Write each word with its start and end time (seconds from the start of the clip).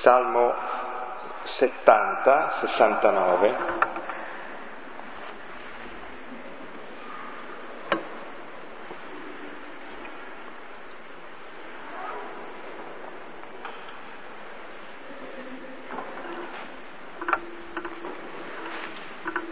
Salmo 0.00 0.54
70, 1.42 2.50
69. 2.60 3.56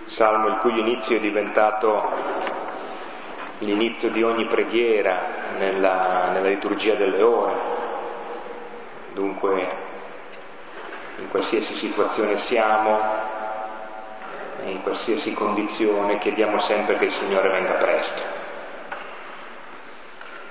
Salmo 0.06 0.48
il 0.48 0.56
cui 0.60 0.78
inizio 0.78 1.14
è 1.14 1.20
diventato 1.20 2.10
l'inizio 3.58 4.08
di 4.08 4.22
ogni 4.22 4.46
preghiera 4.46 5.20
nella, 5.58 6.30
nella 6.30 6.48
liturgia 6.48 6.94
delle 6.94 7.20
ore. 7.20 7.54
Dunque 9.12 9.87
in 11.18 11.28
qualsiasi 11.28 11.76
situazione 11.76 12.36
siamo, 12.38 12.98
in 14.64 14.82
qualsiasi 14.82 15.32
condizione, 15.32 16.18
chiediamo 16.18 16.60
sempre 16.60 16.96
che 16.96 17.06
il 17.06 17.12
Signore 17.12 17.48
venga 17.50 17.72
presto. 17.74 18.22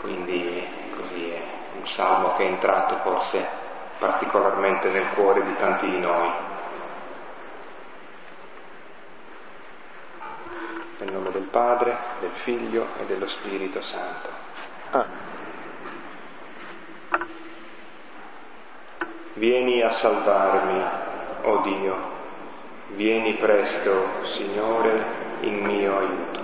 Quindi 0.02 0.68
così 0.96 1.30
è 1.30 1.42
un 1.78 1.88
salmo 1.88 2.36
che 2.36 2.44
è 2.44 2.48
entrato 2.48 2.98
forse 2.98 3.46
particolarmente 3.98 4.90
nel 4.90 5.10
cuore 5.14 5.44
di 5.44 5.56
tanti 5.56 5.90
di 5.90 6.00
noi. 6.00 6.32
Nel 11.00 11.12
nome 11.12 11.32
del 11.32 11.48
Padre, 11.52 11.98
del 12.20 12.32
Figlio 12.44 12.88
e 13.00 13.06
dello 13.06 13.28
Spirito 13.28 13.82
Santo. 13.82 14.30
Vieni 19.38 19.84
a 19.84 19.92
salvarmi, 19.92 20.82
o 21.44 21.52
oh 21.52 21.62
Dio, 21.62 21.96
vieni 22.96 23.34
presto, 23.36 23.92
Signore, 24.36 25.04
in 25.42 25.64
mio 25.64 25.96
aiuto. 25.96 26.40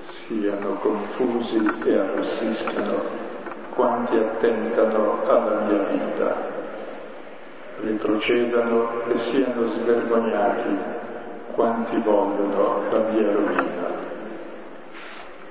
Siano 0.00 0.76
confusi 0.76 1.58
e 1.84 1.94
arrossiscano 1.94 3.02
quanti 3.74 4.16
attentano 4.16 5.22
alla 5.26 5.60
mia 5.60 5.82
vita. 5.82 6.36
Retrocedano 7.82 9.02
e 9.08 9.18
siano 9.18 9.66
svergognati 9.66 10.78
quanti 11.52 11.96
vogliono 11.98 12.82
la 12.90 12.98
mia 13.10 13.30
rovina. 13.30 13.90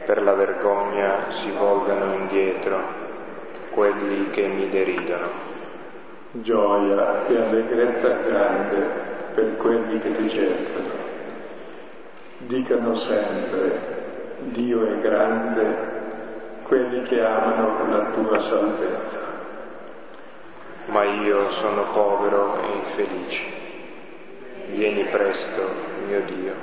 Per 0.04 0.24
la 0.24 0.34
vergogna 0.34 1.30
si 1.30 1.52
volgano 1.52 2.14
indietro 2.16 2.80
quelli 3.70 4.32
che 4.32 4.48
mi 4.48 4.68
deridono 4.70 5.51
gioia 6.32 7.28
e 7.28 7.38
allegrezza 7.38 8.08
grande 8.08 9.10
per 9.36 9.58
quelli 9.58 10.00
che 10.00 10.16
ti 10.16 10.30
cercano. 10.30 10.90
Dicano 12.38 12.96
sempre, 12.96 13.80
Dio 14.52 14.86
è 14.86 15.00
grande, 15.02 15.90
quelli 16.64 17.02
che 17.04 17.22
amano 17.22 17.88
la 17.90 18.12
tua 18.12 18.40
salvezza. 18.40 19.20
Ma 20.86 21.04
io 21.04 21.50
sono 21.52 21.92
povero 21.92 22.60
e 22.62 22.76
infelice. 22.78 23.44
Vieni 24.72 25.04
presto, 25.06 25.62
mio 26.08 26.22
Dio. 26.22 26.54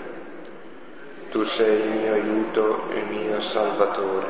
Tu 1.30 1.42
sei 1.44 1.80
il 1.80 1.90
mio 1.90 2.12
aiuto 2.14 2.90
e 2.90 2.98
il 2.98 3.06
mio 3.06 3.40
salvatore. 3.40 4.26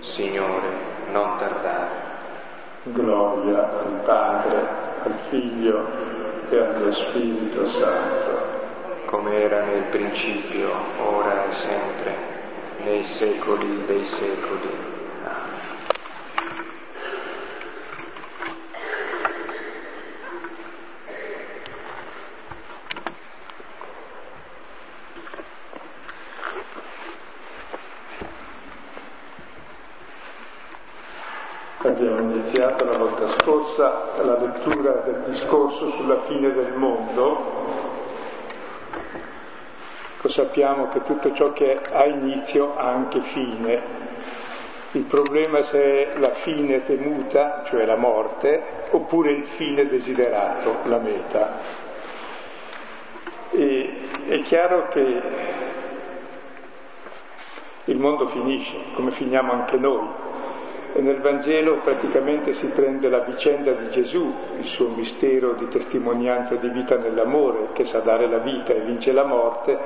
Signore, 0.00 0.68
non 1.10 1.36
tardare. 1.38 2.05
Gloria 2.92 3.80
al 3.80 4.00
Padre, 4.04 4.68
al 5.02 5.14
Figlio 5.28 5.86
e 6.48 6.56
allo 6.56 6.92
Spirito 6.92 7.66
Santo. 7.70 8.54
Come 9.06 9.42
era 9.42 9.64
nel 9.64 9.84
principio, 9.90 10.70
ora 11.04 11.46
e 11.46 11.52
sempre, 11.54 12.16
nei 12.84 13.04
secoli 13.04 13.84
dei 13.86 14.04
secoli. 14.04 14.95
Iniziato 32.56 32.84
la 32.86 32.96
volta 32.96 33.28
scorsa 33.28 34.12
la 34.22 34.38
lettura 34.38 34.92
del 35.04 35.24
discorso 35.28 35.90
sulla 35.90 36.22
fine 36.22 36.52
del 36.52 36.72
mondo. 36.72 37.54
Lo 40.22 40.28
sappiamo 40.30 40.88
che 40.88 41.02
tutto 41.02 41.32
ciò 41.34 41.52
che 41.52 41.78
ha 41.78 42.06
inizio 42.06 42.74
ha 42.74 42.88
anche 42.88 43.20
fine. 43.20 44.04
Il 44.92 45.02
problema 45.02 45.58
è 45.58 45.62
se 45.64 46.14
è 46.14 46.18
la 46.18 46.30
fine 46.30 46.82
temuta, 46.84 47.64
cioè 47.66 47.84
la 47.84 47.96
morte, 47.96 48.62
oppure 48.90 49.32
il 49.32 49.44
fine 49.48 49.86
desiderato, 49.86 50.78
la 50.84 50.98
meta. 50.98 51.58
E 53.50 53.96
è 54.28 54.40
chiaro 54.42 54.88
che 54.88 55.22
il 57.84 57.98
mondo 57.98 58.26
finisce, 58.28 58.76
come 58.94 59.10
finiamo 59.10 59.52
anche 59.52 59.76
noi, 59.76 60.08
e 60.96 61.02
nel 61.02 61.20
Vangelo 61.20 61.80
praticamente 61.82 62.54
si 62.54 62.68
prende 62.68 63.10
la 63.10 63.18
vicenda 63.18 63.72
di 63.72 63.90
Gesù, 63.90 64.32
il 64.56 64.64
suo 64.64 64.88
mistero 64.88 65.52
di 65.52 65.68
testimonianza 65.68 66.54
di 66.54 66.70
vita 66.70 66.96
nell'amore, 66.96 67.68
che 67.74 67.84
sa 67.84 68.00
dare 68.00 68.26
la 68.26 68.38
vita 68.38 68.72
e 68.72 68.80
vince 68.80 69.12
la 69.12 69.24
morte, 69.24 69.78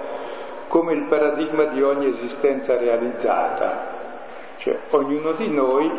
come 0.68 0.92
il 0.92 1.06
paradigma 1.08 1.64
di 1.64 1.82
ogni 1.82 2.10
esistenza 2.10 2.78
realizzata. 2.78 3.98
Cioè 4.58 4.78
ognuno 4.90 5.32
di 5.32 5.48
noi, 5.48 5.90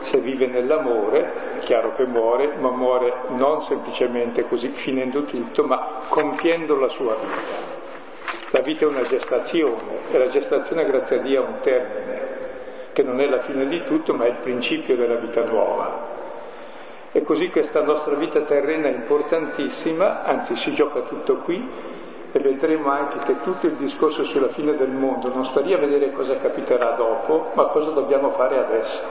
se 0.00 0.18
vive 0.18 0.46
nell'amore, 0.48 1.32
è 1.54 1.58
chiaro 1.60 1.94
che 1.94 2.04
muore, 2.04 2.52
ma 2.58 2.68
muore 2.68 3.14
non 3.28 3.62
semplicemente 3.62 4.46
così 4.48 4.68
finendo 4.68 5.22
tutto, 5.22 5.64
ma 5.64 6.00
compiendo 6.10 6.78
la 6.78 6.88
sua 6.88 7.14
vita. 7.14 7.76
La 8.50 8.60
vita 8.60 8.84
è 8.84 8.88
una 8.88 9.00
gestazione 9.00 10.10
e 10.10 10.18
la 10.18 10.28
gestazione, 10.28 10.84
grazie 10.84 11.20
a 11.20 11.22
Dio, 11.22 11.42
ha 11.42 11.46
un 11.46 11.60
termine 11.62 12.27
che 12.98 13.04
non 13.04 13.20
è 13.20 13.28
la 13.28 13.42
fine 13.42 13.68
di 13.68 13.84
tutto, 13.84 14.12
ma 14.12 14.24
è 14.24 14.30
il 14.30 14.38
principio 14.42 14.96
della 14.96 15.14
vita 15.14 15.44
nuova. 15.44 16.16
E 17.12 17.22
così 17.22 17.48
questa 17.48 17.80
nostra 17.80 18.16
vita 18.16 18.40
terrena 18.40 18.88
è 18.88 18.90
importantissima, 18.90 20.24
anzi 20.24 20.56
si 20.56 20.74
gioca 20.74 21.02
tutto 21.02 21.36
qui 21.36 21.64
e 22.32 22.38
vedremo 22.40 22.90
anche 22.90 23.18
che 23.18 23.40
tutto 23.42 23.66
il 23.66 23.74
discorso 23.74 24.24
sulla 24.24 24.48
fine 24.48 24.76
del 24.76 24.90
mondo 24.90 25.32
non 25.32 25.44
sta 25.44 25.60
lì 25.60 25.72
a 25.72 25.78
vedere 25.78 26.10
cosa 26.10 26.38
capiterà 26.38 26.94
dopo, 26.96 27.50
ma 27.54 27.66
cosa 27.66 27.92
dobbiamo 27.92 28.32
fare 28.32 28.58
adesso. 28.58 29.02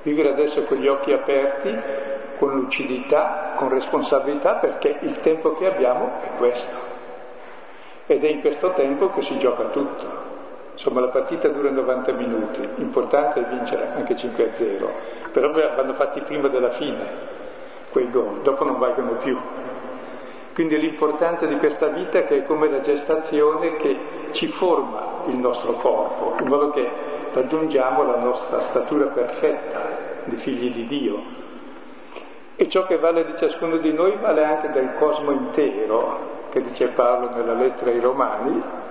Vivere 0.00 0.30
adesso 0.30 0.62
con 0.62 0.78
gli 0.78 0.88
occhi 0.88 1.12
aperti, 1.12 1.78
con 2.38 2.54
lucidità, 2.54 3.52
con 3.56 3.68
responsabilità, 3.68 4.54
perché 4.54 4.96
il 5.02 5.20
tempo 5.20 5.54
che 5.56 5.66
abbiamo 5.66 6.12
è 6.22 6.38
questo. 6.38 6.76
Ed 8.06 8.24
è 8.24 8.28
in 8.28 8.40
questo 8.40 8.72
tempo 8.72 9.10
che 9.10 9.20
si 9.20 9.38
gioca 9.38 9.64
tutto. 9.64 10.29
Insomma, 10.80 11.02
la 11.02 11.10
partita 11.10 11.46
dura 11.48 11.68
90 11.68 12.12
minuti, 12.12 12.66
l'importante 12.76 13.38
è 13.38 13.44
vincere 13.44 13.90
anche 13.96 14.16
5 14.16 14.44
a 14.44 14.54
0, 14.54 14.90
però 15.30 15.50
vanno 15.52 15.92
fatti 15.92 16.22
prima 16.22 16.48
della 16.48 16.70
fine 16.70 17.38
quei 17.90 18.10
gol, 18.10 18.40
dopo 18.40 18.64
non 18.64 18.78
valgono 18.78 19.16
più. 19.16 19.38
Quindi 20.54 20.78
l'importanza 20.78 21.44
di 21.44 21.58
questa 21.58 21.88
vita 21.88 22.22
che 22.22 22.38
è 22.38 22.44
come 22.46 22.70
la 22.70 22.80
gestazione 22.80 23.76
che 23.76 23.98
ci 24.30 24.46
forma 24.46 25.24
il 25.26 25.36
nostro 25.36 25.74
corpo, 25.74 26.36
in 26.40 26.48
modo 26.48 26.70
che 26.70 26.88
raggiungiamo 27.34 28.02
la 28.02 28.16
nostra 28.16 28.60
statura 28.60 29.08
perfetta 29.08 29.80
di 30.24 30.36
figli 30.36 30.72
di 30.72 30.86
Dio. 30.86 31.22
E 32.56 32.70
ciò 32.70 32.86
che 32.86 32.96
vale 32.96 33.26
di 33.26 33.36
ciascuno 33.36 33.76
di 33.76 33.92
noi 33.92 34.16
vale 34.18 34.44
anche 34.44 34.70
del 34.70 34.94
cosmo 34.98 35.30
intero, 35.30 36.46
che 36.48 36.62
dice 36.62 36.86
Paolo 36.88 37.34
nella 37.34 37.52
lettera 37.52 37.90
ai 37.90 38.00
Romani, 38.00 38.88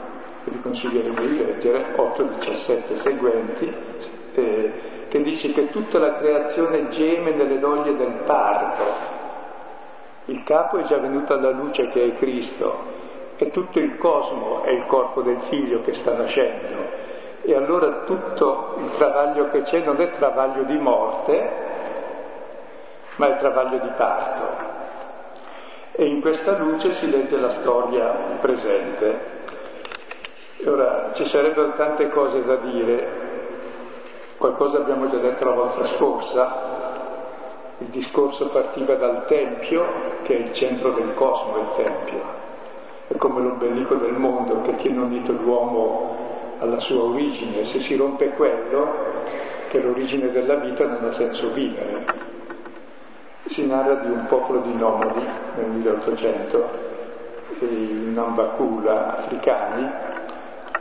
vi 0.50 0.62
consiglieremo 0.62 1.22
di 1.22 1.38
leggere, 1.38 1.94
8, 1.96 2.24
17 2.24 2.96
seguenti, 2.98 3.74
eh, 4.34 4.72
che 5.08 5.22
dice 5.22 5.52
che 5.52 5.70
tutta 5.70 6.00
la 6.00 6.18
creazione 6.18 6.90
geme 6.90 7.32
nelle 7.32 7.60
doglie 7.60 7.96
del 7.96 8.22
parto. 8.26 9.18
Il 10.26 10.44
capo 10.44 10.78
è 10.78 10.84
già 10.84 10.98
venuto 10.98 11.34
alla 11.34 11.52
luce 11.52 11.88
che 11.88 12.04
è 12.04 12.14
Cristo 12.16 12.98
e 13.38 13.50
tutto 13.52 13.80
il 13.80 13.98
cosmo 13.98 14.64
è 14.64 14.70
il 14.70 14.86
corpo 14.86 15.22
del 15.22 15.40
figlio 15.44 15.82
che 15.82 15.94
sta 15.94 16.14
nascendo. 16.14 17.08
E 17.42 17.56
allora 17.56 18.04
tutto 18.04 18.76
il 18.80 18.90
travaglio 18.92 19.48
che 19.50 19.62
c'è 19.62 19.80
non 19.80 20.00
è 20.02 20.12
travaglio 20.12 20.64
di 20.64 20.78
morte, 20.78 21.52
ma 23.16 23.36
è 23.36 23.40
travaglio 23.40 23.80
di 23.80 23.90
parto. 23.96 24.68
E 25.94 26.06
in 26.06 26.22
questa 26.22 26.58
luce 26.58 26.92
si 26.94 27.10
legge 27.10 27.38
la 27.38 27.50
storia 27.50 28.38
presente. 28.40 29.39
Ora 30.66 31.12
ci 31.14 31.26
sarebbero 31.26 31.74
tante 31.76 32.10
cose 32.10 32.44
da 32.44 32.56
dire, 32.58 33.08
qualcosa 34.38 34.80
abbiamo 34.80 35.10
già 35.10 35.18
detto 35.18 35.46
la 35.46 35.54
volta 35.54 35.86
scorsa, 35.86 36.78
Il 37.82 37.88
discorso 37.88 38.50
partiva 38.50 38.96
dal 38.96 39.26
Tempio, 39.26 39.86
che 40.24 40.36
è 40.36 40.40
il 40.42 40.54
centro 40.54 40.92
del 40.92 41.14
cosmo, 41.14 41.60
il 41.60 41.70
Tempio. 41.76 42.22
È 43.08 43.16
come 43.16 43.42
l'ombelico 43.42 43.96
del 43.96 44.12
mondo 44.12 44.62
che 44.64 44.76
tiene 44.76 45.00
unito 45.00 45.32
l'uomo 45.32 46.18
alla 46.60 46.80
sua 46.80 47.04
origine. 47.04 47.64
Se 47.64 47.80
si 47.80 47.96
rompe 47.96 48.32
quello, 48.32 48.86
che 49.70 49.80
è 49.80 49.82
l'origine 49.82 50.30
della 50.30 50.56
vita, 50.56 50.86
non 50.86 51.06
ha 51.06 51.12
senso 51.12 51.52
vivere. 51.54 52.06
Si 53.46 53.66
narra 53.66 53.94
di 53.96 54.12
un 54.12 54.26
popolo 54.28 54.60
di 54.60 54.76
nomadi 54.76 55.26
nel 55.56 55.70
1800, 55.70 56.70
i 57.60 58.12
Nambakula 58.14 59.20
africani, 59.20 59.90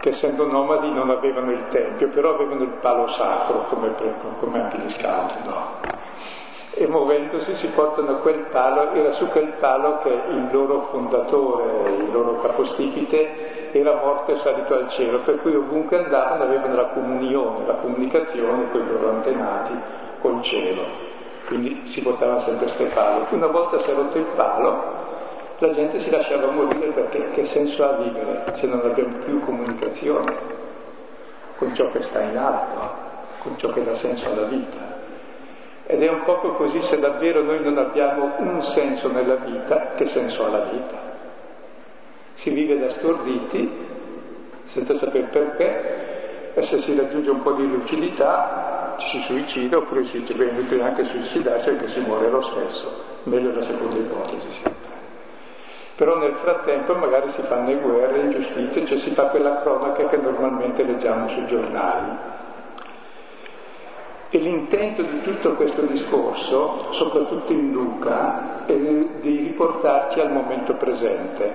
che 0.00 0.10
essendo 0.10 0.46
nomadi 0.46 0.90
non 0.90 1.10
avevano 1.10 1.50
il 1.52 1.68
tempio, 1.68 2.08
però 2.08 2.34
avevano 2.34 2.62
il 2.62 2.78
palo 2.80 3.08
sacro, 3.08 3.66
come, 3.68 3.94
come 4.38 4.62
anche 4.62 4.78
gli 4.78 4.90
scout, 4.90 5.44
no? 5.44 5.88
e 6.78 6.86
muovendosi 6.86 7.56
si 7.56 7.66
portano 7.68 8.18
quel 8.18 8.46
palo, 8.50 8.92
era 8.92 9.10
su 9.12 9.26
quel 9.28 9.54
palo 9.58 9.98
che 9.98 10.10
il 10.10 10.48
loro 10.52 10.86
fondatore, 10.90 11.96
il 11.96 12.12
loro 12.12 12.40
capostipite, 12.40 13.70
era 13.72 13.96
morto 13.96 14.30
e 14.30 14.36
salito 14.36 14.74
al 14.74 14.88
cielo, 14.90 15.18
per 15.20 15.40
cui 15.40 15.56
ovunque 15.56 16.04
andavano 16.04 16.44
avevano 16.44 16.76
la 16.76 16.86
comunione, 16.88 17.66
la 17.66 17.74
comunicazione 17.74 18.70
con 18.70 18.80
i 18.80 18.88
loro 18.88 19.10
antenati, 19.10 19.72
col 20.20 20.40
cielo. 20.42 20.82
Quindi 21.46 21.82
si 21.86 22.00
portava 22.00 22.38
sempre 22.40 22.66
questo 22.66 22.84
palo. 22.94 23.26
Una 23.30 23.48
volta 23.48 23.78
si 23.78 23.90
è 23.90 23.94
rotto 23.94 24.18
il 24.18 24.26
palo, 24.36 24.82
la 25.58 25.72
gente 25.72 25.98
si 26.00 26.10
lasciava 26.10 26.50
morire 26.50 26.92
perché 26.92 27.30
che 27.30 27.44
senso 27.46 27.84
ha 27.84 27.96
vivere 27.96 28.44
se 28.54 28.66
non 28.66 28.80
abbiamo 28.80 29.16
più 29.24 29.40
comunicazione 29.40 30.56
con 31.56 31.74
ciò 31.74 31.90
che 31.90 32.02
sta 32.02 32.22
in 32.22 32.36
alto, 32.36 32.90
con 33.42 33.58
ciò 33.58 33.70
che 33.70 33.82
dà 33.82 33.94
senso 33.96 34.30
alla 34.30 34.44
vita. 34.44 34.96
Ed 35.86 36.02
è 36.02 36.08
un 36.08 36.22
poco 36.24 36.52
così 36.52 36.80
se 36.82 36.98
davvero 36.98 37.42
noi 37.42 37.60
non 37.62 37.76
abbiamo 37.78 38.34
un 38.38 38.62
senso 38.62 39.10
nella 39.10 39.36
vita, 39.36 39.94
che 39.96 40.06
senso 40.06 40.44
ha 40.44 40.50
la 40.50 40.64
vita? 40.66 40.96
Si 42.34 42.50
vive 42.50 42.78
da 42.78 42.90
storditi, 42.90 43.86
senza 44.66 44.94
sapere 44.94 45.26
perché, 45.32 46.52
e 46.54 46.62
se 46.62 46.78
si 46.78 46.96
raggiunge 46.96 47.30
un 47.30 47.42
po' 47.42 47.52
di 47.52 47.66
lucidità 47.66 48.94
ci 48.98 49.08
si 49.08 49.20
suicida 49.22 49.78
oppure 49.78 50.04
si 50.06 50.22
dice 50.22 50.82
anche 50.82 51.04
suicidarsi 51.04 51.70
perché 51.70 51.88
si 51.88 52.00
muore 52.00 52.28
lo 52.28 52.42
stesso, 52.42 53.04
meglio 53.24 53.52
la 53.52 53.62
seconda 53.62 53.96
ipotesi 53.96 54.50
sempre. 54.52 54.87
Però 55.98 56.16
nel 56.16 56.34
frattempo 56.34 56.94
magari 56.94 57.30
si 57.30 57.42
fanno 57.42 57.66
le 57.66 57.74
guerre, 57.74 58.20
ingiustizie, 58.20 58.86
cioè 58.86 58.98
si 58.98 59.10
fa 59.10 59.24
quella 59.24 59.60
cronaca 59.62 60.06
che 60.06 60.16
normalmente 60.16 60.84
leggiamo 60.84 61.26
sui 61.28 61.46
giornali 61.46 62.36
e 64.30 64.38
l'intento 64.38 65.02
di 65.02 65.22
tutto 65.22 65.54
questo 65.54 65.82
discorso, 65.82 66.92
soprattutto 66.92 67.50
in 67.52 67.72
Luca, 67.72 68.66
è 68.66 68.74
di 68.74 69.36
riportarci 69.38 70.20
al 70.20 70.32
momento 70.32 70.74
presente. 70.74 71.54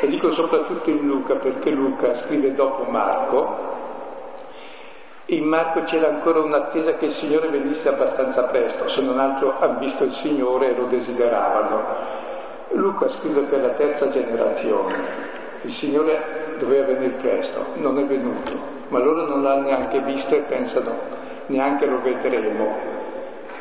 E 0.00 0.06
dico 0.06 0.30
soprattutto 0.30 0.90
in 0.90 1.06
Luca 1.06 1.34
perché 1.34 1.70
Luca 1.70 2.14
scrive 2.14 2.54
dopo 2.54 2.84
Marco. 2.84 3.66
In 5.26 5.44
Marco 5.44 5.82
c'era 5.82 6.08
ancora 6.08 6.38
un'attesa 6.38 6.94
che 6.94 7.06
il 7.06 7.12
Signore 7.12 7.48
venisse 7.48 7.88
abbastanza 7.88 8.44
presto, 8.44 8.88
se 8.88 9.02
non 9.02 9.18
altro 9.18 9.58
hanno 9.58 9.80
visto 9.80 10.04
il 10.04 10.12
Signore 10.12 10.68
e 10.68 10.76
lo 10.76 10.84
desideravano. 10.84 12.27
Luca 12.72 13.08
scrive 13.08 13.42
per 13.42 13.60
la 13.60 13.70
terza 13.70 14.08
generazione. 14.10 14.94
Il 15.62 15.72
Signore 15.72 16.56
doveva 16.58 16.86
venire 16.86 17.14
presto, 17.20 17.66
non 17.74 17.98
è 17.98 18.04
venuto, 18.04 18.52
ma 18.88 18.98
loro 18.98 19.26
non 19.26 19.42
l'hanno 19.42 19.62
neanche 19.62 20.00
visto 20.00 20.34
e 20.34 20.40
pensano 20.42 21.16
neanche 21.46 21.86
lo 21.86 22.00
vedremo. 22.00 22.96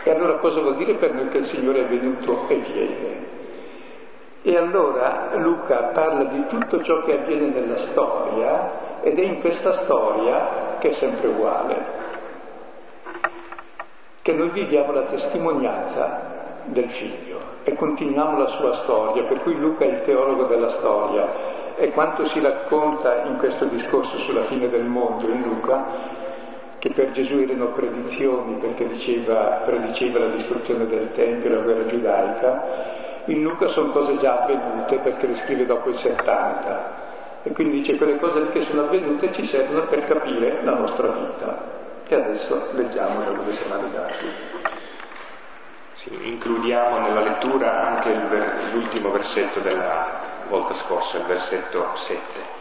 E 0.04 0.12
allora 0.12 0.38
cosa 0.38 0.62
vuol 0.62 0.76
dire 0.76 0.96
per 0.96 1.14
noi 1.14 1.30
che 1.30 1.38
il 1.38 1.46
Signore 1.46 1.82
è 1.82 1.86
venuto 1.86 2.48
e 2.48 2.56
viene? 2.56 3.26
E 4.44 4.56
allora 4.56 5.32
Luca 5.36 5.90
parla 5.94 6.24
di 6.26 6.46
tutto 6.48 6.82
ciò 6.84 7.04
che 7.04 7.20
avviene 7.20 7.48
nella 7.48 7.78
storia 7.78 9.02
ed 9.02 9.18
è 9.18 9.24
in 9.24 9.42
questa 9.42 9.74
storia 9.74 10.78
che 10.80 10.90
è 10.90 10.94
sempre 10.94 11.28
uguale, 11.28 11.86
che 14.22 14.32
noi 14.34 14.50
viviamo 14.52 14.94
la 14.94 15.04
testimonianza 15.04 16.37
del 16.68 16.90
figlio 16.90 17.56
e 17.64 17.76
continuiamo 17.76 18.38
la 18.38 18.48
sua 18.48 18.74
storia, 18.76 19.24
per 19.24 19.42
cui 19.42 19.58
Luca 19.58 19.84
è 19.84 19.90
il 19.90 20.02
teologo 20.04 20.44
della 20.46 20.70
storia. 20.70 21.76
E 21.76 21.92
quanto 21.92 22.26
si 22.26 22.40
racconta 22.40 23.24
in 23.26 23.38
questo 23.38 23.66
discorso 23.66 24.18
sulla 24.20 24.46
fine 24.46 24.70
del 24.70 24.86
mondo 24.86 25.28
in 25.28 25.42
Luca 25.44 26.16
che 26.80 26.92
per 26.92 27.12
Gesù 27.12 27.38
erano 27.38 27.68
predizioni 27.68 28.56
perché 28.56 28.88
diceva, 28.88 29.62
prediceva 29.66 30.20
la 30.20 30.30
distruzione 30.30 30.88
del 30.88 31.12
Tempio 31.12 31.50
e 31.50 31.54
la 31.54 31.62
guerra 31.62 31.86
giudaica, 31.88 32.64
in 33.26 33.42
Luca 33.42 33.68
sono 33.68 33.92
cose 33.92 34.18
già 34.18 34.44
avvenute 34.44 34.98
perché 35.00 35.28
le 35.28 35.36
scrive 35.36 35.66
dopo 35.66 35.90
il 35.90 35.98
70 35.98 37.06
e 37.44 37.52
quindi 37.52 37.78
dice 37.78 37.98
quelle 37.98 38.18
cose 38.18 38.50
che 38.50 38.62
sono 38.62 38.84
avvenute 38.84 39.32
ci 39.34 39.46
servono 39.46 39.86
per 39.88 40.06
capire 40.06 40.64
la 40.64 40.76
nostra 40.76 41.08
vita. 41.10 41.76
E 42.08 42.16
adesso 42.16 42.70
leggiamo 42.72 43.24
da 43.24 43.32
dove 43.32 43.54
siamo 43.54 43.74
arrivati. 43.74 44.26
Includiamo 46.10 47.00
nella 47.00 47.20
lettura 47.20 47.82
anche 47.88 48.14
ver- 48.14 48.72
l'ultimo 48.72 49.12
versetto 49.12 49.60
della 49.60 50.46
volta 50.48 50.74
scorsa, 50.76 51.18
il 51.18 51.26
versetto 51.26 51.96
7. 51.96 52.56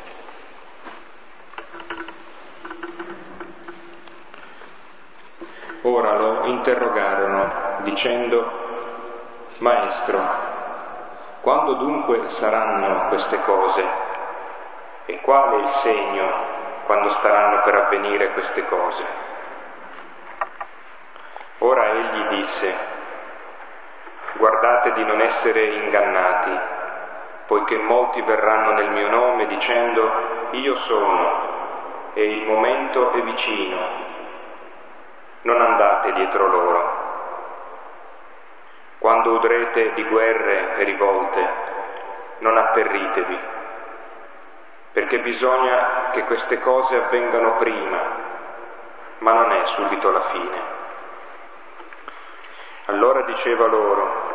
Ora 5.82 6.16
lo 6.16 6.46
interrogarono 6.46 7.82
dicendo, 7.82 8.50
Maestro, 9.58 10.20
quando 11.42 11.74
dunque 11.74 12.28
saranno 12.30 13.06
queste 13.08 13.40
cose? 13.42 13.84
E 15.06 15.20
quale 15.20 15.56
il 15.58 15.68
segno 15.84 16.54
quando 16.86 17.12
staranno 17.12 17.62
per 17.62 17.74
avvenire 17.76 18.32
queste 18.32 18.64
cose? 18.66 19.04
Ora 21.58 21.86
egli 21.86 22.26
disse, 22.28 22.74
guardate 24.36 24.92
di 24.92 25.04
non 25.04 25.20
essere 25.20 25.64
ingannati, 25.64 26.58
poiché 27.46 27.76
molti 27.76 28.20
verranno 28.22 28.72
nel 28.72 28.90
mio 28.90 29.08
nome 29.08 29.46
dicendo, 29.46 30.10
io 30.52 30.76
sono, 30.76 31.54
e 32.14 32.24
il 32.24 32.46
momento 32.46 33.12
è 33.12 33.20
vicino 33.22 34.14
non 35.46 35.60
andate 35.60 36.12
dietro 36.12 36.48
loro. 36.48 37.04
Quando 38.98 39.30
udrete 39.34 39.92
di 39.94 40.04
guerre 40.04 40.76
e 40.76 40.84
rivolte, 40.84 41.48
non 42.38 42.56
atterritevi, 42.56 43.38
perché 44.92 45.20
bisogna 45.20 46.10
che 46.12 46.24
queste 46.24 46.60
cose 46.60 46.96
avvengano 46.96 47.56
prima, 47.58 47.98
ma 49.18 49.32
non 49.32 49.52
è 49.52 49.66
subito 49.76 50.10
la 50.10 50.22
fine. 50.32 50.84
Allora 52.86 53.22
diceva 53.22 53.66
loro, 53.66 54.34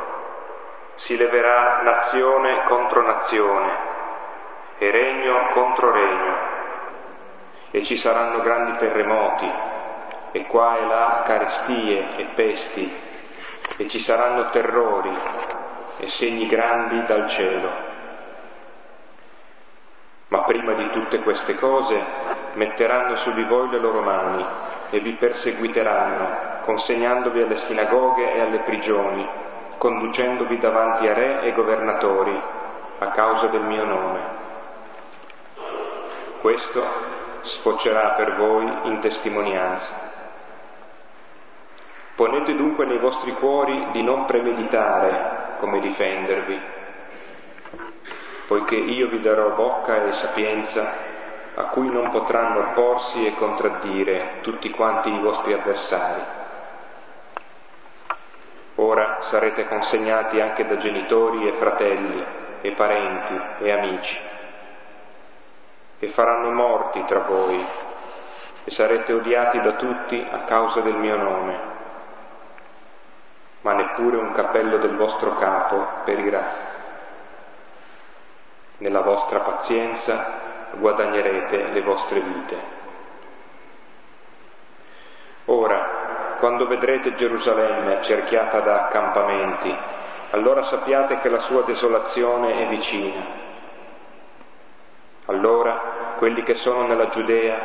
si 0.96 1.16
leverà 1.16 1.82
nazione 1.84 2.64
contro 2.66 3.02
nazione 3.02 3.78
e 4.78 4.92
regno 4.92 5.48
contro 5.54 5.92
regno, 5.92 6.36
e 7.72 7.84
ci 7.86 7.98
saranno 7.98 8.42
grandi 8.42 8.76
terremoti 8.78 9.52
e 10.34 10.46
qua 10.48 10.78
e 10.78 10.86
là 10.86 11.22
carestie 11.26 12.18
e 12.18 12.26
pesti, 12.36 13.00
e 13.78 13.88
ci 13.88 14.00
saranno 14.00 14.50
terrori 14.50 15.18
e 15.98 16.08
segni 16.10 16.46
grandi 16.48 17.06
dal 17.06 17.30
cielo. 17.30 17.70
Ma 20.28 20.44
prima 20.44 20.74
di 20.74 20.90
tutte 20.90 21.20
queste 21.20 21.56
cose 21.56 22.04
metteranno 22.54 23.16
su 23.18 23.32
di 23.32 23.44
voi 23.44 23.70
le 23.70 23.80
loro 23.80 24.02
mani 24.02 24.46
e 24.90 25.00
vi 25.00 25.14
perseguiteranno, 25.14 26.51
consegnandovi 26.62 27.42
alle 27.42 27.58
sinagoghe 27.58 28.34
e 28.34 28.42
alle 28.42 28.60
prigioni, 28.60 29.28
conducendovi 29.78 30.58
davanti 30.60 31.08
a 31.08 31.14
re 31.14 31.42
e 31.42 31.54
governatori 31.54 32.42
a 33.00 33.08
causa 33.08 33.48
del 33.48 33.64
mio 33.64 33.84
nome. 33.84 34.20
Questo 36.42 36.84
sfocerà 37.42 38.12
per 38.12 38.36
voi 38.36 38.72
in 38.84 39.00
testimonianza. 39.00 40.10
Ponete 42.16 42.56
dunque 42.56 42.86
nei 42.86 43.00
vostri 43.00 43.34
cuori 43.34 43.88
di 43.92 44.04
non 44.04 44.26
premeditare 44.26 45.56
come 45.58 45.80
difendervi, 45.80 46.62
poiché 48.48 48.76
io 48.76 49.08
vi 49.08 49.20
darò 49.22 49.56
bocca 49.56 50.04
e 50.04 50.12
sapienza 50.14 51.10
a 51.56 51.64
cui 51.66 51.90
non 51.90 52.10
potranno 52.12 52.60
opporsi 52.70 53.26
e 53.26 53.36
contraddire 53.36 54.40
tutti 54.42 54.70
quanti 54.70 55.10
i 55.10 55.20
vostri 55.20 55.54
avversari. 55.54 56.41
Ora 58.76 59.24
sarete 59.30 59.66
consegnati 59.66 60.40
anche 60.40 60.66
da 60.66 60.78
genitori 60.78 61.48
e 61.48 61.54
fratelli 61.54 62.26
e 62.62 62.72
parenti 62.72 63.42
e 63.60 63.72
amici 63.72 64.20
e 66.00 66.10
faranno 66.10 66.52
morti 66.52 67.04
tra 67.06 67.20
voi 67.20 67.66
e 68.64 68.72
sarete 68.72 69.14
odiati 69.14 69.60
da 69.60 69.74
tutti 69.74 70.28
a 70.32 70.44
causa 70.46 70.82
del 70.82 70.96
mio 70.96 71.18
nome 71.18 71.72
ma 73.62 73.74
neppure 73.74 74.18
un 74.18 74.32
cappello 74.32 74.78
del 74.78 74.96
vostro 74.96 75.36
capo 75.36 75.88
perirà. 76.04 76.70
Nella 78.78 79.02
vostra 79.02 79.40
pazienza 79.42 80.40
guadagnerete 80.78 81.68
le 81.68 81.82
vostre 81.82 82.22
vite. 82.22 82.80
Ora, 85.46 85.81
quando 86.42 86.66
vedrete 86.66 87.14
Gerusalemme 87.14 88.02
cerchiata 88.02 88.62
da 88.62 88.86
accampamenti, 88.86 89.78
allora 90.32 90.64
sappiate 90.64 91.20
che 91.20 91.30
la 91.30 91.38
sua 91.42 91.62
desolazione 91.62 92.66
è 92.66 92.68
vicina. 92.68 93.26
Allora 95.28 96.16
quelli 96.18 96.42
che 96.42 96.56
sono 96.56 96.88
nella 96.88 97.10
Giudea 97.10 97.60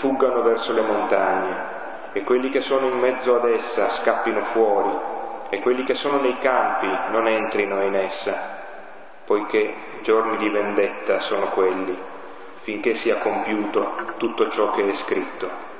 fuggano 0.00 0.40
verso 0.40 0.72
le 0.72 0.80
montagne 0.80 1.56
e 2.14 2.22
quelli 2.22 2.48
che 2.48 2.62
sono 2.62 2.86
in 2.86 2.98
mezzo 2.98 3.34
ad 3.34 3.44
essa 3.44 3.90
scappino 3.90 4.44
fuori 4.46 4.98
e 5.50 5.60
quelli 5.60 5.84
che 5.84 5.94
sono 5.96 6.18
nei 6.18 6.38
campi 6.38 6.88
non 7.10 7.28
entrino 7.28 7.82
in 7.82 7.94
essa, 7.94 8.34
poiché 9.26 9.74
giorni 10.00 10.38
di 10.38 10.48
vendetta 10.48 11.20
sono 11.20 11.50
quelli, 11.50 11.94
finché 12.62 12.94
sia 12.94 13.18
compiuto 13.18 14.14
tutto 14.16 14.48
ciò 14.48 14.72
che 14.72 14.88
è 14.88 14.94
scritto. 14.94 15.71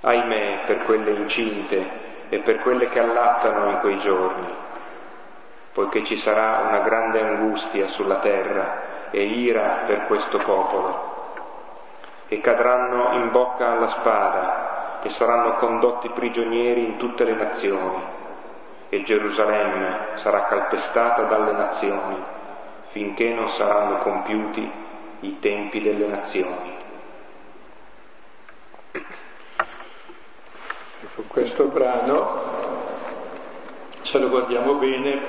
Ahimè 0.00 0.64
per 0.66 0.84
quelle 0.84 1.10
incinte 1.10 2.06
e 2.28 2.38
per 2.38 2.60
quelle 2.60 2.88
che 2.88 3.00
allattano 3.00 3.70
in 3.70 3.78
quei 3.78 3.98
giorni, 3.98 4.54
poiché 5.72 6.04
ci 6.04 6.16
sarà 6.18 6.66
una 6.68 6.80
grande 6.80 7.20
angustia 7.20 7.88
sulla 7.88 8.18
terra 8.18 9.10
e 9.10 9.22
ira 9.24 9.84
per 9.86 10.06
questo 10.06 10.38
popolo, 10.38 11.32
e 12.28 12.40
cadranno 12.40 13.12
in 13.14 13.30
bocca 13.30 13.72
alla 13.72 13.88
spada 13.88 15.00
e 15.02 15.10
saranno 15.10 15.54
condotti 15.54 16.10
prigionieri 16.10 16.84
in 16.84 16.96
tutte 16.98 17.24
le 17.24 17.34
nazioni, 17.34 18.02
e 18.90 19.02
Gerusalemme 19.02 20.16
sarà 20.16 20.44
calpestata 20.44 21.22
dalle 21.22 21.52
nazioni, 21.52 22.22
finché 22.90 23.32
non 23.32 23.48
saranno 23.50 23.98
compiuti 23.98 24.70
i 25.20 25.38
tempi 25.40 25.80
delle 25.80 26.06
nazioni. 26.06 26.76
Ecco, 31.00 31.22
questo 31.28 31.66
brano, 31.66 32.26
se 34.02 34.18
lo 34.18 34.28
guardiamo 34.30 34.74
bene, 34.74 35.20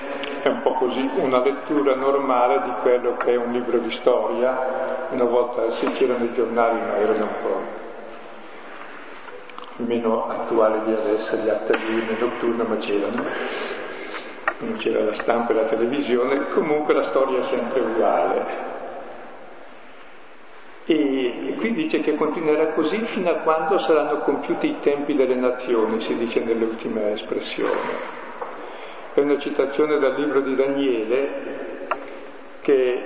è 0.41 0.47
un 0.47 0.61
po' 0.63 0.73
così 0.73 1.07
una 1.17 1.43
lettura 1.43 1.93
normale 1.93 2.61
di 2.63 2.71
quello 2.81 3.17
che 3.17 3.33
è 3.33 3.35
un 3.35 3.51
libro 3.51 3.77
di 3.77 3.91
storia. 3.91 5.07
Una 5.11 5.25
volta 5.25 5.69
si 5.71 5.85
c'erano 5.91 6.23
i 6.23 6.33
giornali, 6.33 6.79
ma 6.79 6.97
erano 6.97 7.23
un 7.23 7.33
po' 7.41 7.77
meno 9.83 10.27
attuali 10.27 10.81
di 10.85 10.91
adesso, 10.91 11.35
gli 11.35 11.49
attelini 11.49 12.17
notturni, 12.17 12.63
ma 12.67 12.77
c'erano. 12.77 13.23
Non 14.61 14.75
c'era 14.77 15.03
la 15.03 15.13
stampa 15.13 15.51
e 15.51 15.55
la 15.55 15.65
televisione, 15.65 16.49
comunque 16.49 16.95
la 16.95 17.09
storia 17.09 17.41
è 17.41 17.43
sempre 17.43 17.79
uguale. 17.81 18.68
E 20.91 21.53
qui 21.55 21.73
dice 21.73 21.99
che 21.99 22.15
continuerà 22.15 22.69
così 22.69 22.99
fino 23.03 23.29
a 23.29 23.35
quando 23.35 23.77
saranno 23.77 24.21
compiuti 24.21 24.69
i 24.69 24.79
tempi 24.79 25.13
delle 25.13 25.35
nazioni, 25.35 26.01
si 26.01 26.17
dice 26.17 26.39
nell'ultima 26.39 27.11
espressione. 27.11 28.17
È 29.13 29.19
una 29.19 29.37
citazione 29.37 29.99
dal 29.99 30.15
libro 30.15 30.41
di 30.41 30.55
Daniele 30.55 31.87
che 32.61 33.03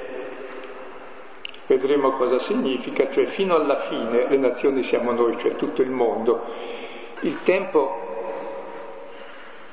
vedremo 1.67 2.11
cosa 2.11 2.39
significa, 2.39 3.09
cioè 3.11 3.25
fino 3.25 3.55
alla 3.55 3.79
fine 3.81 4.29
le 4.29 4.37
nazioni 4.37 4.81
siamo 4.83 5.11
noi, 5.11 5.37
cioè 5.39 5.57
tutto 5.57 5.81
il 5.81 5.89
mondo. 5.89 6.41
Il 7.19 7.43
tempo, 7.43 7.97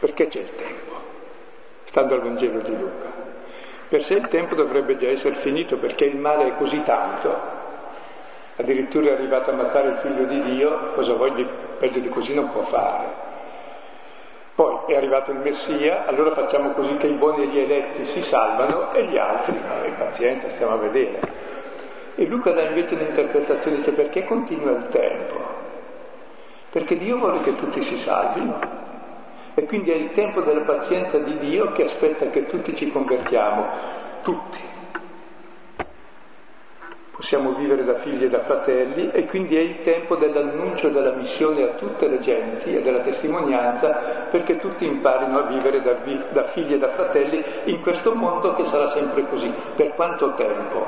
perché 0.00 0.26
c'è 0.26 0.40
il 0.40 0.54
tempo? 0.56 0.94
Stando 1.84 2.14
al 2.14 2.22
Vangelo 2.22 2.58
di 2.58 2.76
Luca. 2.76 3.12
Per 3.88 4.02
sé 4.02 4.14
il 4.14 4.26
tempo 4.26 4.56
dovrebbe 4.56 4.96
già 4.96 5.08
essere 5.08 5.36
finito 5.36 5.76
perché 5.76 6.06
il 6.06 6.16
male 6.16 6.48
è 6.48 6.56
così 6.56 6.82
tanto 6.82 7.59
addirittura 8.60 9.10
è 9.10 9.12
arrivato 9.12 9.50
a 9.50 9.54
ammazzare 9.54 9.88
il 9.88 9.96
figlio 9.96 10.24
di 10.24 10.42
Dio, 10.42 10.92
cosa 10.94 11.14
vuoi 11.14 11.32
di 11.32 11.46
peggio 11.78 11.98
di 11.98 12.08
così 12.08 12.34
non 12.34 12.50
può 12.50 12.62
fare. 12.62 13.28
Poi 14.54 14.92
è 14.92 14.96
arrivato 14.96 15.30
il 15.30 15.38
Messia, 15.38 16.06
allora 16.06 16.32
facciamo 16.32 16.72
così 16.72 16.94
che 16.96 17.06
i 17.06 17.14
buoni 17.14 17.44
e 17.44 17.46
gli 17.48 17.58
eletti 17.58 18.04
si 18.04 18.22
salvano 18.22 18.92
e 18.92 19.06
gli 19.06 19.16
altri, 19.16 19.54
no, 19.54 19.94
pazienza, 19.96 20.50
stiamo 20.50 20.74
a 20.74 20.76
vedere. 20.76 21.20
E 22.14 22.26
Luca 22.26 22.52
dà 22.52 22.62
invece 22.62 22.94
un'interpretazione, 22.94 23.78
dice 23.78 23.92
perché 23.92 24.24
continua 24.24 24.72
il 24.72 24.88
tempo? 24.88 25.38
Perché 26.70 26.98
Dio 26.98 27.16
vuole 27.16 27.40
che 27.40 27.56
tutti 27.56 27.80
si 27.80 27.96
salvino. 27.98 28.58
E 29.54 29.64
quindi 29.64 29.90
è 29.90 29.94
il 29.94 30.12
tempo 30.12 30.42
della 30.42 30.60
pazienza 30.60 31.18
di 31.18 31.38
Dio 31.38 31.72
che 31.72 31.84
aspetta 31.84 32.26
che 32.26 32.46
tutti 32.46 32.74
ci 32.74 32.90
convertiamo, 32.90 33.66
tutti 34.22 34.69
possiamo 37.20 37.52
vivere 37.52 37.84
da 37.84 37.96
figli 37.96 38.24
e 38.24 38.30
da 38.30 38.40
fratelli 38.40 39.10
e 39.12 39.26
quindi 39.26 39.54
è 39.54 39.60
il 39.60 39.82
tempo 39.82 40.16
dell'annuncio 40.16 40.88
della 40.88 41.12
missione 41.12 41.62
a 41.64 41.74
tutte 41.74 42.08
le 42.08 42.18
genti 42.20 42.74
e 42.74 42.80
della 42.80 43.00
testimonianza 43.00 44.28
perché 44.30 44.56
tutti 44.56 44.86
imparino 44.86 45.38
a 45.38 45.42
vivere 45.42 45.82
da, 45.82 45.98
da 46.30 46.44
figli 46.44 46.72
e 46.72 46.78
da 46.78 46.88
fratelli 46.88 47.44
in 47.64 47.82
questo 47.82 48.14
mondo 48.14 48.54
che 48.54 48.64
sarà 48.64 48.88
sempre 48.88 49.26
così. 49.28 49.52
Per 49.76 49.92
quanto 49.96 50.32
tempo? 50.32 50.86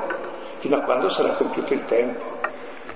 Fino 0.57 0.77
a 0.77 0.81
quando 0.81 1.09
sarà 1.09 1.35
compiuto 1.35 1.71
il 1.71 1.85
tempo. 1.85 2.23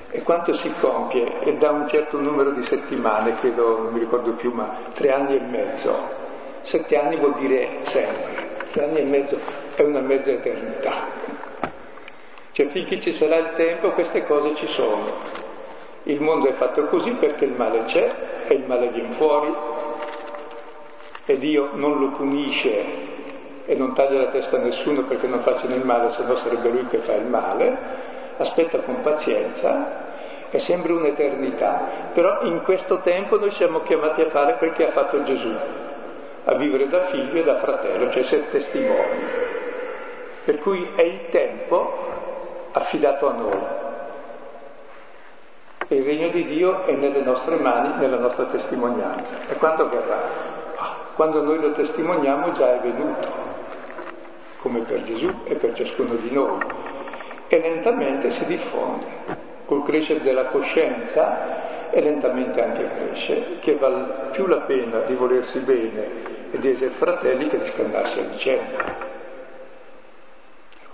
E 0.10 0.24
quanto 0.24 0.54
si 0.54 0.74
compie? 0.80 1.42
E 1.42 1.58
da 1.58 1.70
un 1.70 1.88
certo 1.90 2.20
numero 2.20 2.50
di 2.52 2.64
settimane, 2.64 3.36
credo, 3.36 3.84
non 3.84 3.94
mi 3.94 4.00
ricordo 4.00 4.32
più, 4.32 4.52
ma 4.52 4.78
tre 4.94 5.12
anni 5.12 5.36
e 5.36 5.42
mezzo. 5.42 5.96
Sette 6.62 6.98
anni 6.98 7.18
vuol 7.18 7.36
dire 7.36 7.82
sempre, 7.84 8.66
tre 8.72 8.86
anni 8.86 8.98
e 8.98 9.04
mezzo 9.04 9.38
è 9.76 9.84
una 9.84 10.02
mezza 10.02 10.32
eternità. 10.32 11.37
Cioè 12.58 12.70
finché 12.70 13.00
ci 13.00 13.14
sarà 13.14 13.36
il 13.36 13.54
tempo 13.54 13.92
queste 13.92 14.26
cose 14.26 14.56
ci 14.56 14.66
sono. 14.66 15.04
Il 16.06 16.20
mondo 16.20 16.48
è 16.48 16.54
fatto 16.54 16.86
così 16.86 17.12
perché 17.12 17.46
il 17.46 17.52
male 17.52 17.84
c'è 17.84 18.10
e 18.48 18.54
il 18.56 18.64
male 18.66 18.90
viene 18.90 19.14
fuori 19.14 19.54
e 21.28 21.38
Dio 21.38 21.70
non 21.74 22.00
lo 22.00 22.08
punisce 22.16 22.84
e 23.64 23.76
non 23.76 23.94
taglia 23.94 24.22
la 24.22 24.30
testa 24.30 24.58
a 24.58 24.62
nessuno 24.62 25.04
perché 25.04 25.28
non 25.28 25.42
facciano 25.42 25.76
il 25.76 25.86
male, 25.86 26.10
se 26.10 26.24
no 26.24 26.36
sarebbe 26.38 26.70
lui 26.70 26.88
che 26.88 26.98
fa 26.98 27.14
il 27.14 27.28
male, 27.28 27.78
aspetta 28.38 28.80
con 28.80 29.04
pazienza, 29.04 30.50
è 30.50 30.58
sempre 30.58 30.94
un'eternità, 30.94 32.10
però 32.12 32.42
in 32.42 32.64
questo 32.64 33.02
tempo 33.02 33.38
noi 33.38 33.52
siamo 33.52 33.82
chiamati 33.82 34.22
a 34.22 34.30
fare 34.30 34.58
quel 34.58 34.74
che 34.74 34.88
ha 34.88 34.92
fatto 34.94 35.22
Gesù, 35.22 35.54
a 36.46 36.56
vivere 36.56 36.88
da 36.88 37.06
figlio 37.06 37.40
e 37.40 37.44
da 37.44 37.58
fratello, 37.58 38.10
cioè 38.10 38.24
essere 38.24 38.50
testimoni. 38.50 39.46
Per 40.44 40.58
cui 40.60 40.90
è 40.96 41.02
il 41.02 41.30
tempo 41.30 42.17
affidato 42.78 43.28
a 43.28 43.34
noi. 43.34 43.60
E 45.90 45.96
il 45.96 46.04
regno 46.04 46.30
di 46.30 46.46
Dio 46.46 46.86
è 46.86 46.94
nelle 46.94 47.22
nostre 47.22 47.56
mani, 47.56 47.98
nella 48.00 48.18
nostra 48.18 48.46
testimonianza. 48.46 49.38
E 49.50 49.56
quando 49.56 49.88
verrà? 49.90 50.20
Ah, 50.76 50.96
quando 51.16 51.42
noi 51.44 51.60
lo 51.60 51.72
testimoniamo 51.72 52.52
già 52.54 52.76
è 52.76 52.80
venuto, 52.82 53.28
come 54.62 54.82
per 54.82 55.04
Gesù 55.04 55.34
e 55.46 55.56
per 55.56 55.74
ciascuno 55.74 56.16
di 56.16 56.32
noi. 56.32 56.60
E 57.48 57.60
lentamente 57.60 58.30
si 58.32 58.46
diffonde. 58.46 59.46
Col 59.66 59.84
crescere 59.84 60.22
della 60.22 60.46
coscienza 60.46 61.90
e 61.90 62.02
lentamente 62.02 62.62
anche 62.62 62.90
cresce, 62.90 63.60
che 63.60 63.76
val 63.76 64.30
più 64.32 64.46
la 64.46 64.60
pena 64.60 65.00
di 65.00 65.14
volersi 65.16 65.60
bene 65.60 66.52
e 66.52 66.60
di 66.60 66.72
essere 66.72 66.92
fratelli 66.92 67.48
che 67.48 67.60
di 67.60 67.66
scambiarsi 67.66 68.20
a 68.20 68.24
vicenda 68.24 69.16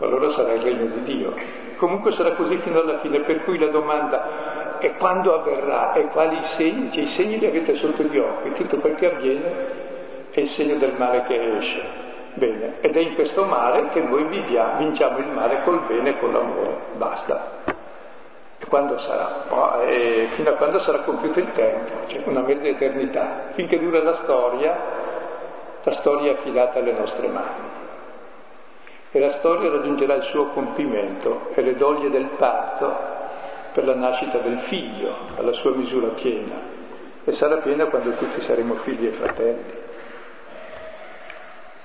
allora 0.03 0.29
sarà 0.31 0.53
il 0.53 0.61
regno 0.61 0.85
di 0.87 1.03
Dio. 1.03 1.33
Comunque 1.77 2.11
sarà 2.11 2.31
così 2.31 2.57
fino 2.57 2.79
alla 2.79 2.99
fine, 2.99 3.19
per 3.21 3.43
cui 3.43 3.57
la 3.57 3.67
domanda 3.67 4.77
è 4.79 4.95
quando 4.97 5.33
avverrà 5.33 5.93
e 5.93 6.07
quali 6.07 6.41
segni, 6.41 6.91
cioè 6.91 7.03
i 7.03 7.07
segni 7.07 7.39
li 7.39 7.45
avete 7.45 7.75
sotto 7.75 8.03
gli 8.03 8.17
occhi, 8.17 8.53
tutto 8.53 8.77
quel 8.77 8.95
che 8.95 9.11
avviene 9.11 9.81
è 10.31 10.39
il 10.39 10.47
segno 10.47 10.75
del 10.75 10.93
male 10.97 11.23
che 11.23 11.57
esce. 11.57 12.01
Bene, 12.35 12.77
ed 12.81 12.95
è 12.95 12.99
in 12.99 13.13
questo 13.13 13.45
male 13.45 13.89
che 13.89 14.01
noi 14.01 14.23
viviamo, 14.23 14.79
vinciamo 14.79 15.19
il 15.19 15.27
male 15.27 15.61
col 15.63 15.81
bene 15.87 16.09
e 16.09 16.19
con 16.19 16.33
l'amore, 16.33 16.77
basta. 16.95 17.61
E 18.57 18.65
quando 18.65 18.97
sarà? 18.97 19.43
Oh, 19.49 19.83
e 19.83 20.29
fino 20.31 20.49
a 20.49 20.53
quando 20.53 20.79
sarà 20.79 20.99
compiuto 20.99 21.39
il 21.39 21.51
tempo, 21.51 22.07
cioè 22.07 22.23
una 22.25 22.41
mezza 22.41 22.67
eternità. 22.67 23.51
Finché 23.51 23.79
dura 23.79 24.01
la 24.01 24.15
storia, 24.15 24.75
la 25.83 25.91
storia 25.91 26.31
è 26.31 26.33
affidata 26.33 26.79
alle 26.79 26.93
nostre 26.93 27.27
mani 27.27 27.81
e 29.15 29.19
la 29.19 29.29
storia 29.29 29.69
raggiungerà 29.69 30.15
il 30.15 30.23
suo 30.23 30.47
compimento 30.47 31.51
e 31.53 31.61
le 31.61 31.75
doglie 31.75 32.09
del 32.09 32.29
parto 32.35 32.91
per 33.71 33.85
la 33.85 33.93
nascita 33.93 34.39
del 34.39 34.59
figlio 34.61 35.15
alla 35.37 35.53
sua 35.53 35.75
misura 35.75 36.07
piena 36.09 36.55
e 37.23 37.31
sarà 37.33 37.57
piena 37.57 37.85
quando 37.85 38.13
tutti 38.13 38.41
saremo 38.41 38.73
figli 38.77 39.05
e 39.05 39.11
fratelli. 39.11 39.81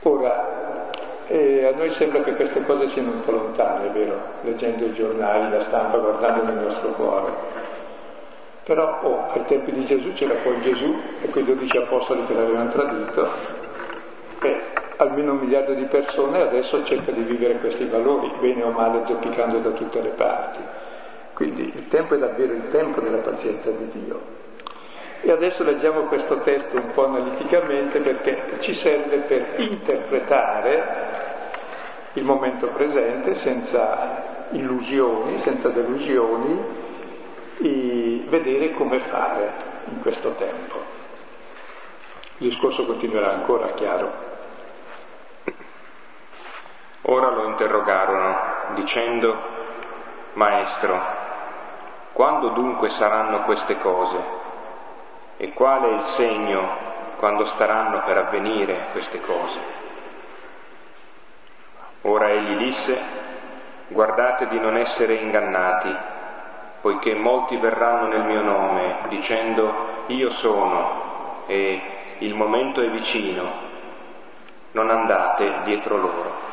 Ora, 0.05 0.89
eh, 1.27 1.67
a 1.67 1.77
noi 1.77 1.91
sembra 1.91 2.23
che 2.23 2.35
queste 2.35 2.65
cose 2.65 2.89
siano 2.89 3.11
un 3.11 3.21
po' 3.23 3.33
lontane, 3.33 3.89
è 3.89 3.91
vero? 3.91 4.21
Leggendo 4.41 4.87
i 4.87 4.95
giornali, 4.95 5.53
la 5.53 5.61
stampa, 5.61 5.99
guardando 5.99 6.45
nel 6.45 6.65
nostro 6.65 6.89
cuore. 6.93 7.33
Però 8.65 9.01
oh, 9.03 9.31
ai 9.33 9.45
tempi 9.45 9.73
di 9.73 9.85
Gesù 9.85 10.15
c'era 10.15 10.35
poi 10.43 10.63
Gesù 10.63 10.97
e 11.21 11.29
quei 11.29 11.45
dodici 11.45 11.77
apostoli 11.77 12.25
che 12.25 12.33
l'avevano 12.33 12.71
tradito, 12.71 13.29
e 14.41 14.61
almeno 14.99 15.33
un 15.33 15.39
miliardo 15.39 15.75
di 15.75 15.85
persone 15.85 16.41
adesso 16.41 16.85
cerca 16.85 17.11
di 17.13 17.23
vivere 17.23 17.59
questi 17.59 17.85
valori, 17.87 18.31
bene 18.41 18.63
o 18.63 18.71
male 18.71 19.07
zoppicando 19.07 19.59
da 19.59 19.71
tutte 19.71 20.01
le 20.01 20.11
parti. 20.11 20.61
Quindi 21.35 21.73
il 21.75 21.89
tempo 21.89 22.15
è 22.15 22.19
davvero 22.19 22.53
il 22.53 22.69
tempo 22.69 23.01
della 23.01 23.19
pazienza 23.19 23.71
di 23.71 23.89
Dio. 23.93 24.47
E 25.21 25.31
adesso 25.31 25.65
leggiamo 25.65 26.03
questo 26.03 26.39
testo 26.41 26.77
un 26.77 26.93
po' 26.93 27.07
analiticamente 27.07 28.01
perché 28.01 28.57
ci 28.59 28.75
serve 28.75 29.19
per 29.19 29.55
interpretare 29.57 31.07
il 32.15 32.25
momento 32.25 32.69
presente 32.69 33.35
senza 33.35 34.47
illusioni, 34.51 35.39
senza 35.39 35.69
delusioni, 35.69 36.87
e 37.61 38.25
vedere 38.29 38.73
come 38.73 39.01
fare 39.01 39.53
in 39.91 40.01
questo 40.01 40.35
tempo. 40.35 40.77
Il 42.39 42.49
discorso 42.49 42.85
continuerà 42.85 43.33
ancora, 43.33 43.73
chiaro. 43.73 44.37
Ora 47.11 47.31
lo 47.31 47.45
interrogarono, 47.45 48.37
dicendo, 48.75 49.35
Maestro, 50.35 51.01
quando 52.13 52.51
dunque 52.51 52.91
saranno 52.91 53.45
queste 53.45 53.79
cose? 53.79 54.23
E 55.39 55.55
quale 55.55 55.89
è 55.89 55.93
il 55.93 56.03
segno 56.19 56.69
quando 57.17 57.47
staranno 57.47 58.03
per 58.03 58.19
avvenire 58.19 58.89
queste 58.93 59.23
cose? 59.23 59.59
Ora 62.03 62.29
egli 62.29 62.57
disse, 62.57 63.01
guardate 63.89 64.47
di 64.49 64.61
non 64.61 64.77
essere 64.77 65.15
ingannati, 65.15 65.97
poiché 66.83 67.15
molti 67.15 67.57
verranno 67.57 68.09
nel 68.09 68.25
mio 68.25 68.43
nome 68.43 68.97
dicendo 69.09 70.05
io 70.09 70.29
sono 70.31 71.45
e 71.47 71.81
il 72.19 72.35
momento 72.35 72.83
è 72.83 72.91
vicino, 72.91 73.51
non 74.73 74.91
andate 74.91 75.61
dietro 75.65 75.97
loro. 75.97 76.48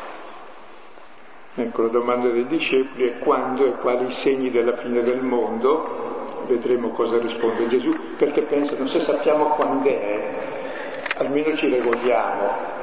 Ecco, 1.57 1.83
la 1.83 1.87
domanda 1.87 2.27
dei 2.27 2.47
discepoli 2.47 3.07
è 3.07 3.19
quando 3.19 3.65
e 3.65 3.71
quali 3.75 4.11
segni 4.11 4.51
della 4.51 4.75
fine 4.75 5.01
del 5.03 5.21
mondo 5.21 6.43
vedremo 6.47 6.89
cosa 6.89 7.17
risponde 7.17 7.67
Gesù, 7.67 7.95
perché 8.17 8.41
pensano 8.41 8.85
se 8.87 8.99
sappiamo 8.99 9.45
quando 9.55 9.87
è, 9.87 10.33
almeno 11.17 11.55
ci 11.55 11.69
regoliamo. 11.69 12.73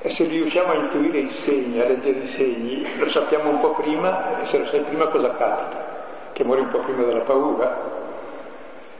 E 0.00 0.08
se 0.10 0.24
riusciamo 0.24 0.72
a 0.72 0.74
intuire 0.74 1.18
i 1.20 1.30
segni, 1.30 1.80
a 1.80 1.86
leggere 1.86 2.18
i 2.18 2.26
segni, 2.26 2.98
lo 2.98 3.08
sappiamo 3.08 3.48
un 3.48 3.60
po' 3.60 3.70
prima, 3.70 4.40
e 4.40 4.44
se 4.44 4.58
lo 4.58 4.66
sai 4.66 4.80
prima 4.80 5.06
cosa 5.06 5.30
capita? 5.30 6.30
Che 6.32 6.44
muore 6.44 6.60
un 6.60 6.68
po' 6.68 6.80
prima 6.80 7.04
della 7.04 7.22
paura. 7.22 8.00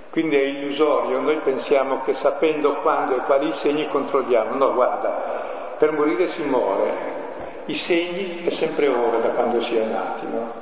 Quindi 0.08 0.36
è 0.36 0.44
illusorio, 0.44 1.20
noi 1.20 1.36
pensiamo 1.44 2.00
che 2.04 2.14
sapendo 2.14 2.76
quando 2.76 3.16
e 3.16 3.20
quali 3.20 3.52
segni 3.52 3.86
controlliamo. 3.88 4.54
No, 4.54 4.72
guarda, 4.72 5.74
per 5.76 5.92
morire 5.92 6.28
si 6.28 6.42
muore. 6.42 7.21
I 7.66 7.74
segni 7.74 8.44
è 8.44 8.50
sempre 8.50 8.88
ora 8.88 9.18
da 9.18 9.28
quando 9.30 9.60
si 9.60 9.76
è 9.76 9.84
nati, 9.84 10.26
no? 10.26 10.52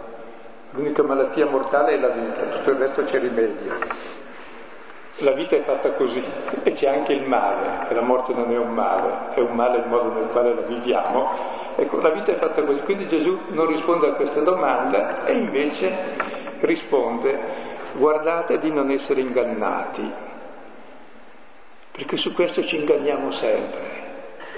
L'unica 0.72 1.02
malattia 1.02 1.46
mortale 1.46 1.94
è 1.94 1.98
la 1.98 2.08
vita, 2.08 2.42
tutto 2.42 2.70
il 2.70 2.76
resto 2.76 3.04
c'è 3.04 3.18
rimedio. 3.18 3.74
La 5.18 5.32
vita 5.32 5.56
è 5.56 5.62
fatta 5.62 5.92
così 5.92 6.22
e 6.62 6.72
c'è 6.72 6.88
anche 6.88 7.12
il 7.12 7.26
male, 7.26 7.88
e 7.88 7.94
la 7.94 8.02
morte 8.02 8.32
non 8.32 8.52
è 8.52 8.56
un 8.58 8.72
male, 8.72 9.34
è 9.34 9.40
un 9.40 9.54
male 9.54 9.78
il 9.78 9.86
modo 9.86 10.12
nel 10.12 10.28
quale 10.28 10.54
la 10.54 10.60
viviamo. 10.62 11.30
Ecco, 11.76 12.00
la 12.00 12.10
vita 12.10 12.32
è 12.32 12.36
fatta 12.36 12.62
così, 12.62 12.80
quindi 12.82 13.06
Gesù 13.06 13.38
non 13.48 13.66
risponde 13.66 14.08
a 14.08 14.12
questa 14.12 14.40
domanda 14.40 15.24
e 15.24 15.32
invece 15.32 15.92
risponde 16.60 17.38
guardate 17.94 18.58
di 18.58 18.70
non 18.70 18.90
essere 18.90 19.20
ingannati, 19.20 20.12
perché 21.92 22.16
su 22.16 22.32
questo 22.32 22.62
ci 22.64 22.76
inganniamo 22.76 23.30
sempre. 23.32 23.99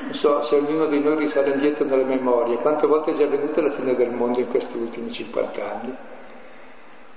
Non 0.03 0.15
so 0.15 0.43
se 0.43 0.57
ognuno 0.57 0.87
di 0.87 1.01
noi 1.01 1.17
risale 1.17 1.53
indietro 1.53 1.85
nelle 1.85 2.05
memorie, 2.05 2.57
quante 2.57 2.87
volte 2.87 3.13
è 3.13 3.15
già 3.15 3.25
avvenuta 3.25 3.61
la 3.61 3.71
fine 3.71 3.95
del 3.95 4.11
mondo 4.11 4.41
in 4.41 4.49
questi 4.49 4.77
ultimi 4.77 5.13
50 5.13 5.71
anni, 5.71 5.97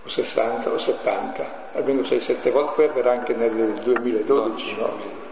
o 0.04 0.08
60 0.08 0.72
o 0.72 0.78
70, 0.78 1.46
almeno 1.74 2.02
6-7 2.02 2.52
volte, 2.52 2.74
poi 2.76 2.86
avverrà 2.86 3.12
anche 3.12 3.34
nel 3.34 3.74
2012, 3.82 4.76
no? 4.78 5.24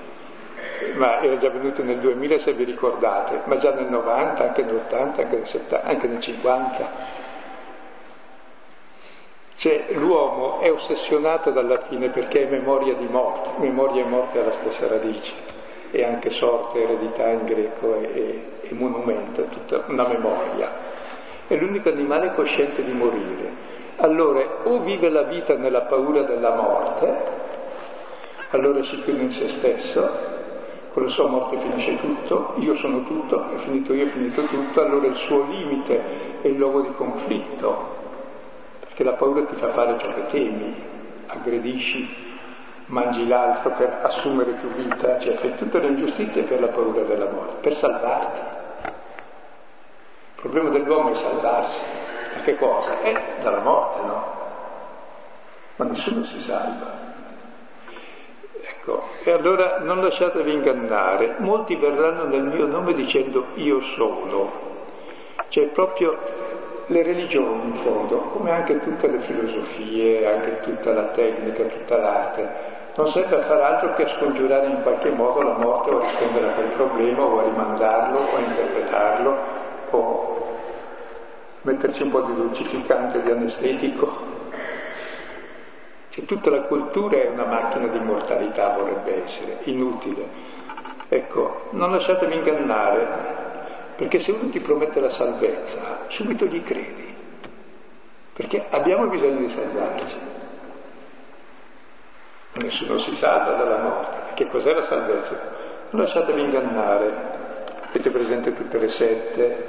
Ma 0.96 1.22
era 1.22 1.38
già 1.38 1.48
avvenuto 1.48 1.84
nel 1.84 2.00
2000 2.00 2.40
se 2.40 2.54
vi 2.54 2.64
ricordate, 2.64 3.42
ma 3.46 3.56
già 3.58 3.72
nel 3.74 3.90
90, 3.90 4.44
anche 4.44 4.64
nell'80, 4.64 4.96
anche 4.96 5.36
nel 5.36 5.48
70, 5.48 5.88
anche 5.88 6.08
nel 6.08 6.20
50. 6.20 6.90
Cioè 9.56 9.86
l'uomo 9.94 10.60
è 10.60 10.72
ossessionato 10.72 11.52
dalla 11.52 11.84
fine 11.84 12.10
perché 12.10 12.48
è 12.48 12.50
memoria 12.50 12.96
di 12.96 13.08
morte, 13.08 13.50
memoria 13.60 14.04
e 14.04 14.08
morte 14.08 14.40
alla 14.40 14.52
stessa 14.52 14.88
radice 14.88 15.53
e 15.96 16.04
anche 16.04 16.32
sorte, 16.32 16.82
eredità 16.82 17.30
in 17.30 17.46
greco 17.46 18.00
e, 18.02 18.42
e, 18.62 18.74
monumento, 18.74 19.44
tutta 19.44 19.84
una 19.86 20.08
memoria. 20.08 20.72
È 21.46 21.56
l'unico 21.56 21.90
animale 21.90 22.34
cosciente 22.34 22.84
di 22.84 22.92
morire. 22.94 23.72
Allora 23.98 24.44
o 24.64 24.80
vive 24.80 25.10
la 25.10 25.22
vita 25.22 25.56
nella 25.56 25.82
paura 25.82 26.24
della 26.24 26.56
morte, 26.56 27.42
allora 28.50 28.82
si 28.82 29.04
chiude 29.04 29.22
in 29.22 29.32
se 29.34 29.48
stesso, 29.50 30.32
con 30.94 31.04
la 31.04 31.10
sua 31.10 31.28
morte 31.28 31.60
finisce 31.60 31.96
tutto, 31.98 32.56
io 32.58 32.74
sono 32.78 33.04
tutto, 33.04 33.52
è 33.52 33.58
finito 33.58 33.94
io, 33.94 34.06
è 34.06 34.10
finito 34.10 34.42
tutto, 34.46 34.82
allora 34.82 35.06
il 35.06 35.16
suo 35.16 35.44
limite 35.44 36.42
è 36.42 36.48
il 36.48 36.58
luogo 36.58 36.82
di 36.82 36.92
conflitto, 36.96 38.02
perché 38.80 39.04
la 39.04 39.14
paura 39.14 39.44
ti 39.44 39.56
fa 39.58 39.70
fare 39.70 40.00
ciò 40.00 40.12
che 40.12 40.26
temi, 40.32 40.74
aggredisci, 41.28 42.33
mangi 42.94 43.28
l'altro 43.28 43.72
per 43.72 44.00
assumere 44.04 44.52
più 44.52 44.70
vita, 44.70 45.18
cioè 45.20 45.34
fai 45.34 45.56
tutte 45.56 45.80
le 45.80 45.88
ingiustizie 45.88 46.44
per 46.44 46.62
la 46.62 46.68
paura 46.68 47.02
della 47.02 47.30
morte, 47.30 47.56
per 47.62 47.74
salvarti. 47.74 48.40
Il 50.36 50.50
problema 50.50 50.70
dell'uomo 50.70 51.12
è 51.12 51.16
salvarsi. 51.16 51.80
Da 52.36 52.42
che 52.44 52.56
cosa? 52.56 53.02
Eh, 53.02 53.20
dalla 53.42 53.62
morte, 53.62 54.06
no? 54.06 54.24
Ma 55.78 55.86
nessuno 55.86 56.24
si 56.24 56.40
salva. 56.40 57.12
Ecco, 58.62 59.04
e 59.24 59.32
allora 59.32 59.80
non 59.80 60.02
lasciatevi 60.02 60.54
ingannare, 60.54 61.36
molti 61.40 61.76
verranno 61.76 62.26
nel 62.26 62.44
mio 62.44 62.68
nome 62.68 62.94
dicendo 62.94 63.48
io 63.56 63.82
sono. 63.82 64.72
Cioè 65.48 65.66
proprio 65.68 66.18
le 66.88 67.02
religioni 67.02 67.66
in 67.70 67.76
fondo, 67.78 68.18
come 68.34 68.52
anche 68.52 68.80
tutte 68.82 69.08
le 69.08 69.20
filosofie, 69.20 70.28
anche 70.28 70.60
tutta 70.62 70.92
la 70.92 71.06
tecnica, 71.06 71.64
tutta 71.64 71.98
l'arte, 71.98 72.73
non 72.96 73.08
serve 73.08 73.38
a 73.38 73.42
far 73.42 73.60
altro 73.60 73.94
che 73.96 74.04
a 74.04 74.18
scongiurare 74.18 74.68
in 74.68 74.82
qualche 74.84 75.10
modo 75.10 75.42
la 75.42 75.58
morte 75.58 75.90
o 75.90 75.98
a 75.98 76.02
rispondere 76.02 76.48
a 76.48 76.52
quel 76.52 76.70
problema 76.70 77.24
o 77.24 77.40
a 77.40 77.44
rimandarlo 77.44 78.20
o 78.20 78.36
a 78.36 78.40
interpretarlo 78.40 79.38
o 79.90 80.58
metterci 81.62 82.04
un 82.04 82.12
po' 82.12 82.22
di 82.22 82.36
dolcificante, 82.36 83.24
di 83.24 83.32
anestetico. 83.32 84.32
Cioè, 86.10 86.26
tutta 86.26 86.52
la 86.52 86.62
cultura 86.62 87.18
è 87.18 87.30
una 87.30 87.46
macchina 87.46 87.88
di 87.88 88.00
mortalità, 88.00 88.76
vorrebbe 88.78 89.24
essere, 89.24 89.58
inutile. 89.64 90.52
Ecco, 91.10 91.70
non 91.72 91.92
lasciatevi 91.92 92.36
ingannare, 92.36 93.08
perché 93.96 94.20
se 94.20 94.32
uno 94.32 94.50
ti 94.50 94.60
promette 94.60 95.00
la 95.00 95.10
salvezza, 95.10 96.02
subito 96.10 96.46
gli 96.46 96.62
credi, 96.64 97.16
perché 98.34 98.66
abbiamo 98.70 99.08
bisogno 99.08 99.40
di 99.40 99.50
salvarci 99.50 100.33
nessuno 102.62 103.00
si 103.00 103.16
salva 103.16 103.54
dalla 103.54 103.78
morte. 103.78 104.34
Che 104.36 104.48
cos'è 104.48 104.74
la 104.74 104.84
salvezza? 104.84 105.52
Non 105.90 106.04
lasciatevi 106.04 106.42
ingannare. 106.42 107.42
Avete 107.90 108.10
presente 108.10 108.54
tutte 108.54 108.78
le 108.80 108.88
sette, 108.90 109.68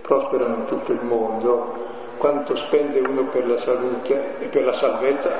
prosperano 0.00 0.56
in 0.56 0.64
tutto 0.66 0.92
il 0.92 1.02
mondo, 1.02 1.90
quanto 2.16 2.56
spende 2.56 3.00
uno 3.00 3.24
per 3.24 3.46
la 3.46 3.58
salute 3.58 4.38
e 4.40 4.46
per 4.46 4.64
la 4.64 4.72
salvezza? 4.72 5.30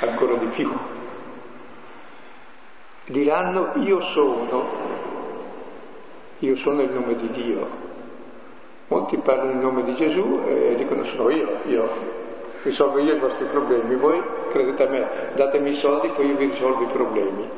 Ancora 0.00 0.34
di 0.34 0.46
più. 0.46 0.70
Diranno 3.06 3.72
io 3.76 4.00
sono, 4.00 4.68
io 6.38 6.56
sono 6.56 6.82
il 6.82 6.90
nome 6.90 7.16
di 7.16 7.30
Dio. 7.30 7.90
Molti 8.88 9.16
parlano 9.18 9.52
in 9.52 9.60
nome 9.60 9.84
di 9.84 9.94
Gesù 9.94 10.42
e 10.46 10.74
dicono 10.76 11.04
sono 11.04 11.30
io, 11.30 11.60
io 11.64 12.21
risolvo 12.62 12.98
io 12.98 13.14
i 13.14 13.18
vostri 13.18 13.44
problemi, 13.46 13.96
voi 13.96 14.22
credete 14.50 14.86
a 14.86 14.88
me, 14.88 15.08
datemi 15.34 15.70
i 15.70 15.74
soldi, 15.74 16.08
poi 16.08 16.26
io 16.26 16.36
vi 16.36 16.46
risolvo 16.46 16.84
i 16.84 16.92
problemi. 16.92 17.48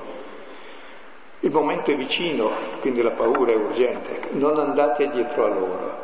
Il 1.41 1.51
momento 1.51 1.91
è 1.91 1.97
vicino, 1.97 2.51
quindi 2.81 3.03
la 3.03 3.11
paura 3.11 3.53
è 3.53 3.57
urgente, 3.57 4.29
non 4.31 4.59
andate 4.59 5.11
dietro 5.11 5.45
a 5.45 5.49
loro. 5.49 6.03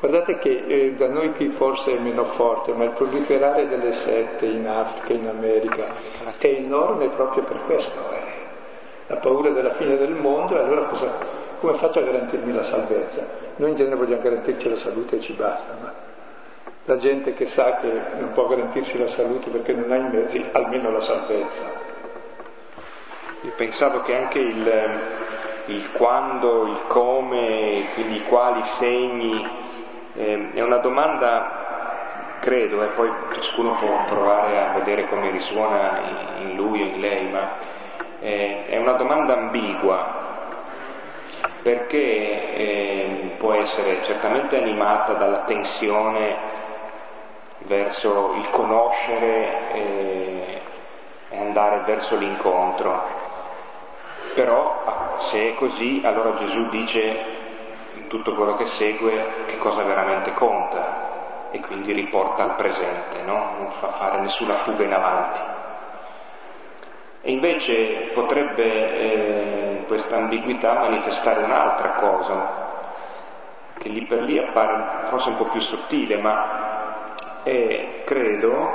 Guardate 0.00 0.38
che 0.38 0.64
eh, 0.66 0.92
da 0.94 1.08
noi 1.08 1.34
qui 1.34 1.50
forse 1.50 1.96
è 1.96 1.98
meno 1.98 2.24
forte, 2.36 2.72
ma 2.72 2.84
il 2.84 2.90
proliferare 2.90 3.68
delle 3.68 3.92
sette 3.92 4.46
in 4.46 4.66
Africa, 4.66 5.12
in 5.12 5.26
America, 5.26 5.86
è 6.38 6.46
enorme 6.46 7.08
proprio 7.08 7.42
per 7.42 7.62
questo. 7.66 7.98
Eh. 8.12 8.36
La 9.08 9.16
paura 9.16 9.50
della 9.50 9.74
fine 9.74 9.96
del 9.96 10.12
mondo, 10.12 10.56
e 10.56 10.60
allora 10.60 10.84
cosa, 10.84 11.12
come 11.58 11.74
faccio 11.74 11.98
a 11.98 12.02
garantirmi 12.02 12.52
la 12.52 12.62
salvezza? 12.62 13.26
Noi 13.56 13.70
in 13.70 13.76
genere 13.76 13.96
vogliamo 13.96 14.22
garantirci 14.22 14.68
la 14.68 14.76
salute 14.76 15.16
e 15.16 15.20
ci 15.20 15.32
basta, 15.32 15.76
ma 15.80 16.07
La 16.88 16.96
gente 16.96 17.34
che 17.34 17.44
sa 17.48 17.76
che 17.80 18.00
non 18.18 18.30
può 18.32 18.46
garantirsi 18.46 18.96
la 18.96 19.08
salute 19.08 19.50
perché 19.50 19.74
non 19.74 19.92
ha 19.92 19.96
i 19.96 20.08
mezzi, 20.08 20.42
almeno 20.52 20.90
la 20.90 21.02
salvezza. 21.02 21.70
Io 23.42 23.52
pensavo 23.56 24.00
che 24.00 24.16
anche 24.16 24.38
il, 24.38 25.00
il 25.66 25.92
quando, 25.92 26.64
il 26.64 26.80
come, 26.86 27.88
quindi 27.92 28.16
i 28.16 28.24
quali 28.24 28.62
segni, 28.62 29.46
eh, 30.14 30.52
è 30.54 30.62
una 30.62 30.78
domanda, 30.78 32.38
credo, 32.40 32.82
e 32.82 32.86
poi 32.94 33.12
ciascuno 33.34 33.74
può 33.74 34.04
provare 34.06 34.58
a 34.58 34.72
vedere 34.78 35.08
come 35.08 35.30
risuona 35.30 36.38
in, 36.38 36.56
lui 36.56 36.80
o 36.80 36.84
in 36.86 37.00
lei, 37.00 37.30
ma 37.30 37.50
eh, 38.20 38.64
è 38.64 38.78
una 38.78 38.92
domanda 38.92 39.34
ambigua, 39.34 40.26
perché 41.60 41.98
eh, 42.54 43.34
può 43.36 43.52
essere 43.52 44.04
certamente 44.04 44.56
animata 44.56 45.12
dalla 45.12 45.42
tensione 45.42 46.66
verso 47.68 48.32
il 48.34 48.50
conoscere 48.50 49.72
e, 49.72 50.60
andare 51.30 51.82
verso 51.84 52.16
l'incontro. 52.16 53.26
Però 54.34 54.82
ah, 54.84 55.18
se 55.18 55.50
è 55.50 55.54
così, 55.54 56.00
allora 56.04 56.34
Gesù 56.34 56.68
dice 56.70 57.36
in 57.94 58.08
tutto 58.08 58.34
quello 58.34 58.56
che 58.56 58.66
segue 58.66 59.44
che 59.46 59.58
cosa 59.58 59.82
veramente 59.82 60.32
conta 60.32 61.50
e 61.50 61.60
quindi 61.60 61.92
riporta 61.92 62.42
al 62.42 62.56
presente, 62.56 63.22
no? 63.22 63.52
non 63.58 63.70
fa 63.72 63.88
fare 63.92 64.20
nessuna 64.20 64.56
fuga 64.56 64.84
in 64.84 64.92
avanti. 64.92 65.40
E 67.22 67.32
invece 67.32 68.10
potrebbe 68.14 68.64
eh, 68.64 69.84
questa 69.86 70.16
ambiguità 70.16 70.74
manifestare 70.74 71.42
un'altra 71.42 71.90
cosa, 71.92 72.66
che 73.78 73.88
lì 73.88 74.04
per 74.06 74.22
lì 74.22 74.38
appare 74.38 75.06
forse 75.06 75.28
un 75.30 75.36
po' 75.36 75.46
più 75.46 75.60
sottile, 75.60 76.18
ma 76.18 76.67
è, 77.48 78.04
credo, 78.04 78.70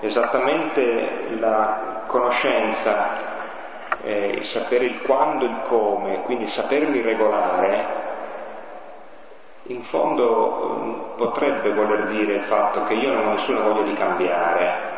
esattamente 0.00 1.36
la 1.38 2.02
conoscenza, 2.06 3.32
eh, 4.02 4.26
il 4.36 4.44
sapere 4.44 4.84
il 4.84 5.02
quando 5.02 5.46
e 5.46 5.48
il 5.48 5.60
come, 5.66 6.22
quindi 6.22 6.46
sapermi 6.48 7.00
regolare, 7.00 8.02
in 9.68 9.82
fondo 9.84 10.78
mm, 10.82 11.16
potrebbe 11.16 11.72
voler 11.72 12.06
dire 12.08 12.34
il 12.34 12.42
fatto 12.42 12.84
che 12.84 12.92
io 12.94 13.12
non 13.12 13.28
ho 13.28 13.30
nessuna 13.30 13.60
voglia 13.60 13.82
di 13.82 13.94
cambiare 13.94 14.92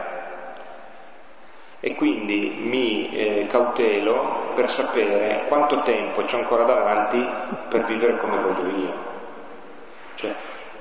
e 1.79 1.95
quindi 1.95 2.63
mi 2.63 3.11
eh, 3.17 3.47
cautelo 3.49 4.55
per 4.57 4.69
sapere 4.71 5.45
quanto 5.47 5.83
tempo 5.83 6.25
c'è 6.25 6.37
ancora 6.39 6.65
davanti 6.65 7.25
per 7.69 7.85
vivere 7.85 8.19
come 8.19 8.39
voglio 8.39 8.77
io. 8.77 8.93
Cioè, 10.17 10.35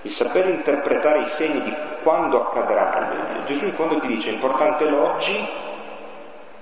il 0.06 0.12
saper 0.12 0.50
interpretare 0.50 1.22
i 1.22 1.30
segni 1.30 1.64
di 1.64 1.76
quando 2.04 2.44
accadrà. 2.44 3.44
Gesù 3.46 3.66
in 3.66 3.74
fondo 3.74 4.00
ti 4.00 4.08
dice 4.08 4.30
è 4.30 4.34
importante 4.34 4.88
l'oggi, 4.88 5.50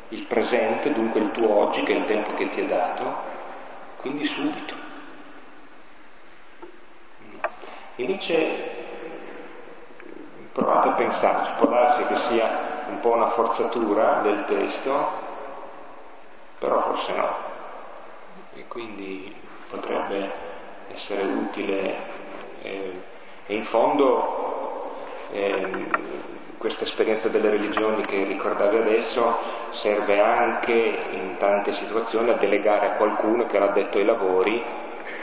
il 0.10 0.24
presente, 0.24 0.94
dunque 0.94 1.20
il 1.20 1.32
tuo 1.32 1.54
oggi, 1.54 1.84
che 1.84 1.94
è 1.94 1.98
il 1.98 2.06
tempo 2.06 2.34
che 2.36 2.50
ti 2.50 2.62
è 2.62 2.66
dato, 2.66 3.16
quindi 4.00 4.26
subito. 4.26 4.76
Invece 7.96 8.82
provate 10.54 10.88
a 10.88 10.94
pensarci, 10.94 11.52
può 11.58 11.68
darsi 11.68 12.06
che 12.06 12.20
sia 12.30 12.86
un 12.88 13.02
po' 13.02 13.12
una 13.12 13.32
forzatura 13.32 14.22
del 14.22 14.46
testo, 14.46 15.10
però 16.60 16.82
forse 16.82 17.14
no. 17.14 17.36
E 18.54 18.66
quindi 18.70 19.36
potrebbe 19.70 20.32
essere 20.94 21.24
utile 21.24 21.96
eh, 22.62 23.12
e 23.46 23.56
in 23.56 23.66
fondo 23.66 24.92
eh, 25.32 25.88
questa 26.58 26.84
esperienza 26.84 27.28
delle 27.28 27.50
religioni 27.50 28.06
che 28.06 28.24
ricordavi 28.24 28.78
adesso 28.78 29.38
serve 29.72 30.20
anche 30.20 30.72
in 30.72 31.36
tante 31.38 31.74
situazioni 31.74 32.30
a 32.30 32.36
delegare 32.36 32.88
a 32.88 32.96
qualcuno 32.96 33.46
che 33.48 33.60
l'ha 33.60 33.68
detto 33.68 33.98
ai 33.98 34.06
lavori 34.06 34.64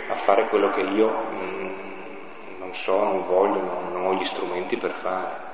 a 0.08 0.14
fare 0.16 0.48
quello 0.48 0.70
che 0.70 0.80
io 0.80 1.08
mh, 1.08 1.34
mm, 1.34 2.58
non 2.58 2.74
so, 2.74 3.02
non 3.02 3.26
voglio, 3.26 3.60
non, 3.60 3.92
non 3.92 4.06
ho 4.06 4.14
gli 4.14 4.24
strumenti 4.26 4.76
per 4.76 4.92
fare. 4.92 5.48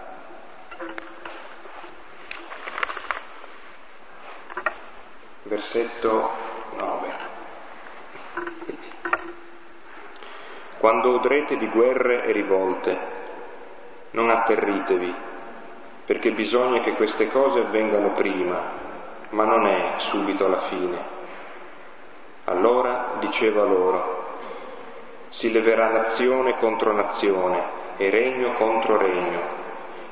Versetto 5.44 6.30
9. 6.76 7.14
Quando 10.78 11.10
udrete 11.10 11.56
di 11.56 11.68
guerre 11.68 12.24
e 12.24 12.32
rivolte, 12.32 12.98
non 14.10 14.30
atterritevi, 14.30 15.14
perché 16.04 16.32
bisogna 16.32 16.80
che 16.80 16.92
queste 16.92 17.28
cose 17.28 17.60
avvengano 17.60 18.10
prima, 18.10 18.60
ma 19.30 19.44
non 19.44 19.66
è 19.66 19.94
subito 19.98 20.44
alla 20.44 20.60
fine. 20.68 21.14
Allora 22.44 23.16
diceva 23.18 23.64
loro, 23.64 24.24
si 25.28 25.50
leverà 25.50 25.88
nazione 25.88 26.56
contro 26.58 26.92
nazione 26.92 27.64
e 27.96 28.10
regno 28.10 28.52
contro 28.52 28.98
regno, 28.98 29.40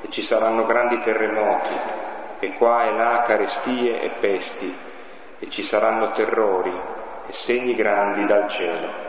e 0.01 0.09
ci 0.09 0.21
saranno 0.23 0.65
grandi 0.65 0.99
terremoti, 1.01 1.73
e 2.39 2.53
qua 2.53 2.85
e 2.85 2.91
là 2.91 3.23
carestie 3.25 4.01
e 4.01 4.09
pesti, 4.19 4.75
e 5.39 5.49
ci 5.49 5.63
saranno 5.63 6.11
terrori 6.11 6.73
e 7.27 7.33
segni 7.33 7.75
grandi 7.75 8.25
dal 8.25 8.49
cielo. 8.49 9.04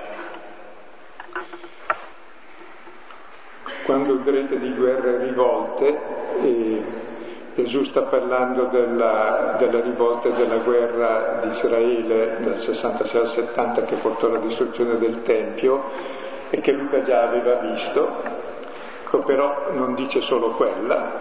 Quando 3.87 4.15
udrete 4.15 4.59
di 4.59 4.75
guerre 4.75 5.25
rivolte, 5.25 5.99
e 6.43 6.83
Gesù 7.55 7.85
sta 7.85 8.03
parlando 8.03 8.65
della, 8.65 9.55
della 9.59 9.81
rivolta 9.81 10.29
e 10.29 10.33
della 10.33 10.59
guerra 10.59 11.39
di 11.41 11.49
Israele 11.49 12.37
dal 12.41 12.59
66 12.59 13.21
al 13.21 13.29
70 13.29 13.83
che 13.85 13.97
portò 13.97 14.27
alla 14.27 14.41
distruzione 14.41 14.99
del 14.99 15.23
Tempio 15.23 15.83
e 16.51 16.61
che 16.61 16.73
Luca 16.73 17.03
già 17.05 17.23
aveva 17.23 17.55
visto, 17.55 18.45
però 19.25 19.73
non 19.73 19.95
dice 19.95 20.21
solo 20.21 20.51
quella, 20.51 21.13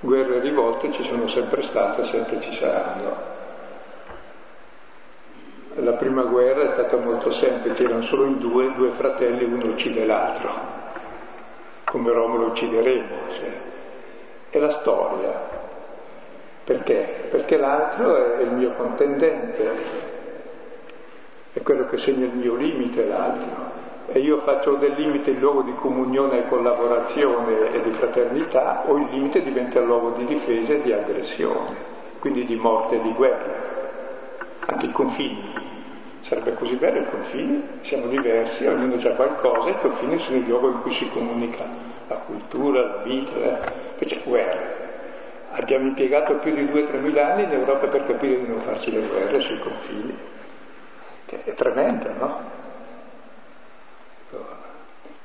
guerre 0.00 0.36
e 0.36 0.40
rivolte 0.40 0.90
ci 0.92 1.02
sono 1.02 1.28
sempre 1.28 1.60
state 1.62 2.00
e 2.00 2.04
sempre 2.04 2.40
ci 2.40 2.54
saranno. 2.54 3.34
La 5.74 5.92
prima 5.92 6.22
guerra 6.22 6.62
è 6.62 6.72
stata 6.72 6.96
molto 6.96 7.30
semplice, 7.32 7.84
erano 7.84 8.02
solo 8.02 8.24
in 8.24 8.38
due, 8.38 8.72
due 8.74 8.92
fratelli, 8.92 9.44
uno 9.44 9.66
uccide 9.66 10.06
l'altro 10.06 10.85
come 11.86 12.12
Romolo 12.12 12.46
uccideremo, 12.46 13.16
cioè. 13.30 13.52
è 14.50 14.58
la 14.58 14.70
storia. 14.70 15.64
Perché? 16.64 17.28
Perché 17.30 17.56
l'altro 17.56 18.34
è 18.34 18.42
il 18.42 18.50
mio 18.50 18.72
contendente, 18.72 19.70
è 21.52 21.62
quello 21.62 21.86
che 21.86 21.96
segna 21.96 22.26
il 22.26 22.34
mio 22.34 22.54
limite 22.56 23.06
l'altro. 23.06 23.84
E 24.08 24.18
io 24.18 24.40
faccio 24.40 24.74
del 24.74 24.92
limite 24.92 25.30
il 25.30 25.38
luogo 25.38 25.62
di 25.62 25.74
comunione 25.74 26.38
e 26.38 26.48
collaborazione 26.48 27.72
e 27.72 27.80
di 27.80 27.90
fraternità, 27.92 28.84
o 28.86 28.96
il 28.96 29.08
limite 29.10 29.42
diventa 29.42 29.78
il 29.78 29.86
luogo 29.86 30.10
di 30.10 30.24
difesa 30.24 30.74
e 30.74 30.82
di 30.82 30.92
aggressione, 30.92 31.76
quindi 32.18 32.44
di 32.44 32.56
morte 32.56 32.96
e 32.96 33.02
di 33.02 33.12
guerra. 33.12 33.74
Anche 34.66 34.86
i 34.86 34.92
confini. 34.92 35.65
Sarebbe 36.26 36.54
così 36.54 36.74
bello 36.74 36.98
i 36.98 37.08
confini, 37.08 37.62
siamo 37.82 38.08
diversi, 38.08 38.66
ognuno 38.66 38.96
ha 38.96 39.14
qualcosa, 39.14 39.68
i 39.68 39.78
confini 39.78 40.18
sono 40.18 40.38
il 40.38 40.46
luogo 40.48 40.70
in 40.70 40.80
cui 40.80 40.92
si 40.92 41.08
comunica 41.10 41.64
la 42.08 42.16
cultura, 42.16 42.80
la 42.84 43.02
vita, 43.04 43.32
eh. 43.96 44.04
c'è 44.04 44.22
guerra. 44.24 44.84
Abbiamo 45.52 45.86
impiegato 45.86 46.34
più 46.38 46.52
di 46.52 46.64
2-3 46.64 47.00
mila 47.00 47.32
anni 47.32 47.44
in 47.44 47.52
Europa 47.52 47.86
per 47.86 48.06
capire 48.06 48.40
di 48.40 48.48
non 48.48 48.60
farci 48.62 48.90
le 48.90 49.06
guerre 49.06 49.40
sui 49.40 49.58
confini, 49.60 50.18
è 51.26 51.54
tremenda, 51.54 52.12
no? 52.18 52.40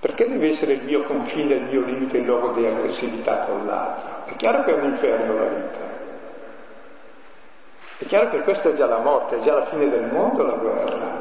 Perché 0.02 0.28
deve 0.28 0.50
essere 0.50 0.74
il 0.74 0.84
mio 0.84 1.04
confine, 1.04 1.56
il 1.56 1.64
mio 1.64 1.82
limite, 1.82 2.18
il 2.18 2.26
luogo 2.26 2.52
di 2.54 2.66
aggressività 2.66 3.46
con 3.46 3.66
l'altro? 3.66 4.26
È 4.26 4.36
chiaro 4.36 4.64
che 4.64 4.72
è 4.72 4.74
un 4.76 4.92
inferno 4.92 5.34
la 5.34 5.50
vita. 5.50 6.01
È 8.02 8.06
chiaro 8.08 8.32
che 8.32 8.42
questa 8.42 8.70
è 8.70 8.74
già 8.74 8.88
la 8.88 8.98
morte, 8.98 9.36
è 9.36 9.40
già 9.42 9.54
la 9.54 9.66
fine 9.66 9.88
del 9.88 10.10
mondo 10.12 10.42
la 10.42 10.54
guerra, 10.54 11.20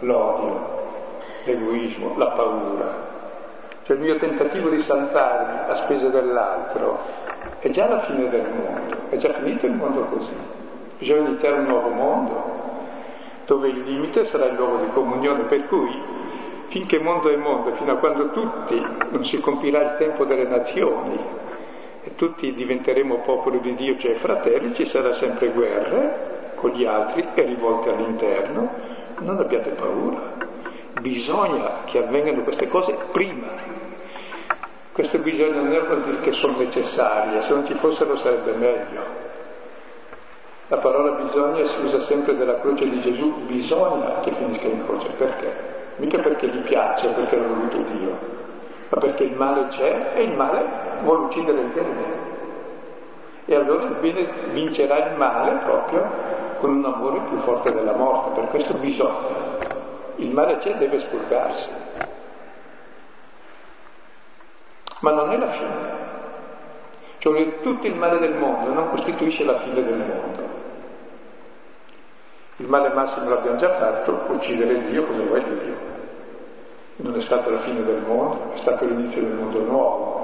l'odio, 0.00 0.66
l'egoismo, 1.44 2.12
la 2.18 2.26
paura. 2.26 3.08
Cioè 3.84 3.96
il 3.96 4.02
mio 4.02 4.16
tentativo 4.18 4.68
di 4.68 4.80
salvarmi 4.80 5.70
a 5.70 5.74
spese 5.76 6.10
dell'altro 6.10 6.98
è 7.60 7.70
già 7.70 7.88
la 7.88 8.00
fine 8.00 8.28
del 8.28 8.46
mondo, 8.52 8.96
è 9.08 9.16
già 9.16 9.32
finito 9.32 9.64
il 9.64 9.72
mondo 9.72 10.02
così. 10.10 10.34
Bisogna 10.98 11.28
iniziare 11.28 11.56
un 11.56 11.64
nuovo 11.64 11.88
mondo, 11.88 12.42
dove 13.46 13.68
il 13.68 13.80
limite 13.80 14.24
sarà 14.26 14.44
il 14.44 14.56
luogo 14.56 14.76
di 14.76 14.90
comunione, 14.92 15.44
per 15.44 15.68
cui 15.68 15.90
finché 16.66 16.98
mondo 16.98 17.30
è 17.30 17.36
mondo, 17.36 17.72
fino 17.76 17.92
a 17.92 17.96
quando 17.96 18.28
tutti 18.32 18.78
non 19.08 19.24
si 19.24 19.40
compirà 19.40 19.80
il 19.92 19.96
tempo 19.96 20.26
delle 20.26 20.44
nazioni, 20.44 21.18
tutti 22.16 22.52
diventeremo 22.54 23.18
popolo 23.18 23.58
di 23.58 23.74
Dio, 23.74 23.98
cioè 23.98 24.14
fratelli, 24.14 24.74
ci 24.74 24.86
sarà 24.86 25.12
sempre 25.12 25.48
guerra 25.48 26.38
con 26.54 26.70
gli 26.70 26.84
altri 26.84 27.26
e 27.34 27.42
rivolte 27.42 27.90
all'interno, 27.90 28.70
non 29.18 29.38
abbiate 29.38 29.70
paura, 29.70 30.32
bisogna 31.00 31.84
che 31.84 31.98
avvengano 31.98 32.42
queste 32.42 32.68
cose 32.68 32.96
prima. 33.12 33.48
Questo 34.92 35.18
bisogno 35.18 35.62
non 35.62 35.86
vuol 35.86 36.02
dire 36.02 36.20
che 36.20 36.32
sono 36.32 36.58
necessarie, 36.58 37.40
se 37.42 37.54
non 37.54 37.66
ci 37.66 37.74
fossero 37.74 38.16
sarebbe 38.16 38.52
meglio. 38.52 39.28
La 40.68 40.78
parola 40.78 41.22
bisogna 41.22 41.64
si 41.64 41.80
usa 41.80 42.00
sempre 42.00 42.36
della 42.36 42.60
croce 42.60 42.88
di 42.88 43.00
Gesù, 43.00 43.44
bisogna 43.46 44.20
che 44.20 44.32
finisca 44.32 44.66
in 44.66 44.84
croce, 44.84 45.08
perché? 45.16 45.78
Mica 45.96 46.18
perché 46.18 46.46
gli 46.46 46.60
piace, 46.60 47.08
perché 47.08 47.36
l'ha 47.36 47.46
voluto 47.46 47.78
Dio, 47.78 48.18
ma 48.90 48.98
perché 48.98 49.22
il 49.22 49.36
male 49.36 49.68
c'è 49.68 50.12
e 50.14 50.22
il 50.24 50.32
male 50.32 50.64
vuole 51.02 51.26
uccidere 51.26 51.60
il 51.60 51.68
bene. 51.68 52.28
E 53.44 53.54
allora 53.54 53.84
il 53.84 53.94
bene 54.00 54.28
vincerà 54.50 55.10
il 55.10 55.16
male 55.16 55.60
proprio 55.64 56.10
con 56.58 56.70
un 56.70 56.84
amore 56.84 57.20
più 57.28 57.38
forte 57.38 57.72
della 57.72 57.94
morte, 57.94 58.40
per 58.40 58.48
questo 58.50 58.74
bisogna. 58.74 59.58
Il 60.16 60.30
male 60.32 60.58
c'è, 60.58 60.76
deve 60.76 60.98
spurgarsi. 60.98 61.70
Ma 65.00 65.12
non 65.12 65.32
è 65.32 65.38
la 65.38 65.48
fine. 65.48 66.08
Cioè 67.18 67.60
tutto 67.60 67.86
il 67.86 67.94
male 67.94 68.18
del 68.18 68.34
mondo 68.34 68.72
non 68.72 68.90
costituisce 68.90 69.44
la 69.44 69.58
fine 69.60 69.84
del 69.84 69.98
mondo. 69.98 70.48
Il 72.56 72.66
male 72.66 72.88
massimo 72.90 73.28
l'abbiamo 73.28 73.56
già 73.56 73.70
fatto, 73.70 74.24
uccidere 74.28 74.86
Dio, 74.86 75.06
cosa 75.06 75.22
vuoi 75.22 75.44
Dio? 75.44 75.99
Non 77.02 77.16
è 77.16 77.20
stata 77.20 77.48
la 77.50 77.60
fine 77.60 77.82
del 77.82 78.02
mondo, 78.06 78.52
è 78.54 78.58
stato 78.58 78.84
l'inizio 78.84 79.22
del 79.22 79.32
mondo 79.32 79.60
nuovo. 79.60 80.20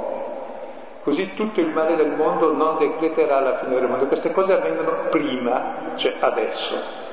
Così 1.02 1.34
tutto 1.34 1.60
il 1.60 1.68
male 1.68 1.96
del 1.96 2.16
mondo 2.16 2.52
non 2.52 2.78
decreterà 2.78 3.40
la 3.40 3.58
fine 3.58 3.74
del 3.74 3.88
mondo. 3.88 4.06
Queste 4.06 4.32
cose 4.32 4.52
avvengono 4.52 5.08
prima, 5.08 5.92
cioè 5.94 6.16
adesso. 6.18 7.04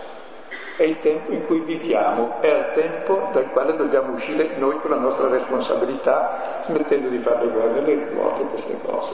È 0.75 0.83
il 0.83 0.99
tempo 0.99 1.31
in 1.31 1.45
cui 1.45 1.59
viviamo, 1.59 2.41
è 2.41 2.47
il 2.47 2.71
tempo 2.73 3.29
dal 3.31 3.51
quale 3.51 3.75
dobbiamo 3.75 4.13
uscire 4.13 4.57
noi 4.57 4.79
con 4.79 4.89
la 4.89 4.97
nostra 4.97 5.27
responsabilità, 5.27 6.63
smettendo 6.65 7.09
di 7.09 7.19
fare 7.19 7.45
le 7.45 7.51
guerre, 7.51 7.81
le 7.81 8.09
ruote, 8.09 8.43
queste 8.45 8.79
cose. 8.83 9.13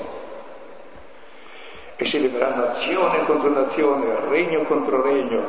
E 1.98 2.06
si 2.06 2.22
leverà 2.22 2.56
nazione 2.56 3.26
contro 3.26 3.50
nazione, 3.50 4.30
regno 4.30 4.64
contro 4.64 5.02
regno, 5.02 5.44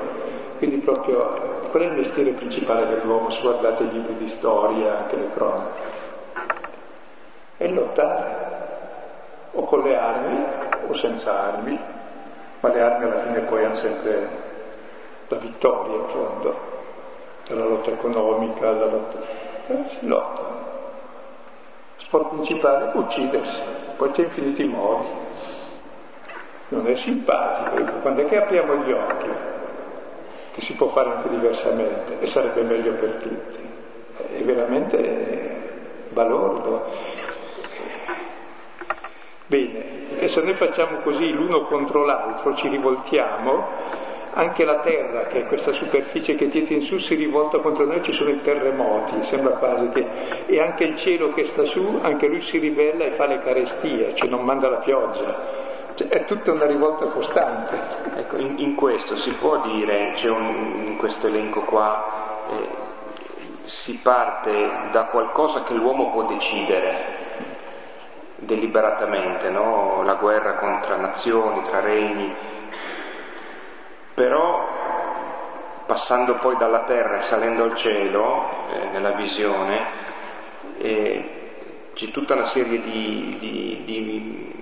quindi 0.60 0.76
proprio 0.80 1.68
qual 1.70 1.82
è 1.84 1.86
il 1.86 1.92
mestiere 1.92 2.32
principale 2.32 2.86
dell'uomo, 2.86 3.30
se 3.30 3.40
guardate 3.40 3.84
i 3.84 3.90
libri 3.92 4.16
di 4.16 4.28
storia, 4.28 4.98
anche 4.98 5.16
le 5.16 5.30
cronache? 5.32 5.80
È 7.56 7.66
lottare, 7.66 8.48
o 9.52 9.64
con 9.64 9.80
le 9.80 9.96
armi 9.96 10.44
o 10.86 10.92
senza 10.92 11.54
armi, 11.54 11.80
ma 12.60 12.68
le 12.68 12.82
armi 12.82 13.04
alla 13.04 13.20
fine 13.22 13.40
poi 13.40 13.64
hanno 13.64 13.74
sempre 13.74 14.28
la 15.28 15.36
vittoria 15.38 15.96
in 15.96 16.08
fondo, 16.08 16.54
dalla 17.48 17.64
lotta 17.64 17.90
economica, 17.92 18.70
la 18.70 18.84
lotta... 18.84 19.18
Eh, 19.66 19.84
si 19.88 20.06
lotta. 20.06 20.42
Sport 21.96 22.28
principale, 22.34 22.90
uccidersi, 22.92 23.62
poi 23.96 24.10
c'è 24.10 24.24
infiniti 24.24 24.64
modi. 24.64 25.08
Non 26.68 26.86
è 26.86 26.94
simpatico, 26.96 27.92
quando 28.02 28.20
è 28.20 28.26
che 28.26 28.36
apriamo 28.36 28.74
gli 28.76 28.92
occhi? 28.92 29.49
Che 30.52 30.60
si 30.62 30.74
può 30.74 30.88
fare 30.88 31.10
anche 31.10 31.28
diversamente 31.28 32.20
e 32.20 32.26
sarebbe 32.26 32.62
meglio 32.62 32.92
per 32.92 33.10
tutti. 33.22 33.68
È 34.36 34.42
veramente 34.42 36.08
balordo. 36.10 36.84
Bene, 39.46 40.18
e 40.18 40.28
se 40.28 40.42
noi 40.42 40.54
facciamo 40.54 40.98
così 40.98 41.30
l'uno 41.32 41.64
contro 41.64 42.04
l'altro, 42.04 42.54
ci 42.54 42.68
rivoltiamo, 42.68 43.64
anche 44.32 44.64
la 44.64 44.78
terra, 44.78 45.24
che 45.24 45.40
è 45.40 45.46
questa 45.46 45.72
superficie 45.72 46.36
che 46.36 46.48
tiene 46.48 46.68
in 46.68 46.82
su, 46.82 46.98
si 46.98 47.14
rivolta 47.14 47.58
contro 47.58 47.84
noi, 47.84 48.02
ci 48.02 48.12
sono 48.12 48.30
i 48.30 48.40
terremoti, 48.42 49.24
sembra 49.24 49.54
quasi 49.54 49.88
che... 49.88 50.06
E 50.46 50.60
anche 50.60 50.84
il 50.84 50.96
cielo 50.96 51.32
che 51.32 51.46
sta 51.46 51.64
su, 51.64 51.98
anche 52.02 52.28
lui 52.28 52.40
si 52.42 52.58
ribella 52.58 53.04
e 53.04 53.12
fa 53.12 53.26
le 53.26 53.40
carestie, 53.40 54.14
cioè 54.14 54.28
non 54.28 54.44
manda 54.44 54.68
la 54.68 54.78
pioggia. 54.78 55.59
Cioè, 56.00 56.08
è 56.08 56.24
tutta 56.24 56.52
una 56.52 56.64
rivolta 56.64 57.08
costante. 57.08 57.78
Ecco, 58.20 58.38
in, 58.38 58.58
in 58.58 58.74
questo 58.74 59.16
si 59.16 59.34
può 59.34 59.60
dire, 59.60 60.12
c'è 60.14 60.30
un, 60.30 60.84
in 60.86 60.96
questo 60.96 61.26
elenco 61.26 61.60
qua, 61.64 62.46
eh, 62.48 62.68
si 63.64 64.00
parte 64.02 64.88
da 64.92 65.04
qualcosa 65.06 65.62
che 65.64 65.74
l'uomo 65.74 66.10
può 66.10 66.24
decidere 66.24 67.18
deliberatamente, 68.36 69.50
no? 69.50 70.02
la 70.02 70.14
guerra 70.14 70.54
contra 70.54 70.96
nazioni, 70.96 71.64
tra 71.64 71.80
regni, 71.80 72.34
però 74.14 74.68
passando 75.84 76.36
poi 76.36 76.56
dalla 76.56 76.84
terra 76.84 77.18
e 77.18 77.22
salendo 77.24 77.64
al 77.64 77.74
cielo, 77.76 78.48
eh, 78.70 78.86
nella 78.86 79.12
visione, 79.12 79.86
eh, 80.78 81.30
c'è 81.92 82.10
tutta 82.10 82.32
una 82.32 82.46
serie 82.46 82.80
di, 82.80 83.36
di, 83.38 83.82
di 83.84 84.60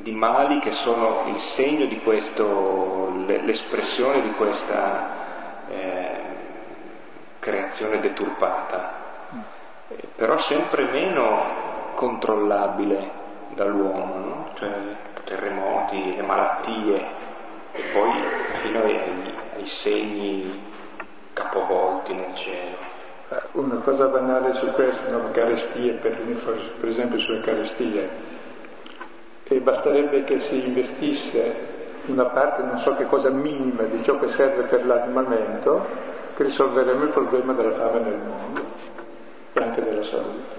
di 0.00 0.12
mali 0.12 0.58
che 0.60 0.72
sono 0.72 1.24
il 1.26 1.38
segno 1.38 1.86
di 1.86 2.00
questo, 2.00 3.12
l'espressione 3.26 4.22
di 4.22 4.32
questa 4.32 5.68
eh, 5.68 6.20
creazione 7.38 8.00
deturpata, 8.00 8.92
eh, 9.88 10.08
però 10.16 10.38
sempre 10.40 10.84
meno 10.90 11.92
controllabile 11.94 13.20
dall'uomo, 13.54 14.16
no? 14.16 14.50
cioè 14.54 14.70
terremoti, 15.24 16.16
le 16.16 16.22
malattie 16.22 17.06
e 17.72 17.82
poi 17.92 18.10
fino 18.62 18.82
ai, 18.82 19.34
ai 19.56 19.66
segni 19.66 20.70
capovolti 21.34 22.14
nel 22.14 22.34
cielo. 22.34 22.76
Eh, 23.28 23.42
una 23.52 23.76
cosa 23.76 24.06
banale 24.06 24.54
su 24.54 24.66
questo, 24.72 25.10
no? 25.10 25.30
carestie, 25.32 25.92
per, 25.94 26.18
per 26.80 26.88
esempio 26.88 27.18
sulle 27.18 27.40
carestie, 27.40 28.31
e 29.44 29.60
basterebbe 29.60 30.24
che 30.24 30.40
si 30.40 30.66
investisse 30.66 31.80
una 32.06 32.26
parte, 32.26 32.62
non 32.62 32.78
so 32.78 32.94
che 32.94 33.06
cosa 33.06 33.30
minima 33.30 33.82
di 33.84 34.02
ciò 34.02 34.18
che 34.18 34.28
serve 34.28 34.64
per 34.64 34.84
l'armamento, 34.84 35.86
che 36.34 36.44
risolveremo 36.44 37.04
il 37.04 37.10
problema 37.10 37.52
della 37.52 37.74
fame 37.74 38.00
nel 38.00 38.18
mondo 38.18 38.64
e 39.52 39.60
anche 39.60 39.82
della 39.82 40.02
salute, 40.02 40.56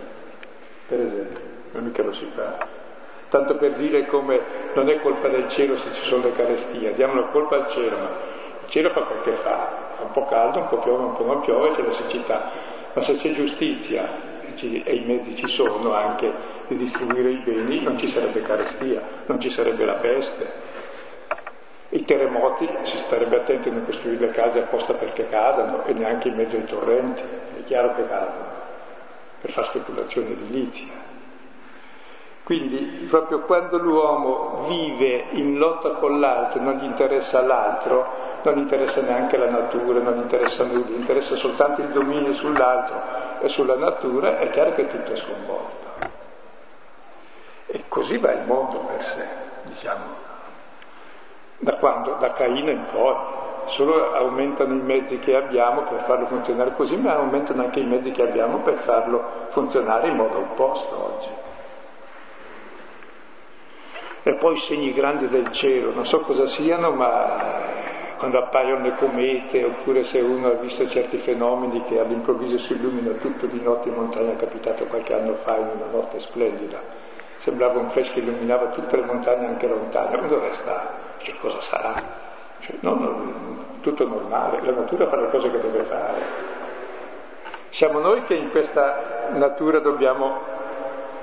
per 0.88 1.00
esempio, 1.00 1.40
non 1.72 1.84
mica 1.84 2.04
lo 2.04 2.14
si 2.14 2.26
fa. 2.34 2.82
Tanto 3.30 3.56
per 3.56 3.74
dire 3.74 4.06
come 4.06 4.40
non 4.76 4.90
è 4.90 5.02
colpa 5.02 5.28
del 5.28 5.48
cielo 5.50 5.76
se 5.78 5.92
ci 5.94 6.04
sono 6.04 6.24
le 6.24 6.34
carestie, 6.34 6.94
diamo 6.94 7.16
la 7.16 7.28
colpa 7.28 7.56
al 7.56 7.68
cielo, 7.70 7.98
ma 7.98 8.10
il 8.62 8.70
cielo 8.70 8.92
fa 8.92 9.02
quel 9.02 9.22
che 9.22 9.32
fa, 9.42 9.96
fa 9.98 10.04
un 10.04 10.12
po' 10.12 10.26
caldo, 10.28 10.60
un 10.60 10.68
po' 10.68 10.78
piove, 10.78 11.04
un 11.04 11.16
po' 11.16 11.26
non 11.26 11.42
piove, 11.42 11.72
c'è 11.72 11.82
la 11.82 11.92
siccità, 11.94 12.52
ma 12.94 13.02
se 13.02 13.16
c'è 13.16 13.34
giustizia 13.34 14.32
e 14.56 14.96
i 14.96 15.04
mezzi 15.06 15.36
ci 15.36 15.48
sono 15.48 15.94
anche 15.94 16.32
di 16.68 16.78
distribuire 16.78 17.30
i 17.30 17.38
beni, 17.38 17.82
non 17.84 17.98
ci 17.98 18.08
sarebbe 18.08 18.42
carestia, 18.42 19.02
non 19.26 19.40
ci 19.40 19.50
sarebbe 19.52 19.86
la 19.86 19.96
peste. 19.96 20.72
I 21.90 22.06
terremoti 22.06 22.68
si 22.84 22.98
starebbe 23.00 23.38
attenti 23.38 23.70
a 23.70 23.72
non 23.72 23.86
costruire 23.86 24.28
le 24.28 24.32
case 24.32 24.60
apposta 24.60 24.94
perché 24.94 25.30
cadano 25.30 25.84
e 25.86 25.94
neanche 25.94 26.30
in 26.30 26.36
mezzo 26.36 26.56
ai 26.56 26.66
torrenti, 26.66 27.22
è 27.22 27.64
chiaro 27.66 27.94
che 27.96 28.08
cadono, 28.08 28.46
per 29.42 29.52
fare 29.52 29.68
speculazione 29.68 30.32
edilizia. 30.32 31.12
Quindi 32.44 33.06
proprio 33.10 33.42
quando 33.42 33.78
l'uomo 33.78 34.66
vive 34.68 35.26
in 35.32 35.58
lotta 35.58 35.92
con 35.92 36.20
l'altro, 36.20 36.62
non 36.62 36.78
gli 36.78 36.84
interessa 36.84 37.42
l'altro, 37.42 38.42
non 38.44 38.56
gli 38.56 38.60
interessa 38.60 39.02
neanche 39.02 39.38
la 39.38 39.50
natura, 39.50 40.00
non 40.00 40.16
gli 40.16 40.22
interessa 40.24 40.66
nulla, 40.66 40.88
gli 40.88 41.00
interessa 41.00 41.36
soltanto 41.36 41.82
il 41.82 41.90
dominio 41.90 42.34
sull'altro 42.34 43.40
e 43.40 43.48
sulla 43.48 43.78
natura, 43.78 44.40
è 44.40 44.50
chiaro 44.50 44.74
che 44.74 44.88
tutto 44.88 45.14
è 45.14 45.16
sconvolto. 45.16 45.93
Così 47.94 48.18
va 48.18 48.32
il 48.32 48.46
mondo 48.48 48.80
per 48.80 49.04
sé, 49.04 49.28
diciamo, 49.66 50.04
da 51.60 51.76
quando? 51.76 52.16
Da 52.20 52.32
Caino 52.32 52.72
in 52.72 52.86
poi. 52.92 53.16
Solo 53.68 54.14
aumentano 54.14 54.74
i 54.74 54.82
mezzi 54.82 55.20
che 55.20 55.36
abbiamo 55.36 55.84
per 55.84 56.02
farlo 56.06 56.26
funzionare 56.26 56.74
così, 56.74 56.98
ma 56.98 57.14
aumentano 57.14 57.62
anche 57.62 57.80
i 57.80 57.86
mezzi 57.86 58.12
che 58.12 58.24
abbiamo 58.24 58.58
per 58.58 58.80
farlo 58.80 59.24
funzionare 59.50 60.08
in 60.08 60.16
modo 60.16 60.40
opposto 60.40 61.16
oggi 61.16 61.30
e 64.26 64.36
poi 64.36 64.56
segni 64.56 64.94
grandi 64.94 65.28
del 65.28 65.52
cielo, 65.52 65.94
non 65.94 66.06
so 66.06 66.22
cosa 66.22 66.48
siano, 66.48 66.92
ma 66.92 67.82
quando 68.18 68.40
appaiono 68.40 68.84
le 68.86 68.96
comete, 68.96 69.66
oppure 69.66 70.06
se 70.06 70.22
uno 70.22 70.48
ha 70.48 70.54
visto 70.54 70.88
certi 70.88 71.18
fenomeni 71.18 71.84
che 71.84 72.00
all'improvviso 72.00 72.58
si 72.60 72.72
illumina 72.72 73.12
tutto 73.16 73.48
di 73.48 73.62
notte 73.62 73.90
in 73.90 73.96
montagna, 73.96 74.32
è 74.32 74.38
capitato 74.38 74.86
qualche 74.86 75.14
anno 75.14 75.36
fa 75.44 75.58
in 75.58 75.68
una 75.76 75.92
notte 75.92 76.22
splendida, 76.22 76.80
sembrava 77.44 77.80
un 77.80 77.90
flash 77.92 78.12
che 78.14 78.20
illuminava 78.20 78.68
tutte 78.68 78.96
le 78.96 79.04
montagne 79.04 79.48
anche 79.48 79.68
lontane, 79.68 80.18
ma 80.18 80.28
dove 80.28 80.52
sta? 80.54 80.90
Cioè, 81.18 81.36
cosa 81.40 81.60
sarà? 81.62 82.02
Cioè, 82.60 82.78
no, 82.80 82.96
no, 82.96 83.66
tutto 83.82 84.08
normale, 84.08 84.62
la 84.62 84.72
natura 84.72 85.08
fa 85.08 85.18
le 85.18 85.30
cose 85.30 85.52
che 85.52 85.60
deve 85.60 85.84
fare. 85.84 86.22
Siamo 87.70 88.00
noi 88.00 88.24
che 88.24 88.36
in 88.36 88.50
questa 88.50 89.30
natura 89.34 89.80
dobbiamo 89.80 90.52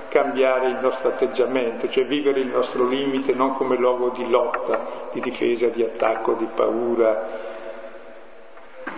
cambiare 0.09 0.67
il 0.69 0.79
nostro 0.81 1.09
atteggiamento, 1.09 1.89
cioè 1.89 2.05
vivere 2.05 2.41
il 2.41 2.49
nostro 2.49 2.87
limite 2.87 3.33
non 3.33 3.55
come 3.55 3.77
luogo 3.77 4.11
di 4.11 4.29
lotta, 4.29 5.09
di 5.13 5.21
difesa, 5.21 5.69
di 5.69 5.83
attacco, 5.83 6.35
di 6.35 6.49
paura, 6.55 7.49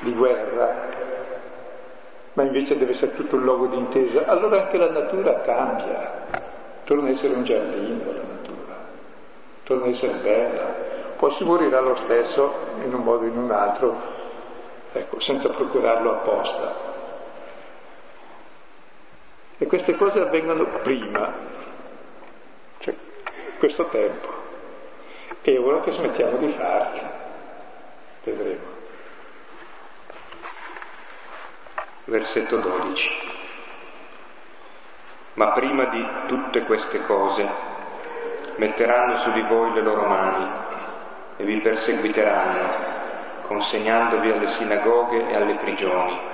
di 0.01 0.13
guerra, 0.13 0.89
ma 2.33 2.43
invece 2.43 2.77
deve 2.79 2.93
essere 2.93 3.15
tutto 3.15 3.37
un 3.37 3.43
luogo 3.43 3.67
di 3.67 3.77
intesa. 3.77 4.25
Allora 4.27 4.63
anche 4.63 4.79
la 4.79 4.91
natura 4.91 5.41
cambia, 5.43 6.51
torna 6.93 7.09
a 7.09 7.13
essere 7.13 7.33
un 7.33 7.45
giardino 7.45 8.13
la 8.13 8.23
natura, 8.23 8.87
torna 9.63 9.87
a 9.87 9.89
essere 9.89 10.13
bella, 10.19 10.65
poi 11.17 11.33
si 11.37 11.45
morirà 11.45 11.81
lo 11.81 11.95
stesso 11.95 12.55
in 12.85 12.93
un 12.93 13.03
modo 13.03 13.25
o 13.25 13.29
in 13.29 13.37
un 13.39 13.51
altro, 13.51 13.99
ecco, 14.93 15.19
senza 15.19 15.49
procurarlo 15.49 16.13
apposta. 16.13 16.91
E 19.57 19.67
queste 19.67 19.97
cose 19.97 20.21
avvengono 20.21 20.65
prima, 20.83 21.33
cioè 22.81 22.95
questo 23.59 23.87
tempo. 23.87 24.41
E 25.41 25.59
ora 25.59 25.81
che 25.81 25.93
smettiamo 25.93 26.37
di 26.37 26.49
farle, 26.53 27.11
vedremo. 28.23 28.71
Versetto 32.05 32.57
12. 32.57 33.42
Ma 35.35 35.53
prima 35.53 35.85
di 35.87 36.07
tutte 36.27 36.63
queste 36.65 37.05
cose 37.05 37.49
metteranno 38.57 39.19
su 39.23 39.33
di 39.33 39.43
voi 39.43 39.73
le 39.73 39.81
loro 39.81 40.07
mani 40.07 40.51
e 41.37 41.45
vi 41.45 41.61
perseguiteranno, 41.61 42.61
consegnandovi 43.47 44.31
alle 44.31 44.49
sinagoghe 44.49 45.29
e 45.29 45.37
alle 45.37 45.55
prigioni 45.55 46.31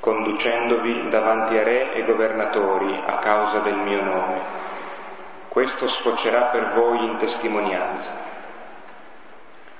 conducendovi 0.00 1.10
davanti 1.10 1.58
a 1.58 1.62
re 1.62 1.92
e 1.92 2.04
governatori 2.04 3.02
a 3.06 3.18
causa 3.18 3.58
del 3.60 3.76
mio 3.76 4.02
nome. 4.02 4.40
Questo 5.48 5.88
sfocerà 5.88 6.44
per 6.44 6.72
voi 6.72 7.04
in 7.04 7.16
testimonianza. 7.18 8.28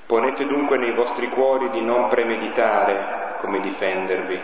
Ponete 0.05 0.45
dunque 0.45 0.77
nei 0.77 0.93
vostri 0.93 1.29
cuori 1.29 1.69
di 1.71 1.81
non 1.81 2.09
premeditare 2.09 3.37
come 3.39 3.61
difendervi, 3.61 4.41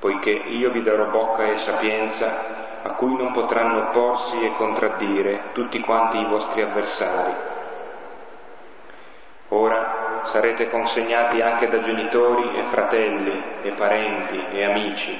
poiché 0.00 0.30
io 0.30 0.70
vi 0.70 0.82
darò 0.82 1.10
bocca 1.10 1.44
e 1.44 1.58
sapienza 1.58 2.58
a 2.82 2.90
cui 2.94 3.14
non 3.14 3.32
potranno 3.32 3.88
opporsi 3.88 4.42
e 4.42 4.54
contraddire 4.56 5.50
tutti 5.52 5.78
quanti 5.80 6.18
i 6.18 6.24
vostri 6.24 6.62
avversari. 6.62 7.34
Ora 9.48 10.22
sarete 10.24 10.70
consegnati 10.70 11.42
anche 11.42 11.68
da 11.68 11.82
genitori 11.82 12.58
e 12.58 12.62
fratelli 12.70 13.42
e 13.62 13.70
parenti 13.72 14.42
e 14.52 14.64
amici, 14.64 15.18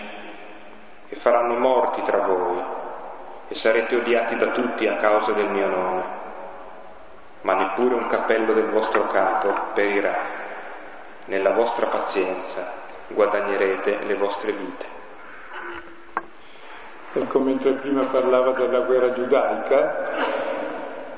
e 1.09 1.17
faranno 1.17 1.59
morti 1.59 2.03
tra 2.03 2.19
voi, 2.19 2.63
e 3.49 3.55
sarete 3.57 3.97
odiati 3.97 4.37
da 4.37 4.49
tutti 4.49 4.87
a 4.87 4.97
causa 4.97 5.33
del 5.33 5.51
mio 5.51 5.67
nome, 5.67 6.05
ma 7.43 7.55
neppure 7.55 7.95
un 7.95 8.07
cappello 8.07 8.55
del 8.55 8.71
vostro 8.71 9.09
capo 9.09 9.53
perirà. 9.75 10.39
Nella 11.27 11.53
vostra 11.53 11.87
pazienza 11.87 12.89
guadagnerete 13.15 13.99
le 14.07 14.15
vostre 14.15 14.53
vite. 14.53 14.99
Ecco, 17.13 17.41
mentre 17.41 17.73
prima 17.73 18.05
parlava 18.05 18.53
della 18.53 18.81
guerra 18.81 19.13
giudaica, 19.13 20.49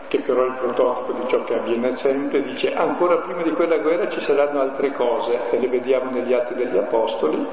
che 0.08 0.20
però 0.20 0.44
è 0.44 0.46
il 0.46 0.56
prototipo 0.60 1.12
di 1.12 1.28
ciò 1.28 1.44
che 1.44 1.54
avviene 1.54 1.96
sempre, 1.96 2.42
dice 2.42 2.74
ancora 2.74 3.16
prima 3.16 3.42
di 3.42 3.50
quella 3.52 3.78
guerra 3.78 4.08
ci 4.08 4.20
saranno 4.20 4.60
altre 4.60 4.92
cose 4.92 5.50
e 5.50 5.58
le 5.58 5.68
vediamo 5.68 6.10
negli 6.10 6.32
atti 6.32 6.54
degli 6.54 6.76
Apostoli, 6.76 7.46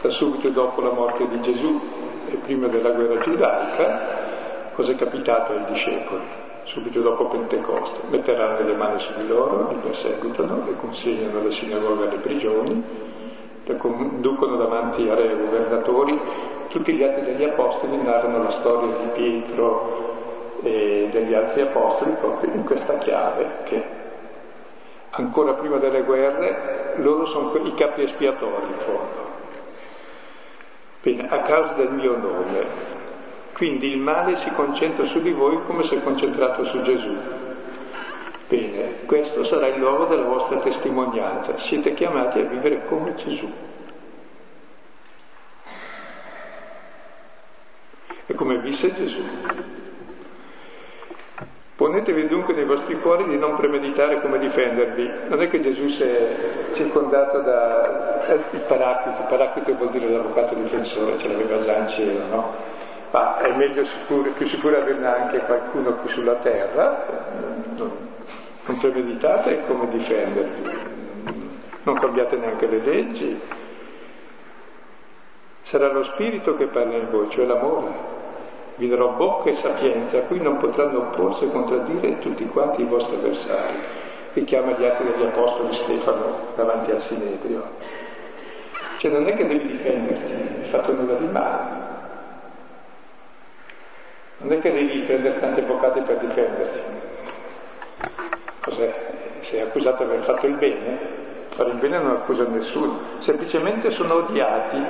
da 0.00 0.08
subito 0.10 0.48
dopo 0.50 0.80
la 0.80 0.92
morte 0.92 1.28
di 1.28 1.40
Gesù 1.40 1.80
e 2.28 2.36
prima 2.36 2.68
della 2.68 2.90
guerra 2.90 3.20
giudaica, 3.20 4.00
cosa 4.74 4.92
è 4.92 4.96
capitato 4.96 5.52
ai 5.52 5.64
discepoli? 5.66 6.22
Subito 6.64 7.00
dopo 7.00 7.26
Pentecoste, 7.26 7.98
metteranno 8.08 8.64
le 8.64 8.74
mani 8.74 9.00
su 9.00 9.12
di 9.16 9.26
loro, 9.26 9.68
li 9.70 9.78
perseguitano, 9.82 10.64
le 10.66 10.76
consegnano 10.76 11.40
alle 11.40 11.50
sinagoghe 11.50 12.06
alle 12.06 12.18
prigioni, 12.18 12.84
le 13.72 13.76
conducono 13.78 14.56
davanti 14.56 15.08
a 15.08 15.14
re 15.14 15.36
governatori. 15.36 16.18
Tutti 16.68 16.92
gli 16.92 17.02
atti 17.02 17.22
degli 17.22 17.44
Apostoli 17.44 17.96
narrano 17.96 18.42
la 18.42 18.50
storia 18.50 18.96
di 18.96 19.06
Pietro, 19.14 20.10
e 20.62 21.08
degli 21.10 21.34
altri 21.34 21.62
apostoli 21.62 22.12
proprio 22.20 22.52
in 22.52 22.64
questa 22.64 22.98
chiave 22.98 23.46
che 23.64 23.82
ancora 25.10 25.54
prima 25.54 25.78
delle 25.78 26.02
guerre 26.02 26.94
loro 26.96 27.26
sono 27.26 27.52
i 27.64 27.74
capi 27.74 28.02
espiatori 28.02 28.66
in 28.66 28.78
fondo. 28.78 29.28
Bene, 31.02 31.28
a 31.28 31.38
causa 31.40 31.72
del 31.74 31.90
mio 31.92 32.16
nome. 32.16 32.98
Quindi 33.54 33.88
il 33.88 33.98
male 33.98 34.36
si 34.36 34.50
concentra 34.50 35.06
su 35.06 35.20
di 35.20 35.32
voi 35.32 35.60
come 35.66 35.82
se 35.84 36.02
concentrato 36.02 36.64
su 36.64 36.82
Gesù. 36.82 37.16
Bene, 38.50 39.04
questo 39.06 39.44
sarà 39.44 39.68
il 39.68 39.78
luogo 39.78 40.06
della 40.06 40.24
vostra 40.24 40.58
testimonianza. 40.58 41.56
Siete 41.58 41.94
chiamati 41.94 42.40
a 42.40 42.46
vivere 42.46 42.84
come 42.86 43.14
Gesù. 43.14 43.48
E 48.26 48.34
come 48.34 48.58
visse 48.58 48.92
Gesù. 48.92 49.22
Ponetevi 51.76 52.26
dunque 52.26 52.52
nei 52.54 52.64
vostri 52.64 52.98
cuori 52.98 53.28
di 53.28 53.38
non 53.38 53.54
premeditare 53.54 54.20
come 54.20 54.40
difendervi. 54.40 55.28
Non 55.28 55.40
è 55.42 55.48
che 55.48 55.60
Gesù 55.60 55.86
si 55.90 56.02
è 56.02 56.72
circondato 56.72 57.42
da 57.42 58.26
eh, 58.26 58.40
il 58.50 58.64
paraclito, 58.66 59.20
il 59.20 59.28
paraclito 59.28 59.74
vuol 59.76 59.90
dire 59.92 60.08
l'avvocato 60.08 60.56
difensore, 60.56 61.18
ce 61.18 61.28
l'aveva 61.28 61.64
già 61.64 61.76
in 61.76 61.88
cielo, 61.88 62.26
no? 62.26 62.54
Ma 63.12 63.38
è 63.38 63.54
meglio 63.54 63.84
sicuro, 63.84 64.32
più 64.32 64.46
sicuro 64.48 64.76
averne 64.76 65.06
anche 65.06 65.38
qualcuno 65.38 65.94
qui 65.94 66.08
sulla 66.10 66.34
terra, 66.34 67.04
non, 67.76 68.08
non 68.66 68.78
premeditate 68.78 69.64
come 69.66 69.88
difendervi, 69.88 70.78
non 71.82 71.98
cambiate 71.98 72.36
neanche 72.36 72.66
le 72.66 72.78
leggi. 72.78 73.40
Sarà 75.62 75.92
lo 75.92 76.04
spirito 76.04 76.56
che 76.56 76.66
parla 76.66 76.96
in 76.96 77.10
voi, 77.10 77.30
cioè 77.30 77.46
l'amore 77.46 78.18
vi 78.80 78.88
darò 78.88 79.10
bocca 79.10 79.50
e 79.50 79.56
sapienza 79.56 80.16
a 80.16 80.22
cui 80.22 80.40
non 80.40 80.56
potranno 80.56 81.00
opporsi 81.00 81.44
e 81.44 81.50
contraddire 81.50 82.18
tutti 82.20 82.46
quanti 82.46 82.80
i 82.80 82.86
vostri 82.86 83.16
avversari. 83.16 83.78
Richiama 84.32 84.72
gli 84.72 84.84
atti 84.86 85.04
degli 85.04 85.22
apostoli 85.22 85.74
Stefano 85.74 86.46
davanti 86.56 86.90
al 86.90 87.02
Sinedrio. 87.02 87.62
Cioè 88.96 89.10
non 89.10 89.28
è 89.28 89.36
che 89.36 89.46
devi 89.46 89.66
difenderti, 89.66 90.32
hai 90.32 90.68
fatto 90.70 90.92
nulla 90.94 91.14
di 91.14 91.26
male. 91.26 91.88
Non 94.38 94.52
è 94.52 94.60
che 94.60 94.72
devi 94.72 95.00
prendere 95.00 95.40
tante 95.40 95.60
boccate 95.60 96.00
per 96.00 96.16
difenderti. 96.16 96.78
Cos'è? 98.70 98.94
Sei 99.40 99.60
accusato 99.60 100.04
di 100.04 100.10
aver 100.10 100.24
fatto 100.24 100.46
il 100.46 100.54
bene? 100.54 100.98
Fare 101.48 101.70
il 101.70 101.78
bene 101.78 101.98
non 101.98 102.12
accusa 102.12 102.44
nessuno, 102.44 102.98
semplicemente 103.18 103.90
sono 103.90 104.14
odiati 104.14 104.80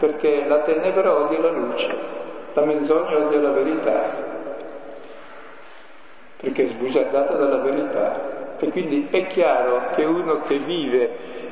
perché 0.00 0.46
la 0.48 0.58
tenebra 0.60 1.14
odia 1.14 1.38
la 1.40 1.50
luce. 1.50 2.18
La 2.54 2.64
menzogna 2.64 3.16
odia 3.16 3.38
la 3.38 3.52
verità, 3.52 4.02
perché 6.38 6.64
è 6.64 6.68
sbugiardata 6.70 7.34
dalla 7.34 7.58
verità. 7.58 8.56
E 8.58 8.68
quindi 8.70 9.06
è 9.08 9.28
chiaro 9.28 9.90
che 9.94 10.04
uno 10.04 10.40
che 10.42 10.58
vive 10.58 11.10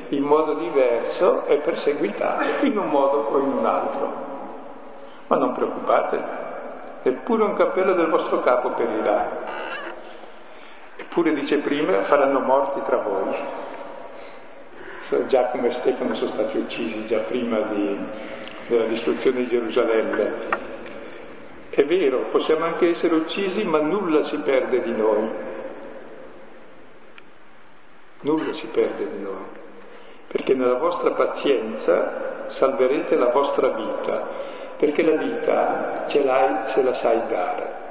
in 0.09 0.23
modo 0.23 0.55
diverso 0.55 1.45
è 1.45 1.57
perseguitato 1.59 2.65
in 2.65 2.77
un 2.77 2.89
modo 2.89 3.29
o 3.31 3.37
in 3.39 3.53
un 3.53 3.65
altro. 3.65 4.27
Ma 5.27 5.37
non 5.37 5.53
preoccupatevi, 5.53 6.23
neppure 7.03 7.43
un 7.43 7.53
cappello 7.53 7.93
del 7.93 8.09
vostro 8.09 8.41
capo 8.41 8.71
perirà. 8.71 9.68
Eppure 11.09 11.33
dice 11.33 11.57
prima, 11.57 12.03
faranno 12.03 12.39
morti 12.39 12.81
tra 12.85 12.97
voi. 12.97 13.35
Giacomo 15.27 15.65
e 15.65 15.71
Stefano 15.71 16.13
sono 16.15 16.29
stati 16.29 16.57
uccisi 16.57 17.07
già 17.07 17.19
prima 17.19 17.61
di, 17.61 17.97
della 18.67 18.85
distruzione 18.85 19.39
di 19.39 19.47
Gerusalemme 19.47 20.67
è 21.79 21.85
vero, 21.85 22.25
possiamo 22.31 22.65
anche 22.65 22.89
essere 22.89 23.15
uccisi, 23.15 23.63
ma 23.63 23.79
nulla 23.79 24.23
si 24.23 24.37
perde 24.39 24.81
di 24.81 24.91
noi. 24.91 25.29
Nulla 28.21 28.51
si 28.51 28.67
perde 28.67 29.09
di 29.09 29.21
noi. 29.21 29.45
Perché 30.27 30.55
nella 30.55 30.77
vostra 30.77 31.11
pazienza 31.11 32.47
salverete 32.47 33.15
la 33.15 33.29
vostra 33.29 33.69
vita, 33.69 34.27
perché 34.77 35.03
la 35.03 35.15
vita 35.15 36.05
ce 36.07 36.21
l'hai 36.21 36.67
se 36.67 36.83
la 36.83 36.93
sai 36.93 37.27
dare. 37.29 37.87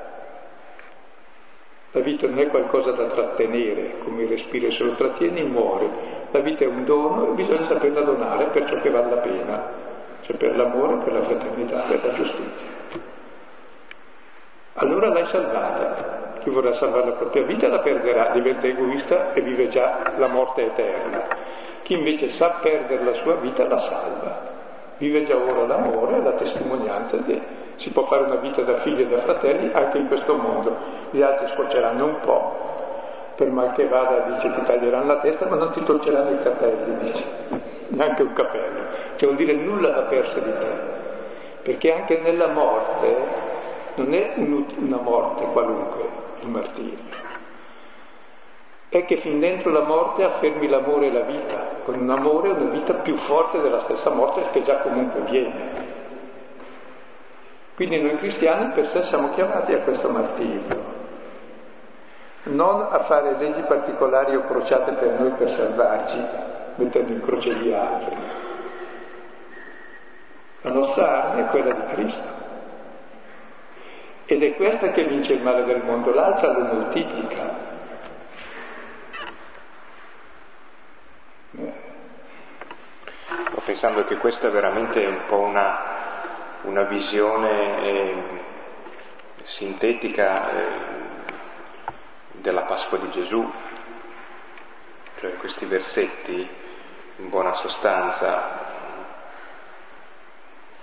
La 1.92 2.00
vita 2.00 2.26
non 2.26 2.38
è 2.38 2.48
qualcosa 2.48 2.92
da 2.92 3.04
trattenere, 3.04 3.98
come 4.04 4.22
il 4.22 4.28
respiro, 4.28 4.70
se 4.70 4.84
lo 4.84 4.92
trattieni 4.92 5.42
muore. 5.42 5.88
La 6.30 6.40
vita 6.40 6.64
è 6.64 6.66
un 6.66 6.84
dono 6.84 7.30
e 7.30 7.34
bisogna 7.34 7.66
saperla 7.66 8.02
donare 8.02 8.46
per 8.46 8.68
ciò 8.68 8.80
che 8.80 8.90
vale 8.90 9.10
la 9.10 9.20
pena, 9.20 9.62
cioè 10.22 10.36
per 10.36 10.56
l'amore, 10.56 10.96
per 11.04 11.12
la 11.12 11.22
fraternità, 11.22 11.84
per 11.88 12.04
la 12.04 12.12
giustizia 12.12 13.06
allora 14.78 15.08
l'hai 15.08 15.26
salvata. 15.26 16.36
Chi 16.40 16.50
vorrà 16.50 16.72
salvare 16.72 17.06
la 17.06 17.16
propria 17.16 17.42
vita 17.42 17.68
la 17.68 17.80
perderà, 17.80 18.30
diventa 18.30 18.66
egoista 18.66 19.32
e 19.32 19.40
vive 19.40 19.68
già 19.68 20.14
la 20.16 20.28
morte 20.28 20.66
eterna. 20.66 21.26
Chi 21.82 21.94
invece 21.94 22.28
sa 22.30 22.58
perdere 22.60 23.02
la 23.02 23.12
sua 23.14 23.34
vita 23.34 23.66
la 23.66 23.78
salva. 23.78 24.56
Vive 24.98 25.24
già 25.24 25.36
ora 25.36 25.66
l'amore 25.66 26.18
e 26.18 26.22
la 26.22 26.32
testimonianza 26.32 27.16
di 27.18 27.40
si 27.79 27.90
può 27.90 28.04
fare 28.04 28.24
una 28.24 28.37
vita 28.37 28.62
da 28.62 28.76
figli 28.79 29.00
e 29.00 29.06
da 29.08 29.18
fratelli 29.18 29.70
anche 29.72 29.98
in 29.98 30.08
questo 30.08 30.35
mondo. 30.35 30.76
Gli 31.10 31.22
altri 31.22 31.48
scocceranno 31.54 32.04
un 32.04 32.20
po', 32.20 32.52
per 33.37 33.48
mal 33.50 33.72
che 33.72 33.87
vada 33.87 34.33
dice 34.33 34.50
ti 34.50 34.62
taglieranno 34.62 35.06
la 35.06 35.18
testa 35.18 35.46
ma 35.46 35.56
non 35.56 35.70
ti 35.70 35.83
tolceranno 35.83 36.31
i 36.31 36.42
capelli, 36.42 36.98
dice, 36.98 37.24
neanche 37.88 38.22
un 38.22 38.33
capello. 38.33 38.81
Cioè 39.16 39.29
vuol 39.29 39.37
dire 39.37 39.52
nulla 39.54 39.90
da 39.90 40.02
persa 40.02 40.38
di 40.40 40.50
te, 40.50 40.66
perché 41.62 41.92
anche 41.92 42.18
nella 42.18 42.48
morte 42.48 43.16
non 43.94 44.12
è 44.12 44.33
una 44.37 44.98
morte 45.00 45.44
qualunque 45.44 46.08
il 46.40 46.48
martirio, 46.48 46.98
è 48.88 49.04
che 49.04 49.18
fin 49.18 49.38
dentro 49.38 49.70
la 49.70 49.83
morte 49.83 50.24
affermi 50.24 50.66
l'amore 50.66 51.06
e 51.06 51.12
la 51.12 51.20
vita, 51.20 51.56
con 51.85 51.94
un 51.94 52.10
amore 52.10 52.48
e 52.48 52.52
una 52.52 52.70
vita 52.70 52.94
più 52.94 53.16
forte 53.16 53.60
della 53.60 53.81
stessa 53.81 54.10
morte 54.10 54.44
che 54.50 54.62
già 54.62 54.79
comunque 54.79 55.20
viene. 55.22 55.98
Quindi 57.79 58.00
noi 58.00 58.18
cristiani 58.18 58.72
per 58.72 58.88
sé 58.88 59.04
siamo 59.04 59.31
chiamati 59.35 59.72
a 59.72 59.83
questo 59.83 60.08
martirio, 60.08 60.96
non 62.42 62.88
a 62.90 63.04
fare 63.04 63.37
leggi 63.38 63.60
particolari 63.60 64.35
o 64.35 64.44
crociate 64.46 64.94
per 64.94 65.20
noi 65.20 65.31
per 65.38 65.48
salvarci, 65.50 66.20
mettendo 66.74 67.12
in 67.12 67.20
croce 67.20 67.54
gli 67.54 67.72
altri. 67.72 68.16
La 70.62 70.72
nostra 70.72 71.22
arma 71.22 71.46
è 71.46 71.50
quella 71.50 71.72
di 71.72 71.94
Cristo. 71.94 72.29
Ed 74.26 74.42
è 74.42 74.56
questa 74.56 74.90
che 74.90 75.04
vince 75.04 75.35
il 75.35 75.42
male 75.42 75.62
del 75.62 75.85
mondo, 75.85 76.12
l'altra 76.12 76.50
lo 76.50 76.64
moltiplica. 76.74 77.54
Sto 83.50 83.62
pensando 83.64 84.04
che 84.04 84.16
questa 84.16 84.48
è 84.48 84.50
veramente 84.50 84.98
un 85.06 85.20
po' 85.29 85.38
una, 85.38 85.98
una 86.63 86.83
visione 86.85 87.83
eh, 87.83 88.23
sintetica 89.44 90.50
eh, 90.50 90.67
della 92.33 92.63
Pasqua 92.63 92.98
di 92.98 93.11
Gesù, 93.11 93.50
cioè 95.21 95.37
questi 95.37 95.65
versetti 95.67 96.48
in 97.17 97.29
buona 97.29 97.54
sostanza 97.54 98.77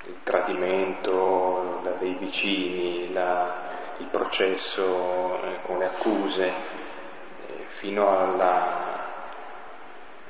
il 0.08 0.18
tradimento 0.24 1.82
dei 2.00 2.14
vicini, 2.16 3.12
la, 3.12 3.54
il 3.98 4.08
processo 4.08 5.42
eh, 5.42 5.60
con 5.64 5.80
le 5.80 5.86
accuse, 5.86 6.46
eh, 6.46 7.66
fino 7.80 8.20
alla, 8.20 9.04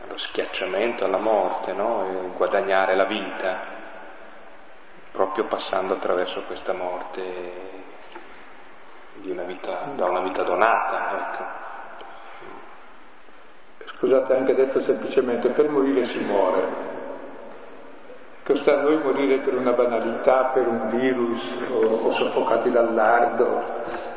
allo 0.06 0.18
schiacciamento, 0.18 1.04
alla 1.04 1.18
morte, 1.18 1.74
no? 1.74 2.32
guadagnare 2.36 2.96
la 2.96 3.06
vita, 3.06 3.74
proprio 5.16 5.45
passando 5.45 5.93
attraverso 5.93 6.43
questa 6.43 6.74
morte 6.74 7.84
una 9.24 9.43
vita, 9.43 9.91
da 9.95 10.05
una 10.05 10.20
vita 10.22 10.43
donata. 10.43 11.34
Ecco. 11.34 11.43
Scusate, 13.97 14.36
anche 14.36 14.53
detto 14.53 14.82
semplicemente, 14.82 15.49
per 15.49 15.70
morire 15.70 16.05
si 16.05 16.20
muore. 16.20 16.93
Che 18.43 18.55
sta 18.57 18.80
a 18.80 18.82
noi 18.82 19.01
morire 19.01 19.39
per 19.39 19.55
una 19.55 19.72
banalità, 19.72 20.51
per 20.53 20.68
un 20.68 20.89
virus 20.89 21.41
o, 21.70 22.07
o 22.07 22.11
soffocati 22.11 22.70
dal 22.70 22.93
lardo 22.93 23.59
eh, 23.59 24.14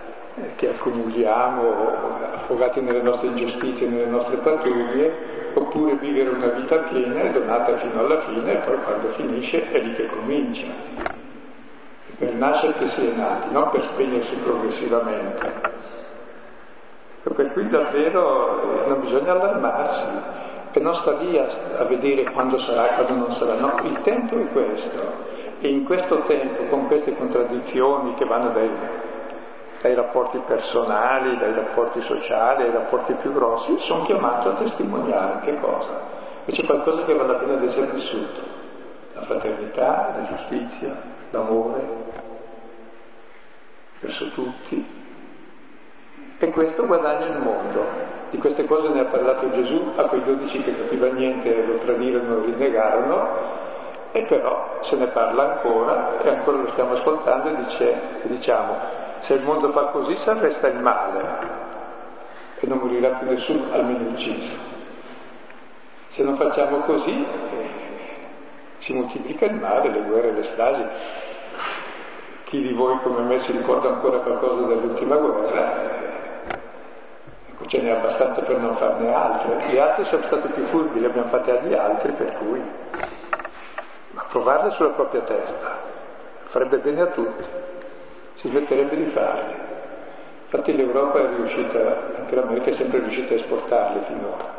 che 0.57 0.71
accumuliamo, 0.71 2.33
affogati 2.35 2.81
nelle 2.81 3.03
nostre 3.03 3.29
ingiustizie, 3.29 3.89
nelle 3.89 4.07
nostre 4.07 4.37
pattuglie, 4.39 5.53
oppure 5.55 5.97
vivere 5.97 6.31
una 6.31 6.49
vita 6.49 6.77
piena 6.77 7.23
e 7.23 7.33
donata 7.33 7.77
fino 7.79 8.01
alla 8.01 8.21
fine 8.21 8.53
e 8.53 8.57
poi 8.65 8.77
quando 8.83 9.09
finisce 9.11 9.71
è 9.71 9.81
lì 9.81 9.95
che 9.95 10.07
comincia. 10.07 10.67
Per 12.19 12.35
nascere 12.35 12.75
che 12.75 12.89
si 12.89 13.07
è 13.07 13.15
nati, 13.15 13.53
non 13.53 13.71
per 13.71 13.83
spegnersi 13.83 14.37
progressivamente. 14.37 15.53
Per 17.23 17.53
cui 17.53 17.69
davvero 17.69 18.87
non 18.87 19.01
bisogna 19.01 19.33
allarmarsi 19.33 20.07
che 20.71 20.81
non 20.81 20.95
sta 20.95 21.13
lì 21.13 21.39
a, 21.39 21.47
a 21.79 21.85
vedere 21.85 22.25
quando 22.33 22.59
sarà, 22.59 22.95
quando 22.95 23.15
non 23.15 23.33
sarà, 23.33 23.55
no, 23.55 23.75
il 23.85 24.01
tempo 24.01 24.39
è 24.39 24.47
questo 24.49 25.37
e 25.61 25.69
in 25.69 25.85
questo 25.85 26.21
tempo, 26.21 26.65
con 26.65 26.87
queste 26.87 27.17
contraddizioni 27.17 28.15
che 28.15 28.25
vanno 28.25 28.51
dai, 28.51 28.71
dai 29.81 29.95
rapporti 29.95 30.39
personali, 30.47 31.39
dai 31.39 31.55
rapporti 31.55 32.01
sociali, 32.03 32.65
ai 32.65 32.73
rapporti 32.73 33.13
più 33.15 33.33
grossi, 33.33 33.79
sono 33.79 34.05
chiamato 34.05 34.51
a 34.51 34.55
testimoniare 34.55 35.41
che 35.41 35.61
cosa? 35.61 36.17
Che 36.45 36.53
c'è 36.53 36.65
qualcosa 36.65 37.05
che 37.05 37.15
vale 37.15 37.33
la 37.33 37.39
pena 37.39 37.55
di 37.57 37.67
essere 37.67 37.87
vissuto, 37.93 38.41
la 39.15 39.23
fraternità, 39.23 40.15
la 40.17 40.27
giustizia, 40.27 40.97
l'amore 41.31 42.07
verso 44.01 44.31
tutti, 44.31 44.87
e 46.39 46.51
questo 46.51 46.87
guadagna 46.87 47.27
il 47.27 47.39
mondo. 47.39 48.07
Di 48.31 48.39
queste 48.39 48.67
cose 48.67 48.89
ne 48.91 49.01
ha 49.01 49.05
parlato 49.07 49.51
Gesù 49.51 49.93
a 49.97 50.05
quei 50.05 50.23
dodici 50.23 50.63
che 50.63 50.77
capiva 50.77 51.09
niente, 51.09 51.65
lo 51.65 51.79
tradirono, 51.79 52.35
lo 52.35 52.45
rinnegarono, 52.45 53.29
e 54.13 54.23
però 54.23 54.79
se 54.81 54.97
ne 54.97 55.07
parla 55.09 55.55
ancora 55.55 56.21
e 56.23 56.29
ancora 56.29 56.59
lo 56.59 56.69
stiamo 56.69 56.93
ascoltando 56.93 57.49
e 57.49 57.57
dice, 57.57 58.01
diciamo, 58.23 59.07
se 59.21 59.35
il 59.35 59.43
mondo 59.43 59.71
fa 59.73 59.87
così 59.87 60.17
si 60.17 60.29
arresta 60.29 60.69
il 60.69 60.79
male 60.79 61.67
e 62.61 62.67
non 62.67 62.79
morirà 62.79 63.17
più 63.17 63.29
nessuno, 63.29 63.73
almeno 63.73 64.11
ucciso. 64.11 64.57
Se 66.11 66.23
non 66.23 66.37
facciamo 66.37 66.79
così 66.81 67.25
eh, 67.25 67.71
si 68.79 68.93
moltiplica 68.95 69.47
il 69.47 69.55
male, 69.55 69.91
le 69.91 70.03
guerre, 70.03 70.33
le 70.33 70.43
stragi. 70.43 70.85
Chi 72.45 72.63
di 72.63 72.73
voi 72.73 72.99
come 73.03 73.23
me 73.23 73.39
si 73.41 73.53
ricorda 73.53 73.89
ancora 73.89 74.19
qualcosa 74.19 74.67
dell'ultima 74.67 75.17
guerra? 75.17 76.07
ce 77.69 77.83
n'è 77.83 77.91
abbastanza 77.91 78.41
per 78.43 78.57
non 78.59 78.77
farne 78.77 79.13
altre. 79.13 79.69
Gli 79.69 79.79
altri 79.79 80.05
sono 80.07 80.23
stati 80.25 80.49
più 80.49 80.65
furbi, 80.67 81.01
le 81.01 81.07
abbiamo 81.07 81.29
fatte 81.29 81.59
agli 81.59 81.75
altri, 81.75 82.13
per 82.13 82.33
cui... 82.39 82.61
Ma 84.11 84.25
provarle 84.31 84.71
sulla 84.71 84.91
propria 84.91 85.21
testa 85.21 85.97
farebbe 86.45 86.79
bene 86.79 87.03
a 87.03 87.07
tutti, 87.09 87.45
si 88.39 88.49
smetterebbe 88.49 88.97
di 88.97 89.07
farle. 89.07 89.67
Infatti 90.45 90.75
l'Europa 90.75 91.19
è 91.19 91.27
riuscita, 91.35 92.17
anche 92.17 92.35
l'America 92.35 92.71
è 92.71 92.75
sempre 92.75 93.01
riuscita 93.01 93.35
a 93.35 93.37
esportarle 93.37 94.03
finora, 94.07 94.55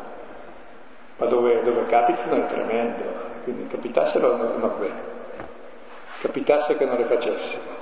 ma 1.16 1.26
dove, 1.26 1.62
dove 1.64 1.86
capitano 1.86 2.36
è 2.36 2.46
tremendo, 2.46 3.02
quindi 3.42 3.66
capitassero 3.66 4.36
no, 4.36 4.56
no, 4.56 4.68
beh, 4.78 4.92
capitasse 6.20 6.76
che 6.76 6.84
non 6.84 6.96
le 6.96 7.04
facessimo. 7.04 7.78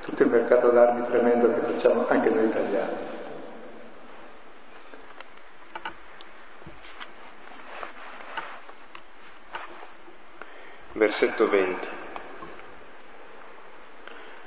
Tutto 0.00 0.22
il 0.22 0.30
mercato 0.30 0.70
d'armi 0.70 1.06
tremendo 1.06 1.52
che 1.52 1.60
facciamo 1.60 2.06
anche 2.08 2.30
noi 2.30 2.46
italiani. 2.46 3.18
Versetto 10.92 11.48
20. 11.48 11.99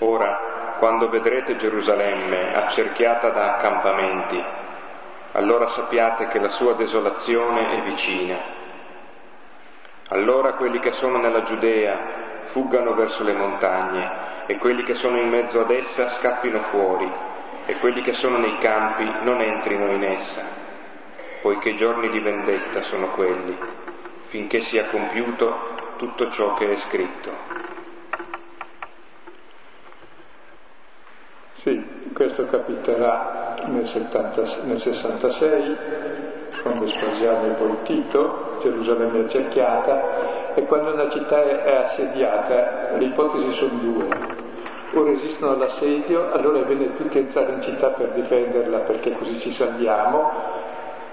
Ora, 0.06 0.76
quando 0.80 1.08
vedrete 1.08 1.56
Gerusalemme 1.56 2.54
accerchiata 2.54 3.30
da 3.30 3.56
accampamenti, 3.56 4.44
allora 5.32 5.70
sappiate 5.70 6.28
che 6.28 6.40
la 6.40 6.50
sua 6.50 6.74
desolazione 6.74 7.78
è 7.78 7.82
vicina. 7.84 8.38
Allora 10.10 10.56
quelli 10.56 10.80
che 10.80 10.92
sono 10.94 11.20
nella 11.20 11.44
Giudea 11.44 11.98
fuggano 12.52 12.96
verso 12.96 13.24
le 13.24 13.34
montagne 13.34 14.12
e 14.48 14.58
quelli 14.58 14.84
che 14.84 14.96
sono 14.96 15.18
in 15.18 15.30
mezzo 15.30 15.62
ad 15.62 15.72
essa 15.72 16.10
scappino 16.10 16.60
fuori 16.64 17.10
e 17.66 17.78
quelli 17.78 18.02
che 18.02 18.14
sono 18.16 18.40
nei 18.40 18.58
campi 18.58 19.10
non 19.24 19.40
entrino 19.40 19.90
in 19.90 20.04
essa, 20.04 20.42
poiché 21.42 21.76
giorni 21.76 22.10
di 22.10 22.20
vendetta 22.20 22.82
sono 22.82 23.12
quelli, 23.12 23.58
finché 24.28 24.60
sia 24.64 24.88
compiuto 24.88 25.96
tutto 25.96 26.30
ciò 26.32 26.56
che 26.56 26.74
è 26.74 26.76
scritto. 26.76 27.63
Sì, 31.64 31.82
questo 32.12 32.46
capiterà 32.48 33.56
nel, 33.68 33.88
70, 33.88 34.42
nel 34.66 34.80
66, 34.80 35.78
quando 36.62 36.90
Spasiano 36.90 37.46
è 37.46 37.56
poi 37.56 37.78
Tito, 37.84 38.58
Gerusalemme 38.62 39.20
è 39.20 39.24
accerchiata 39.24 40.56
e 40.56 40.66
quando 40.66 40.92
una 40.92 41.08
città 41.08 41.42
è 41.42 41.74
assediata 41.86 42.98
le 42.98 43.06
ipotesi 43.06 43.54
sono 43.54 43.80
due. 43.80 44.08
O 44.96 45.04
resistono 45.06 45.54
all'assedio, 45.54 46.34
allora 46.34 46.60
è 46.60 46.66
bene 46.66 46.98
tutti 46.98 47.18
entrare 47.18 47.54
in 47.54 47.62
città 47.62 47.92
per 47.92 48.10
difenderla 48.10 48.80
perché 48.80 49.14
così 49.14 49.40
ci 49.40 49.52
salviamo, 49.52 50.32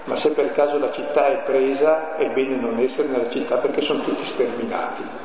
ma 0.03 0.17
se 0.17 0.31
per 0.31 0.51
caso 0.51 0.77
la 0.79 0.91
città 0.91 1.27
è 1.27 1.43
presa 1.45 2.17
è 2.17 2.29
bene 2.31 2.57
non 2.57 2.77
essere 2.79 3.07
nella 3.07 3.29
città 3.29 3.55
perché 3.59 3.79
sono 3.79 4.03
tutti 4.03 4.25
sterminati. 4.25 5.20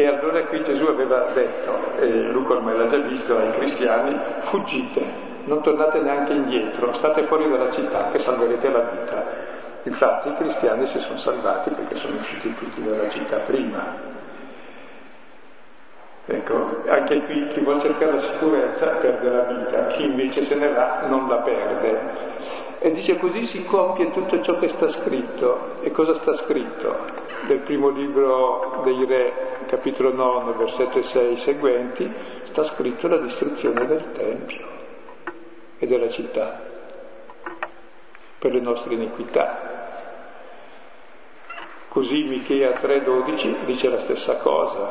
E 0.00 0.06
allora 0.06 0.44
qui 0.44 0.64
Gesù 0.64 0.86
aveva 0.86 1.26
detto, 1.34 1.98
e 1.98 2.08
Luca 2.32 2.54
ormai 2.54 2.74
l'ha 2.74 2.88
già 2.88 2.96
visto 2.96 3.36
ai 3.36 3.52
cristiani, 3.52 4.18
fuggite, 4.44 5.04
non 5.44 5.60
tornate 5.60 6.00
neanche 6.00 6.32
indietro, 6.32 6.94
state 6.94 7.24
fuori 7.24 7.50
dalla 7.50 7.70
città 7.70 8.08
che 8.10 8.18
salverete 8.20 8.70
la 8.70 8.80
vita. 8.80 9.24
Infatti 9.82 10.30
i 10.30 10.34
cristiani 10.36 10.86
si 10.86 10.98
sono 11.00 11.18
salvati 11.18 11.68
perché 11.68 11.96
sono 11.96 12.16
usciti 12.16 12.54
tutti 12.54 12.82
dalla 12.82 13.10
città 13.10 13.40
prima. 13.40 13.94
Ecco, 16.24 16.82
anche 16.86 17.22
qui 17.24 17.48
chi 17.48 17.60
vuole 17.60 17.80
cercare 17.80 18.12
la 18.12 18.20
sicurezza 18.20 18.86
perde 19.02 19.28
la 19.28 19.42
vita, 19.42 19.86
chi 19.88 20.04
invece 20.04 20.44
se 20.44 20.54
ne 20.54 20.68
va 20.68 21.02
non 21.08 21.28
la 21.28 21.42
perde. 21.42 22.00
E 22.78 22.90
dice 22.92 23.18
così 23.18 23.42
si 23.42 23.66
compie 23.66 24.10
tutto 24.12 24.40
ciò 24.40 24.58
che 24.58 24.68
sta 24.68 24.88
scritto. 24.88 25.74
E 25.82 25.90
cosa 25.90 26.14
sta 26.14 26.32
scritto? 26.36 27.29
Del 27.46 27.58
primo 27.60 27.88
libro 27.88 28.80
dei 28.84 29.04
Re, 29.04 29.32
capitolo 29.66 30.12
9, 30.12 30.52
versetto 30.52 31.02
6 31.02 31.36
seguenti, 31.36 32.10
sta 32.44 32.64
scritto 32.64 33.08
la 33.08 33.18
distruzione 33.18 33.86
del 33.86 34.12
Tempio 34.12 34.66
e 35.78 35.86
della 35.86 36.08
città 36.08 36.60
per 38.38 38.52
le 38.52 38.60
nostre 38.60 38.94
iniquità. 38.94 39.68
Così 41.88 42.22
Michea 42.22 42.70
3,12 42.80 43.64
dice 43.64 43.88
la 43.88 43.98
stessa 43.98 44.36
cosa, 44.36 44.88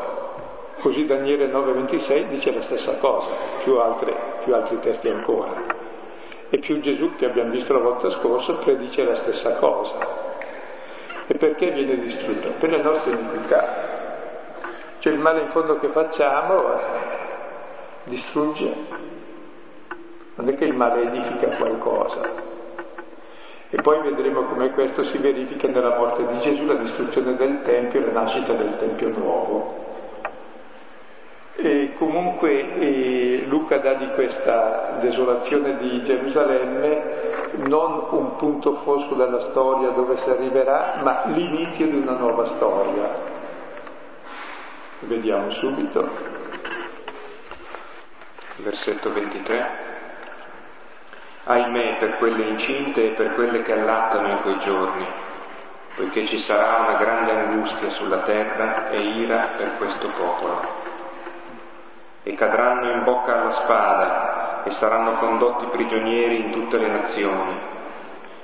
così 0.82 1.06
Daniele 1.06 1.48
9,26 1.48 2.28
dice 2.28 2.52
la 2.52 2.62
stessa 2.62 2.98
cosa, 2.98 3.32
più, 3.64 3.78
altre, 3.78 4.14
più 4.44 4.54
altri 4.54 4.80
testi 4.80 5.08
ancora. 5.08 5.88
E 6.50 6.58
più 6.58 6.80
Gesù, 6.80 7.16
che 7.16 7.26
abbiamo 7.26 7.52
visto 7.52 7.74
la 7.74 7.80
volta 7.80 8.10
scorsa, 8.10 8.54
predice 8.54 9.04
la 9.04 9.16
stessa 9.16 9.56
cosa. 9.56 10.38
E 11.32 11.38
perché 11.38 11.70
viene 11.70 12.00
distrutto? 12.00 12.54
Per 12.58 12.72
le 12.72 12.82
nostre 12.82 13.12
iniquità. 13.12 13.88
Cioè 14.98 15.14
il 15.14 15.20
male 15.20 15.42
in 15.42 15.50
fondo 15.50 15.78
che 15.78 15.90
facciamo 15.90 16.74
eh, 16.74 16.80
distrugge. 18.06 18.74
Non 20.34 20.50
è 20.50 20.56
che 20.56 20.66
il 20.66 20.74
male 20.74 21.04
edifica 21.04 21.56
qualcosa. 21.56 22.22
E 23.70 23.80
poi 23.80 24.02
vedremo 24.02 24.46
come 24.46 24.72
questo 24.72 25.04
si 25.04 25.20
verifica 25.20 25.68
nella 25.68 25.96
morte 25.96 26.26
di 26.26 26.40
Gesù, 26.40 26.66
la 26.66 26.74
distruzione 26.74 27.36
del 27.36 27.62
Tempio 27.62 28.02
e 28.02 28.06
la 28.06 28.22
nascita 28.22 28.54
del 28.54 28.78
Tempio 28.78 29.10
nuovo. 29.10 29.89
E 31.62 31.92
comunque 31.98 32.52
eh, 32.52 33.44
Luca 33.48 33.80
dà 33.80 33.96
di 33.96 34.08
questa 34.14 34.98
desolazione 35.02 35.76
di 35.76 36.02
Gerusalemme 36.04 37.52
non 37.68 38.08
un 38.12 38.38
punto 38.38 38.76
fosco 38.76 39.16
della 39.16 39.42
storia 39.50 39.90
dove 39.90 40.16
si 40.18 40.30
arriverà, 40.30 41.02
ma 41.04 41.24
l'inizio 41.26 41.86
di 41.86 41.98
una 41.98 42.14
nuova 42.14 42.46
storia. 42.46 43.10
Vediamo 45.00 45.50
subito. 45.52 46.10
Versetto 48.56 49.12
23. 49.12 49.88
Ahimè 51.44 51.98
per 52.00 52.18
quelle 52.20 52.52
incinte 52.52 53.06
e 53.06 53.16
per 53.16 53.34
quelle 53.34 53.64
che 53.64 53.74
allattano 53.74 54.30
in 54.30 54.42
quei 54.44 54.60
giorni, 54.60 55.06
poiché 55.98 56.26
ci 56.26 56.40
sarà 56.40 56.88
una 56.88 56.98
grande 56.98 57.32
angustia 57.32 57.90
sulla 57.90 58.20
terra 58.20 58.92
e 58.92 59.02
ira 59.02 59.50
per 59.58 59.76
questo 59.78 60.08
popolo 60.18 60.89
e 62.30 62.36
cadranno 62.36 62.92
in 62.92 63.04
bocca 63.04 63.42
alla 63.42 63.52
spada 63.54 64.64
e 64.64 64.72
saranno 64.74 65.14
condotti 65.14 65.66
prigionieri 65.66 66.46
in 66.46 66.52
tutte 66.52 66.78
le 66.78 66.88
nazioni 66.88 67.58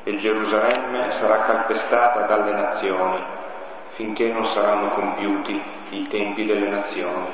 e 0.04 0.18
Gerusalemme 0.18 1.12
sarà 1.20 1.42
calpestata 1.44 2.22
dalle 2.22 2.52
nazioni 2.52 3.24
finché 3.94 4.32
non 4.32 4.48
saranno 4.48 4.90
compiuti 4.90 5.62
i 5.90 6.02
tempi 6.08 6.46
delle 6.46 6.68
nazioni. 6.68 7.28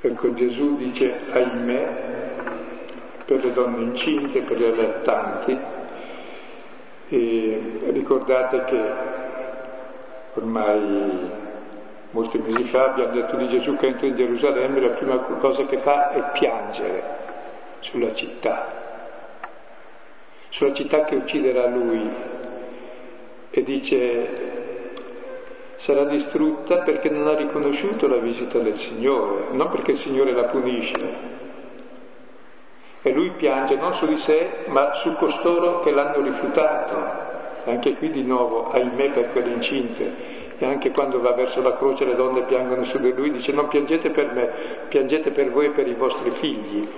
Ecco 0.00 0.32
Gesù 0.32 0.76
dice 0.76 1.20
ahimè 1.32 1.96
per 3.26 3.44
le 3.44 3.52
donne 3.52 3.82
incinte, 3.82 4.40
per 4.40 4.58
le 4.58 4.68
allattanti 4.68 5.60
e 7.08 7.80
ricordate 7.92 8.64
che 8.64 8.92
ormai 10.34 11.44
molti 12.16 12.38
mesi 12.38 12.64
fa 12.64 12.86
abbiamo 12.86 13.12
detto 13.12 13.36
di 13.36 13.46
Gesù 13.48 13.76
che 13.76 13.88
entra 13.88 14.06
in 14.06 14.16
Gerusalemme, 14.16 14.80
la 14.80 14.94
prima 14.94 15.18
cosa 15.18 15.66
che 15.66 15.76
fa 15.78 16.12
è 16.12 16.30
piangere 16.32 17.02
sulla 17.80 18.14
città, 18.14 18.72
sulla 20.48 20.72
città 20.72 21.04
che 21.04 21.16
ucciderà 21.16 21.66
lui 21.66 22.10
e 23.50 23.62
dice 23.62 24.54
sarà 25.76 26.04
distrutta 26.04 26.78
perché 26.78 27.10
non 27.10 27.28
ha 27.28 27.34
riconosciuto 27.34 28.08
la 28.08 28.16
visita 28.16 28.58
del 28.60 28.76
Signore, 28.76 29.48
non 29.50 29.68
perché 29.68 29.90
il 29.90 29.98
Signore 29.98 30.32
la 30.32 30.44
punisce. 30.44 31.34
E 33.02 33.12
lui 33.12 33.30
piange 33.36 33.76
non 33.76 33.92
su 33.94 34.06
di 34.06 34.16
sé, 34.16 34.64
ma 34.68 34.94
su 34.94 35.14
costoro 35.16 35.80
che 35.80 35.90
l'hanno 35.90 36.22
rifiutato. 36.22 37.24
Anche 37.66 37.94
qui 37.96 38.10
di 38.10 38.22
nuovo, 38.22 38.70
ahimè 38.70 39.10
per 39.10 39.32
quelle 39.32 39.52
incinte, 39.52 40.45
e 40.58 40.64
anche 40.64 40.90
quando 40.90 41.20
va 41.20 41.32
verso 41.32 41.60
la 41.60 41.76
croce 41.76 42.04
le 42.04 42.14
donne 42.14 42.42
piangono 42.42 42.84
su 42.84 42.98
di 42.98 43.12
lui, 43.12 43.30
dice 43.30 43.52
non 43.52 43.68
piangete 43.68 44.10
per 44.10 44.32
me, 44.32 44.50
piangete 44.88 45.30
per 45.30 45.50
voi 45.50 45.66
e 45.66 45.70
per 45.70 45.86
i 45.86 45.94
vostri 45.94 46.30
figli. 46.30 46.88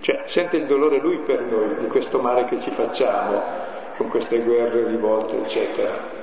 Cioè 0.00 0.22
sente 0.26 0.58
il 0.58 0.66
dolore 0.66 0.98
lui 0.98 1.18
per 1.18 1.40
noi 1.40 1.76
di 1.78 1.86
questo 1.86 2.20
male 2.20 2.44
che 2.44 2.60
ci 2.60 2.70
facciamo 2.70 3.42
con 3.96 4.08
queste 4.08 4.40
guerre, 4.40 4.86
rivolte, 4.86 5.38
eccetera. 5.38 6.16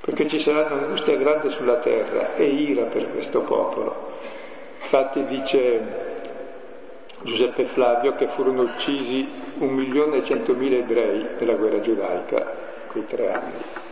Perché 0.00 0.28
ci 0.28 0.38
sarà 0.38 0.72
un'angustia 0.72 1.16
grande 1.16 1.50
sulla 1.50 1.78
terra 1.78 2.34
e 2.36 2.44
ira 2.44 2.84
per 2.84 3.10
questo 3.10 3.40
popolo. 3.40 4.14
Infatti 4.80 5.24
dice 5.24 6.14
Giuseppe 7.22 7.64
Flavio 7.66 8.14
che 8.14 8.28
furono 8.28 8.62
uccisi 8.62 9.28
un 9.58 9.70
milione 9.70 10.18
e 10.18 10.24
centomila 10.24 10.76
ebrei 10.76 11.26
nella 11.40 11.54
guerra 11.54 11.80
giudaica, 11.80 12.52
quei 12.92 13.04
tre 13.04 13.32
anni 13.32 13.85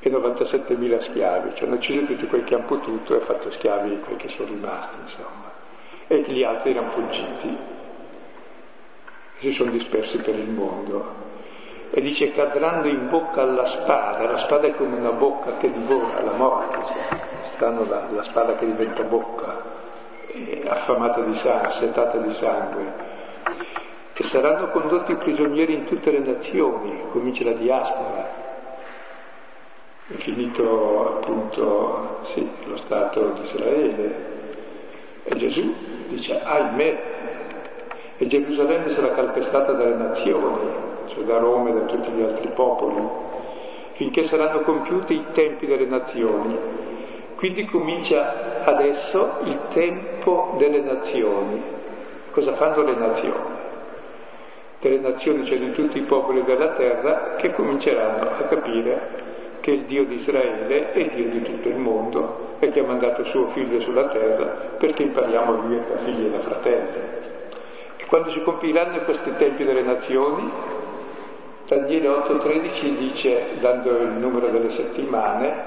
e 0.00 0.10
97.000 0.10 1.00
schiavi, 1.00 1.54
cioè 1.54 1.66
hanno 1.66 1.76
ucciso 1.76 2.06
tutti 2.06 2.26
quelli 2.26 2.44
che 2.44 2.54
hanno 2.54 2.66
potuto 2.66 3.16
e 3.16 3.24
fatto 3.24 3.50
schiavi 3.50 3.98
quelli 4.00 4.16
che 4.16 4.28
sono 4.28 4.48
rimasti, 4.48 4.96
insomma. 5.02 5.50
E 6.06 6.22
gli 6.22 6.42
altri 6.42 6.70
erano 6.70 6.90
fuggiti, 6.90 7.56
e 9.38 9.40
si 9.40 9.52
sono 9.52 9.70
dispersi 9.70 10.18
per 10.18 10.36
il 10.36 10.48
mondo. 10.48 11.26
E 11.90 12.00
dice 12.00 12.32
cadranno 12.32 12.86
in 12.86 13.08
bocca 13.08 13.42
alla 13.42 13.64
spada, 13.64 14.22
la 14.22 14.36
spada 14.36 14.66
è 14.66 14.74
come 14.74 14.96
una 14.96 15.12
bocca 15.12 15.56
che 15.56 15.72
divora 15.72 16.22
la 16.22 16.32
morte, 16.32 16.76
cioè, 16.86 17.20
stanno 17.44 17.84
la, 17.88 18.06
la 18.10 18.22
spada 18.24 18.54
che 18.56 18.66
diventa 18.66 19.02
bocca, 19.02 19.76
affamata 20.66 21.22
di 21.22 21.34
sangue, 21.34 21.70
setata 21.70 22.18
di 22.18 22.30
sangue, 22.32 23.06
e 24.14 24.22
saranno 24.24 24.68
condotti 24.68 25.14
prigionieri 25.14 25.74
in 25.74 25.84
tutte 25.86 26.10
le 26.10 26.18
nazioni, 26.18 27.04
comincia 27.10 27.44
la 27.44 27.52
diaspora, 27.52 28.37
è 30.08 30.14
finito 30.14 31.18
appunto 31.18 32.20
sì, 32.22 32.48
lo 32.64 32.76
Stato 32.78 33.28
di 33.32 33.40
Israele 33.42 34.36
e 35.24 35.36
Gesù 35.36 35.74
dice 36.08 36.40
ahimè 36.40 36.98
e 38.16 38.26
Gerusalemme 38.26 38.90
sarà 38.90 39.10
calpestata 39.10 39.72
dalle 39.72 39.94
nazioni, 39.94 40.70
cioè 41.06 41.24
da 41.24 41.38
Roma 41.38 41.68
e 41.68 41.72
da 41.74 41.80
tutti 41.82 42.10
gli 42.10 42.22
altri 42.22 42.48
popoli, 42.48 43.00
finché 43.92 44.24
saranno 44.24 44.62
compiuti 44.62 45.14
i 45.14 45.24
tempi 45.32 45.66
delle 45.66 45.84
nazioni. 45.84 46.58
Quindi 47.36 47.66
comincia 47.66 48.64
adesso 48.64 49.34
il 49.44 49.56
tempo 49.68 50.54
delle 50.58 50.80
nazioni. 50.80 51.62
Cosa 52.32 52.54
fanno 52.54 52.82
le 52.82 52.94
nazioni? 52.94 53.56
Delle 54.80 54.98
nazioni, 54.98 55.44
cioè 55.44 55.58
di 55.58 55.70
tutti 55.70 55.98
i 55.98 56.02
popoli 56.02 56.42
della 56.42 56.70
terra, 56.70 57.36
che 57.36 57.52
cominceranno 57.52 58.30
a 58.30 58.42
capire 58.48 59.27
che 59.68 59.74
il 59.74 59.84
Dio 59.84 60.06
di 60.06 60.14
Israele 60.14 60.92
è 60.92 61.10
Dio 61.14 61.28
di 61.28 61.42
tutto 61.42 61.68
il 61.68 61.76
mondo 61.76 62.56
e 62.58 62.70
che 62.70 62.80
ha 62.80 62.84
mandato 62.84 63.22
suo 63.24 63.48
figlio 63.48 63.80
sulla 63.80 64.08
terra 64.08 64.76
perché 64.78 65.02
impariamo 65.02 65.60
vivere 65.60 65.88
da 65.90 65.96
figli 65.98 66.24
e 66.24 66.30
da 66.30 66.40
fratelli. 66.40 66.98
E 67.98 68.04
quando 68.06 68.30
si 68.30 68.40
compiranno 68.40 69.00
questi 69.00 69.30
tempi 69.36 69.64
delle 69.64 69.82
nazioni, 69.82 70.50
Daniele 71.66 72.08
8:13 72.08 72.96
dice, 72.96 73.58
dando 73.60 73.90
il 73.98 74.12
numero 74.12 74.48
delle 74.48 74.70
settimane, 74.70 75.64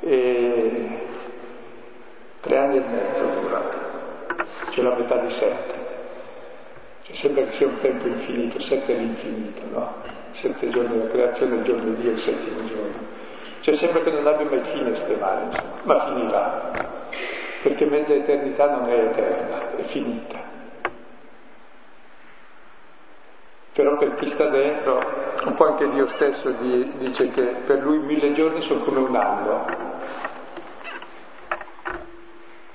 eh, 0.00 0.88
tre 2.40 2.56
anni 2.56 2.78
e 2.78 2.80
mezzo 2.80 3.24
durato, 3.40 3.76
cioè 4.70 4.82
la 4.82 4.96
metà 4.96 5.18
di 5.18 5.30
sette. 5.30 5.74
Cioè 7.02 7.14
sembra 7.14 7.44
che 7.44 7.52
sia 7.52 7.68
un 7.68 7.78
tempo 7.78 8.08
infinito, 8.08 8.58
sette 8.58 8.96
è 8.96 8.98
l'infinito, 8.98 9.62
no? 9.70 10.15
Sette 10.36 10.68
giorni 10.70 10.96
della 10.96 11.10
creazione, 11.10 11.56
il 11.56 11.62
giorno 11.62 11.94
di 11.94 12.02
Dio, 12.02 12.10
il 12.12 12.18
settimo 12.18 12.64
giorno. 12.66 13.14
Cioè 13.60 13.74
sembra 13.76 14.02
che 14.02 14.10
non 14.10 14.26
abbia 14.26 14.46
mai 14.48 14.62
fine 14.70 14.94
ste 14.96 15.16
male, 15.16 15.48
ma 15.82 16.06
finirà, 16.06 16.70
perché 17.62 17.84
mezza 17.86 18.14
eternità 18.14 18.70
non 18.70 18.88
è 18.88 18.94
eterna, 18.94 19.76
è 19.76 19.82
finita. 19.84 20.54
Però 23.72 23.96
per 23.98 24.14
chi 24.14 24.28
sta 24.28 24.48
dentro, 24.48 25.02
un 25.44 25.54
po' 25.54 25.66
anche 25.66 25.90
Dio 25.90 26.08
stesso 26.08 26.50
dice 26.50 27.28
che 27.28 27.42
per 27.66 27.82
lui 27.82 27.98
mille 27.98 28.32
giorni 28.32 28.62
sono 28.62 28.80
come 28.80 29.00
un 29.00 29.14
anno. 29.14 29.66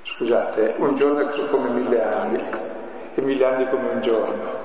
Scusate, 0.04 0.76
un 0.78 0.96
giorno 0.96 1.28
è 1.28 1.50
come 1.50 1.70
mille 1.70 2.04
anni 2.04 2.44
e 3.16 3.22
mille 3.22 3.46
anni 3.46 3.70
come 3.70 3.90
un 3.90 4.02
giorno. 4.02 4.60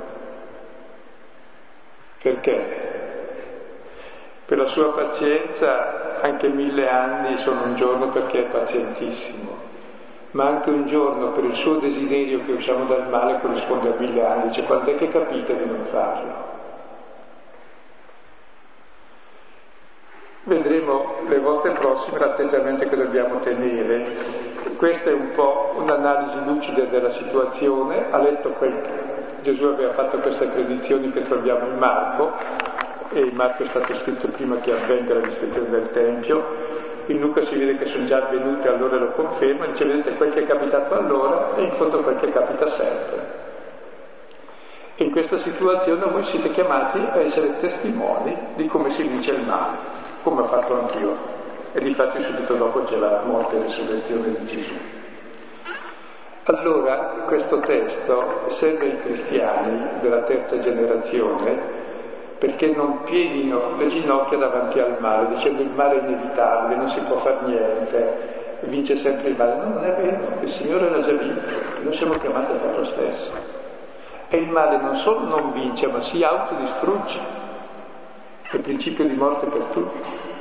Perché? 2.21 2.86
Per 4.47 4.57
la 4.57 4.67
sua 4.67 4.93
pazienza 4.93 6.21
anche 6.21 6.49
mille 6.49 6.89
anni 6.89 7.37
sono 7.39 7.65
un 7.65 7.75
giorno 7.75 8.09
perché 8.11 8.47
è 8.47 8.51
pazientissimo, 8.51 9.57
ma 10.33 10.47
anche 10.47 10.71
un 10.71 10.87
giorno 10.87 11.33
per 11.33 11.45
il 11.45 11.55
suo 11.55 11.79
desiderio 11.79 12.45
che 12.45 12.53
usciamo 12.53 12.85
dal 12.85 13.09
male 13.09 13.41
corrisponde 13.41 13.89
a 13.89 13.99
mille 13.99 14.25
anni, 14.25 14.53
cioè 14.53 14.65
quando 14.65 14.91
è 14.91 14.97
che 14.97 15.09
capite 15.09 15.57
di 15.57 15.69
non 15.69 15.85
farlo? 15.91 16.55
vedremo 20.47 21.17
le 21.27 21.39
volte 21.41 21.71
prossime 21.71 22.19
l'atteggiamento 22.19 22.89
che 22.89 22.97
dobbiamo 22.97 23.41
tenere. 23.41 24.75
Questa 24.77 25.11
è 25.11 25.13
un 25.13 25.33
po' 25.35 25.75
un'analisi 25.77 26.45
lucida 26.45 26.85
della 26.85 27.11
situazione, 27.11 28.11
ha 28.11 28.19
letto 28.19 28.51
quel, 28.51 28.81
Gesù 29.43 29.65
aveva 29.65 29.93
fatto 29.93 30.19
queste 30.19 30.47
predizioni 30.47 31.11
che 31.13 31.23
troviamo 31.23 31.67
in 31.67 31.79
Marco, 31.79 32.33
e 33.11 33.21
in 33.21 33.35
Marco 33.35 33.63
è 33.63 33.67
stato 33.67 33.95
scritto 33.97 34.29
prima 34.29 34.57
che 34.61 34.73
avvenga 34.73 35.15
la 35.15 35.21
distruzione 35.21 35.69
del 35.71 35.91
Tempio, 35.91 36.45
in 37.07 37.21
Luca 37.21 37.45
si 37.45 37.57
vede 37.57 37.77
che 37.79 37.87
sono 37.87 38.05
già 38.07 38.27
avvenute, 38.27 38.69
allora 38.69 38.97
lo 38.97 39.13
conferma, 39.13 39.67
dice 39.67 39.85
vedete 39.85 40.17
quel 40.17 40.33
che 40.33 40.41
è 40.41 40.47
capitato 40.47 40.95
allora 40.95 41.55
e 41.57 41.63
in 41.63 41.71
fondo 41.73 42.03
quel 42.03 42.17
che 42.17 42.33
capita 42.33 42.67
sempre. 42.67 43.45
E 44.97 45.05
in 45.05 45.13
questa 45.13 45.37
situazione 45.37 46.05
voi 46.11 46.25
siete 46.25 46.51
chiamati 46.51 46.99
a 46.99 47.21
essere 47.21 47.59
testimoni 47.61 48.37
di 48.55 48.67
come 48.67 48.91
si 48.91 49.03
vince 49.03 49.33
il 49.33 49.45
male, 49.47 49.77
come 50.23 50.43
ho 50.43 50.47
fatto 50.47 50.81
anch'io. 50.81 51.35
E 51.73 51.81
difatti 51.81 52.23
subito 52.23 52.55
dopo 52.55 52.83
c'è 52.85 52.97
la 52.97 53.23
morte 53.25 53.57
e 53.57 53.63
resurrezione 53.63 54.35
di 54.39 54.47
Gesù. 54.47 54.75
Allora 56.45 57.25
questo 57.27 57.59
testo 57.61 58.45
serve 58.49 58.85
ai 58.85 59.01
cristiani 59.01 60.01
della 60.01 60.23
terza 60.23 60.59
generazione 60.59 61.76
perché 62.39 62.67
non 62.69 63.05
pieghino 63.05 63.77
le 63.77 63.89
ginocchia 63.89 64.37
davanti 64.37 64.79
al 64.79 64.97
male, 65.01 65.35
dicendo 65.35 65.63
il 65.63 65.71
male 65.71 66.01
è 66.01 66.03
inevitabile, 66.03 66.77
non 66.77 66.89
si 66.91 67.01
può 67.01 67.19
fare 67.19 67.39
niente, 67.47 68.59
vince 68.63 68.97
sempre 68.97 69.31
il 69.31 69.37
male. 69.37 69.57
No, 69.57 69.69
non 69.75 69.85
è 69.85 69.95
vero, 69.95 70.41
il 70.43 70.51
Signore 70.51 70.91
l'ha 70.91 71.03
già 71.03 71.13
vinto, 71.13 71.41
noi 71.83 71.95
siamo 71.95 72.15
chiamati 72.19 72.53
a 72.53 72.57
fare 72.57 72.77
lo 72.77 72.85
stesso. 72.85 73.33
E 74.29 74.37
il 74.39 74.49
male 74.49 74.77
non 74.79 74.97
solo 74.97 75.21
non 75.21 75.53
vince, 75.53 75.87
ma 75.87 76.01
si 76.01 76.23
autodistrugge. 76.23 77.45
È 78.51 78.57
il 78.57 78.63
principio 78.63 79.07
di 79.07 79.15
morte 79.15 79.47
per 79.47 79.63
tutti. 79.73 80.35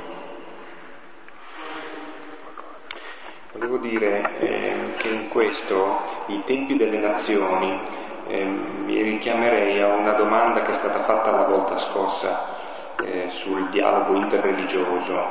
Volevo 3.52 3.78
dire 3.78 4.38
eh, 4.38 4.74
che 4.96 5.08
in 5.08 5.28
questo 5.28 5.98
i 6.26 6.42
tempi 6.44 6.76
delle 6.76 6.98
nazioni 6.98 7.80
mi 8.26 9.02
richiamerei 9.02 9.80
a 9.80 9.94
una 9.94 10.12
domanda 10.12 10.62
che 10.62 10.72
è 10.72 10.74
stata 10.74 11.04
fatta 11.04 11.30
la 11.30 11.44
volta 11.44 11.78
scorsa 11.78 12.56
eh, 13.04 13.28
sul 13.28 13.68
dialogo 13.70 14.16
interreligioso, 14.16 15.24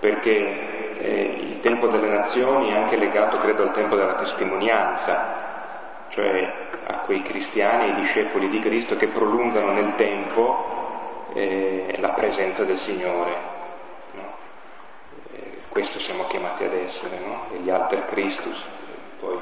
perché 0.00 0.98
eh, 0.98 1.36
il 1.40 1.60
tempo 1.60 1.88
delle 1.88 2.08
nazioni 2.08 2.70
è 2.70 2.76
anche 2.76 2.96
legato, 2.96 3.36
credo, 3.38 3.64
al 3.64 3.72
tempo 3.72 3.96
della 3.96 4.14
testimonianza, 4.14 5.44
cioè 6.08 6.52
a 6.86 6.98
quei 7.00 7.22
cristiani 7.22 7.90
e 7.90 8.00
discepoli 8.00 8.48
di 8.48 8.60
Cristo 8.60 8.96
che 8.96 9.08
prolungano 9.08 9.72
nel 9.72 9.94
tempo 9.96 11.28
eh, 11.34 11.96
la 11.98 12.10
presenza 12.10 12.64
del 12.64 12.78
Signore. 12.78 13.34
No? 14.12 14.36
Eh, 15.32 15.58
questo 15.68 15.98
siamo 15.98 16.26
chiamati 16.26 16.64
ad 16.64 16.72
essere, 16.72 17.18
no? 17.18 17.46
degli 17.50 17.68
alter 17.68 18.06
Christus. 18.06 18.64
Poi 19.20 19.38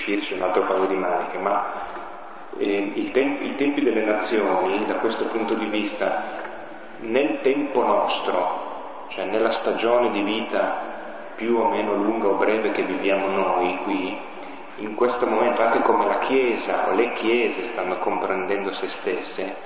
riuscirci 0.00 0.34
un 0.34 0.42
altro 0.42 0.62
paio 0.62 0.86
di 0.86 0.96
maniche, 0.96 1.38
ma 1.38 1.72
eh, 2.58 3.10
tem- 3.12 3.42
i 3.42 3.54
tempi 3.56 3.82
delle 3.82 4.04
nazioni, 4.04 4.86
da 4.86 4.94
questo 4.96 5.26
punto 5.26 5.54
di 5.54 5.66
vista, 5.66 6.22
nel 7.00 7.40
tempo 7.42 7.84
nostro, 7.84 9.06
cioè 9.08 9.26
nella 9.26 9.52
stagione 9.52 10.10
di 10.10 10.22
vita 10.22 10.88
più 11.36 11.56
o 11.56 11.68
meno 11.68 11.94
lunga 11.94 12.28
o 12.28 12.34
breve 12.34 12.72
che 12.72 12.82
viviamo 12.82 13.28
noi 13.28 13.78
qui, 13.84 14.18
in 14.76 14.94
questo 14.94 15.26
momento, 15.26 15.62
anche 15.62 15.82
come 15.82 16.06
la 16.06 16.18
Chiesa 16.20 16.88
o 16.88 16.94
le 16.94 17.12
Chiese 17.14 17.64
stanno 17.64 17.98
comprendendo 17.98 18.72
se 18.72 18.88
stesse, 18.88 19.56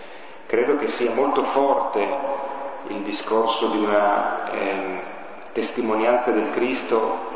credo 0.46 0.76
che 0.76 0.88
sia 0.90 1.12
molto 1.12 1.44
forte 1.44 2.42
il 2.88 3.02
discorso 3.02 3.68
di 3.68 3.78
una 3.78 4.50
eh, 4.50 5.00
testimonianza 5.52 6.32
del 6.32 6.50
Cristo 6.50 7.32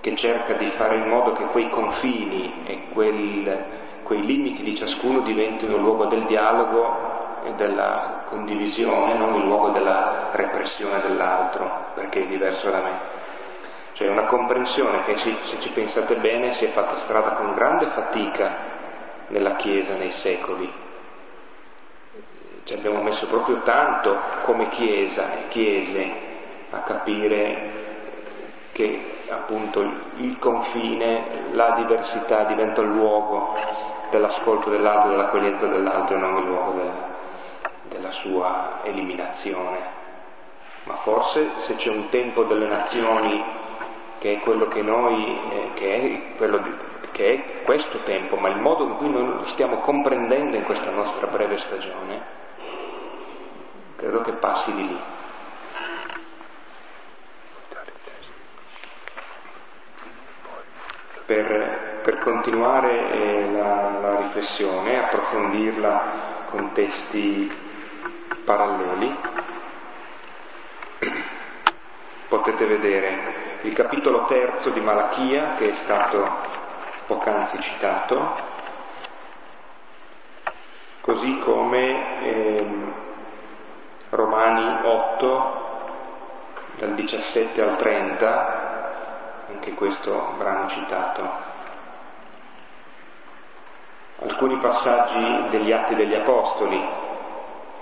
che 0.00 0.16
cerca 0.16 0.54
di 0.54 0.70
fare 0.70 0.96
in 0.96 1.08
modo 1.08 1.32
che 1.32 1.44
quei 1.46 1.68
confini 1.68 2.62
e 2.64 2.88
quel, 2.92 3.64
quei 4.04 4.24
limiti 4.24 4.62
di 4.62 4.74
ciascuno 4.74 5.20
diventino 5.20 5.76
il 5.76 5.82
luogo 5.82 6.06
del 6.06 6.24
dialogo 6.24 7.42
e 7.44 7.52
della 7.54 8.22
condivisione, 8.26 9.14
non 9.14 9.34
il 9.34 9.44
luogo 9.44 9.70
della 9.70 10.28
repressione 10.32 11.00
dell'altro, 11.02 11.92
perché 11.94 12.22
è 12.22 12.26
diverso 12.26 12.70
da 12.70 12.80
me. 12.80 13.18
Cioè 13.92 14.08
una 14.08 14.24
comprensione 14.24 15.04
che 15.04 15.16
se 15.18 15.36
ci 15.58 15.70
pensate 15.70 16.16
bene 16.16 16.54
si 16.54 16.64
è 16.64 16.68
fatta 16.68 16.96
strada 16.96 17.32
con 17.32 17.54
grande 17.54 17.86
fatica 17.86 18.56
nella 19.28 19.56
Chiesa 19.56 19.94
nei 19.94 20.12
secoli. 20.12 20.72
Ci 22.64 22.74
abbiamo 22.74 23.02
messo 23.02 23.26
proprio 23.26 23.60
tanto 23.62 24.16
come 24.44 24.68
Chiesa 24.68 25.32
e 25.32 25.48
Chiese 25.48 26.12
a 26.70 26.78
capire 26.80 27.89
che 28.72 29.24
appunto 29.28 29.80
il 30.16 30.38
confine, 30.38 31.50
la 31.52 31.70
diversità 31.72 32.44
diventa 32.44 32.80
il 32.80 32.88
luogo 32.88 33.54
dell'ascolto 34.10 34.70
dell'altro, 34.70 35.10
dell'accoglienza 35.10 35.66
dell'altro 35.66 36.16
e 36.16 36.18
non 36.18 36.36
il 36.38 36.44
luogo 36.46 36.72
della, 36.72 37.08
della 37.88 38.10
sua 38.12 38.80
eliminazione. 38.82 39.98
Ma 40.84 40.94
forse 40.96 41.50
se 41.58 41.76
c'è 41.76 41.90
un 41.90 42.08
tempo 42.08 42.44
delle 42.44 42.66
nazioni 42.66 43.58
che 44.18 44.34
è 44.34 44.40
quello 44.40 44.68
che 44.68 44.82
noi, 44.82 45.38
eh, 45.50 45.70
che, 45.74 45.94
è 45.94 46.00
di, 46.00 46.76
che 47.12 47.32
è 47.32 47.62
questo 47.64 48.00
tempo, 48.00 48.36
ma 48.36 48.48
il 48.48 48.58
modo 48.58 48.84
in 48.84 48.96
cui 48.96 49.10
noi 49.10 49.26
lo 49.26 49.46
stiamo 49.46 49.78
comprendendo 49.78 50.56
in 50.56 50.64
questa 50.64 50.90
nostra 50.90 51.26
breve 51.26 51.58
stagione, 51.58 52.22
credo 53.96 54.20
che 54.20 54.32
passi 54.32 54.72
di 54.74 54.86
lì. 54.88 55.00
Per, 61.30 62.00
per 62.02 62.18
continuare 62.18 62.90
eh, 62.90 63.50
la, 63.52 64.00
la 64.00 64.16
riflessione, 64.16 65.04
approfondirla 65.04 66.02
con 66.46 66.72
testi 66.72 67.48
paralleli, 68.44 69.16
potete 72.26 72.66
vedere 72.66 73.58
il 73.60 73.72
capitolo 73.74 74.24
terzo 74.24 74.70
di 74.70 74.80
Malachia 74.80 75.54
che 75.54 75.70
è 75.70 75.74
stato 75.84 76.28
poc'anzi 77.06 77.60
citato, 77.60 78.34
così 81.00 81.38
come 81.44 82.24
eh, 82.24 82.66
Romani 84.08 84.80
8 84.82 85.68
dal 86.78 86.94
17 86.94 87.62
al 87.62 87.76
30 87.76 88.79
anche 89.60 89.74
questo 89.74 90.34
brano 90.38 90.68
citato. 90.70 91.28
Alcuni 94.22 94.56
passaggi 94.56 95.48
degli 95.50 95.70
Atti 95.70 95.94
degli 95.94 96.14
Apostoli, 96.14 96.82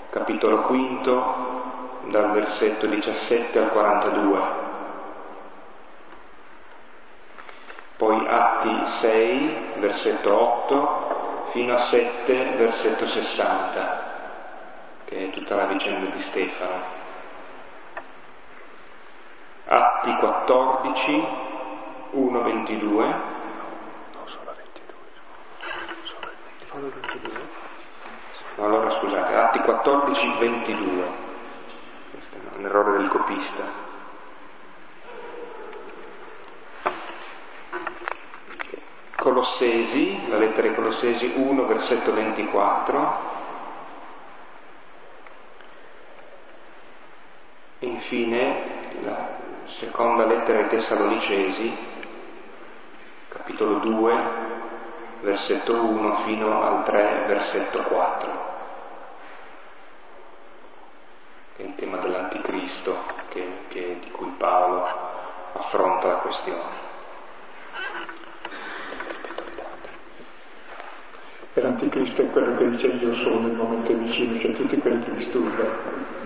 capitolo 0.09 0.63
quinto, 0.63 2.01
dal 2.07 2.31
versetto 2.31 2.85
17 2.85 3.59
al 3.59 3.71
42. 3.71 4.41
Poi 7.95 8.27
Atti 8.27 8.85
6, 8.85 9.73
versetto 9.77 10.37
8, 10.37 11.47
fino 11.51 11.73
a 11.75 11.79
7, 11.79 12.55
versetto 12.57 13.07
60, 13.07 14.03
che 15.05 15.27
è 15.27 15.29
tutta 15.29 15.55
la 15.55 15.65
vicenda 15.65 16.09
di 16.09 16.21
Stefano. 16.21 16.97
Atti 19.65 20.15
14, 20.15 21.47
1, 22.11 22.41
22. 22.41 23.05
No, 23.05 23.19
sono 24.25 24.53
22. 24.55 24.95
Sono 26.65 26.89
22. 26.89 27.41
No, 28.55 28.65
allora 28.65 28.99
scusate, 28.99 29.35
Atti 29.35 29.59
14, 29.59 30.33
22. 30.39 31.07
Questo 32.11 32.35
è 32.35 32.57
un 32.57 32.65
errore 32.65 32.97
del 32.97 33.09
copista. 33.09 33.87
Colossesi, 39.17 40.29
la 40.29 40.37
lettera 40.37 40.67
ai 40.67 40.75
Colossesi 40.75 41.31
1, 41.35 41.65
versetto 41.65 42.13
24. 42.13 43.37
Infine, 47.79 48.87
la 49.03 49.37
seconda 49.65 50.25
lettera 50.25 50.59
ai 50.59 50.67
Tessalonicesi 50.67 51.97
capitolo 53.49 53.79
2, 53.79 54.23
versetto 55.21 55.73
1 55.73 56.17
fino 56.17 56.61
al 56.61 56.83
3, 56.83 57.23
versetto 57.25 57.81
4, 57.81 58.31
che 61.55 61.63
è 61.63 61.65
il 61.65 61.75
tema 61.75 61.97
dell'anticristo 61.97 62.95
che, 63.29 63.61
che, 63.69 63.97
di 64.01 64.11
cui 64.11 64.31
Paolo 64.37 64.85
affronta 65.53 66.07
la 66.07 66.17
questione. 66.17 66.87
E 71.51 71.61
l'anticristo 71.61 72.21
è 72.21 72.29
quello 72.29 72.55
che 72.55 72.69
dice 72.69 72.87
io 72.87 73.15
sono, 73.15 73.47
il 73.47 73.53
momento 73.53 73.93
vicino, 73.95 74.39
cioè 74.39 74.53
tutti 74.53 74.77
quelli 74.77 75.03
che 75.03 75.15
disturbano. 75.15 76.19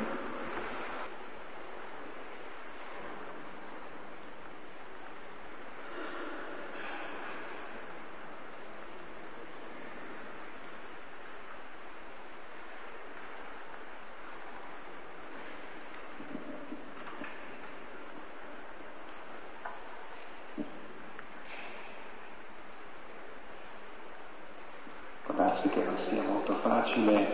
facile 26.84 27.28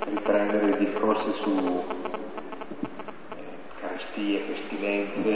riprendere 0.00 0.70
i 0.70 0.84
discorsi 0.84 1.32
su 1.42 1.84
eh, 3.36 3.44
carestie, 3.80 4.40
pestilenze, 4.40 5.30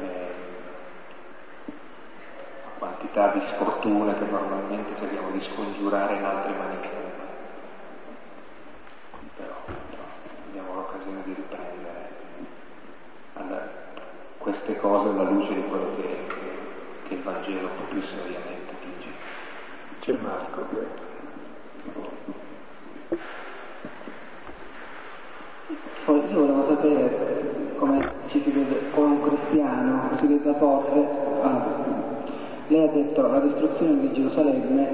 eh, 0.00 0.34
quantità 2.78 3.28
di 3.28 3.40
sfortuna 3.40 4.14
che 4.14 4.24
normalmente 4.24 4.98
cerchiamo 4.98 5.30
di 5.30 5.40
scongiurare 5.40 6.16
in 6.16 6.24
altre 6.24 6.52
maniere. 6.52 7.16
Però, 9.36 9.54
però 9.64 10.02
abbiamo 10.48 10.74
l'occasione 10.74 11.22
di 11.24 11.34
riprendere 11.34 12.10
alla, 13.34 13.68
queste 14.38 14.76
cose 14.76 15.08
alla 15.08 15.22
luce 15.22 15.54
di 15.54 15.64
quello 15.68 15.94
che, 15.96 16.26
che 17.06 17.14
il 17.14 17.22
Vangelo 17.22 17.68
un 17.68 17.76
po' 17.76 17.84
più 17.90 18.02
seriamente 18.02 18.74
dice. 18.84 19.08
C'è 20.00 20.12
Marco 20.20 20.60
questo. 20.62 21.08
Volevo 26.48 26.66
sapere 26.66 27.74
come 27.76 28.10
ci 28.28 28.40
si 28.40 28.50
deve, 28.50 28.90
come 28.94 29.06
un 29.06 29.20
cristiano 29.20 30.16
si 30.18 30.26
deve 30.28 30.52
porre. 30.52 31.08
Ah, 31.42 31.66
lei 32.68 32.88
ha 32.88 32.90
detto 32.90 33.20
la 33.20 33.40
distruzione 33.40 34.00
di 34.00 34.12
Gerusalemme 34.14 34.88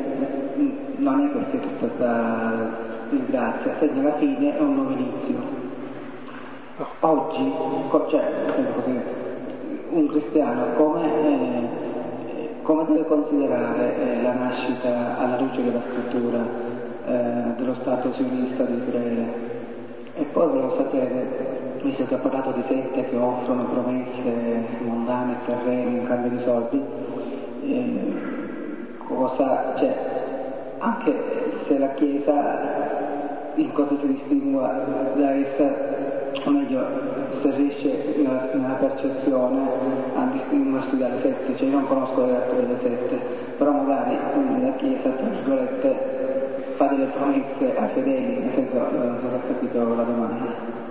non 0.96 1.20
è 1.20 1.30
che 1.30 1.44
sia 1.50 1.60
tutta 1.60 1.78
questa 1.78 2.76
disgrazia, 3.10 3.72
segna 3.76 4.02
la 4.02 4.14
fine 4.14 4.56
è 4.56 4.60
un 4.60 4.74
nuovo 4.74 4.90
inizio. 4.90 5.36
Oggi, 7.00 7.52
cioè, 8.08 8.32
così, 8.74 9.00
un 9.90 10.08
cristiano 10.08 10.72
come, 10.74 11.04
eh, 11.04 11.68
come 12.62 12.84
deve 12.86 13.04
considerare 13.04 13.96
eh, 13.96 14.22
la 14.22 14.32
nascita 14.32 15.18
alla 15.18 15.38
luce 15.38 15.62
della 15.62 15.82
scrittura 15.82 16.44
eh, 17.06 17.54
dello 17.56 17.74
Stato 17.74 18.12
sionista 18.12 18.64
di 18.64 18.74
Israele? 18.74 19.53
E 20.16 20.22
poi 20.22 20.46
volevo 20.46 20.70
sapere, 20.76 21.78
visto 21.82 22.06
che 22.06 22.14
ha 22.14 22.18
parlato 22.18 22.52
di 22.52 22.62
sette 22.62 23.08
che 23.08 23.16
offrono 23.16 23.64
promesse 23.64 24.30
mondane 24.84 25.32
e 25.32 25.44
terreni 25.44 25.98
in 25.98 26.06
cambio 26.06 26.30
di 26.30 26.38
soldi, 26.38 26.80
eh, 27.64 28.12
cosa, 29.08 29.74
cioè, 29.76 29.96
anche 30.78 31.14
se 31.64 31.78
la 31.78 31.88
Chiesa 31.94 33.52
in 33.56 33.72
cosa 33.72 33.96
si 33.96 34.06
distingue 34.06 34.68
da 35.16 35.30
essa, 35.32 35.74
o 36.44 36.50
meglio, 36.50 36.86
se 37.40 37.50
riesce 37.50 38.14
nella, 38.16 38.50
nella 38.52 38.74
percezione 38.74 39.68
a 40.14 40.26
distinguersi 40.30 40.96
dalle 40.96 41.18
sette, 41.18 41.56
cioè 41.56 41.66
io 41.66 41.72
non 41.72 41.86
conosco 41.88 42.24
le 42.24 42.36
altre 42.36 42.66
delle 42.66 42.78
sette, 42.78 43.16
però 43.56 43.72
magari 43.72 44.16
la 44.60 44.72
Chiesa, 44.76 45.10
tra 45.10 45.26
virgolette, 45.26 46.13
fa 46.76 46.86
delle 46.86 47.06
promesse 47.06 47.76
ai 47.76 47.88
fedeli, 47.90 48.38
nel 48.38 48.52
senso, 48.52 48.74
non 48.74 49.18
so 49.20 49.28
se 49.28 49.34
ho 49.34 49.40
capito 49.46 49.78
la 49.78 50.02
domanda. 50.02 50.82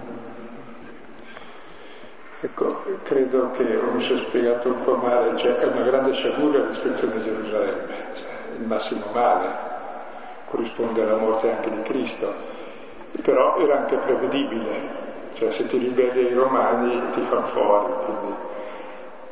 Ecco, 2.42 2.84
credo 3.04 3.52
che 3.52 3.64
mi 3.64 4.02
sono 4.04 4.20
spiegato 4.20 4.68
un 4.68 4.84
po' 4.84 4.96
male, 4.96 5.38
cioè 5.38 5.56
è 5.56 5.66
una 5.66 5.82
grande 5.82 6.14
sciagura 6.14 6.60
la 6.60 6.66
distruzione 6.68 7.14
di 7.14 7.24
Gerusalemme, 7.24 7.94
cioè, 8.14 8.30
il 8.60 8.66
massimo 8.66 9.06
male, 9.14 9.48
corrisponde 10.50 11.02
alla 11.02 11.18
morte 11.18 11.50
anche 11.50 11.70
di 11.70 11.82
Cristo, 11.84 12.34
però 13.22 13.58
era 13.60 13.78
anche 13.80 13.96
prevedibile, 13.96 15.02
cioè 15.36 15.52
se 15.52 15.66
ti 15.68 15.78
ribelli 15.78 16.28
ai 16.28 16.34
romani 16.34 17.02
ti 17.12 17.22
fanno 17.30 17.46
fuori, 17.48 17.94
quindi, 18.06 18.36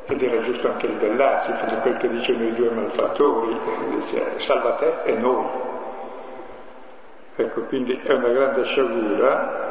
ed 0.06 0.22
era 0.22 0.40
giusto 0.42 0.68
anche 0.68 0.86
ribellarsi, 0.86 1.52
fino 1.52 1.72
a 1.72 1.80
quel 1.80 1.96
che 1.98 2.08
dicono 2.08 2.44
i 2.44 2.54
due 2.54 2.70
malfattori, 2.70 3.58
dice 3.96 4.38
salva 4.38 4.72
te 4.72 5.02
e 5.04 5.12
noi. 5.18 5.44
Ecco, 7.42 7.62
quindi 7.62 8.00
è 8.02 8.12
una 8.12 8.28
grande 8.28 8.64
sciagura 8.64 9.70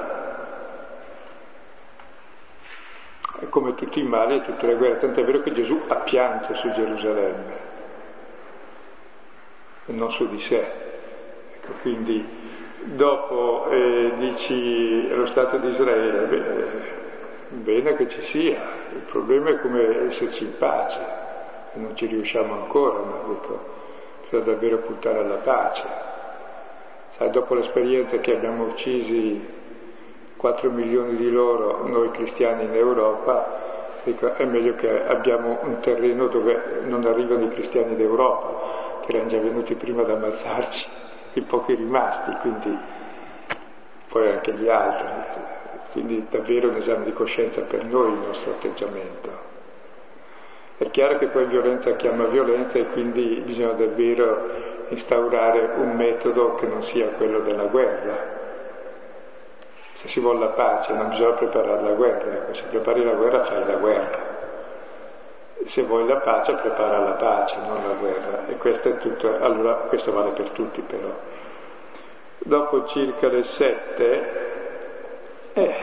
come 3.49 3.75
tutti 3.75 3.99
i 3.99 4.03
mali 4.03 4.35
e 4.35 4.41
tutte 4.43 4.67
le 4.67 4.75
guerre, 4.75 4.97
tant'è 4.97 5.23
vero 5.23 5.41
che 5.41 5.51
Gesù 5.53 5.81
ha 5.87 5.95
pianto 5.97 6.53
su 6.55 6.69
Gerusalemme 6.71 7.69
e 9.85 9.91
non 9.93 10.11
su 10.11 10.27
di 10.27 10.39
sé. 10.39 10.59
Ecco, 11.55 11.73
quindi 11.81 12.23
dopo 12.83 13.67
eh, 13.69 14.11
dici 14.17 15.07
lo 15.07 15.25
Stato 15.25 15.57
di 15.57 15.69
Israele, 15.69 16.25
beh, 16.27 17.59
bene 17.61 17.95
che 17.95 18.09
ci 18.09 18.21
sia, 18.23 18.61
il 18.93 19.03
problema 19.09 19.49
è 19.49 19.59
come 19.59 20.05
esserci 20.07 20.43
in 20.43 20.57
pace, 20.57 20.99
e 21.73 21.79
non 21.79 21.95
ci 21.95 22.05
riusciamo 22.05 22.53
ancora, 22.53 22.99
ma 22.99 23.17
dico, 23.27 23.59
bisogna 24.21 24.43
davvero 24.43 24.77
puntare 24.79 25.19
alla 25.19 25.37
pace. 25.37 26.10
Sai, 27.21 27.29
dopo 27.29 27.53
l'esperienza 27.53 28.17
che 28.17 28.35
abbiamo 28.35 28.63
uccisi 28.63 29.39
4 30.37 30.71
milioni 30.71 31.15
di 31.17 31.29
loro, 31.29 31.85
noi 31.85 32.09
cristiani 32.09 32.63
in 32.63 32.73
Europa, 32.73 33.99
dico, 34.03 34.33
è 34.33 34.43
meglio 34.45 34.73
che 34.73 35.05
abbiamo 35.05 35.59
un 35.61 35.77
terreno 35.81 36.25
dove 36.29 36.79
non 36.85 37.05
arrivano 37.05 37.43
i 37.45 37.49
cristiani 37.49 37.95
d'Europa, 37.95 39.01
che 39.05 39.11
erano 39.11 39.29
già 39.29 39.37
venuti 39.37 39.75
prima 39.75 40.01
ad 40.01 40.09
ammazzarci, 40.09 40.87
i 41.33 41.41
pochi 41.41 41.75
rimasti, 41.75 42.31
quindi 42.41 42.75
poi 44.09 44.31
anche 44.31 44.53
gli 44.53 44.67
altri. 44.67 45.07
Quindi 45.91 46.25
davvero 46.27 46.69
un 46.69 46.77
esame 46.77 47.05
di 47.05 47.13
coscienza 47.13 47.61
per 47.61 47.85
noi 47.85 48.13
il 48.13 48.25
nostro 48.25 48.53
atteggiamento. 48.53 49.29
È 50.75 50.89
chiaro 50.89 51.19
che 51.19 51.27
poi 51.27 51.45
violenza 51.45 51.95
chiama 51.97 52.25
violenza 52.25 52.79
e 52.79 52.87
quindi 52.87 53.43
bisogna 53.45 53.73
davvero 53.73 54.70
instaurare 54.91 55.71
un 55.75 55.95
metodo 55.95 56.55
che 56.55 56.67
non 56.67 56.83
sia 56.83 57.07
quello 57.17 57.39
della 57.39 57.65
guerra, 57.65 58.39
se 60.01 60.07
si 60.07 60.19
vuole 60.19 60.39
la 60.39 60.47
pace 60.47 60.93
non 60.93 61.09
bisogna 61.09 61.33
preparare 61.33 61.83
la 61.83 61.91
guerra, 61.91 62.31
ecco, 62.33 62.53
se 62.55 62.63
prepari 62.69 63.03
la 63.03 63.13
guerra 63.13 63.43
fai 63.43 63.65
la 63.65 63.75
guerra. 63.75 64.29
Se 65.65 65.83
vuoi 65.83 66.07
la 66.07 66.19
pace 66.21 66.53
prepara 66.53 66.97
la 66.97 67.11
pace, 67.11 67.55
non 67.67 67.87
la 67.87 67.93
guerra. 67.93 68.47
E 68.47 68.57
questo 68.57 68.89
è 68.89 68.97
tutto, 68.97 69.37
allora 69.39 69.73
questo 69.89 70.11
vale 70.11 70.31
per 70.31 70.49
tutti 70.49 70.81
però. 70.81 71.13
Dopo 72.39 72.87
circa 72.87 73.27
le 73.27 73.43
sette, 73.43 74.49
eh, 75.53 75.73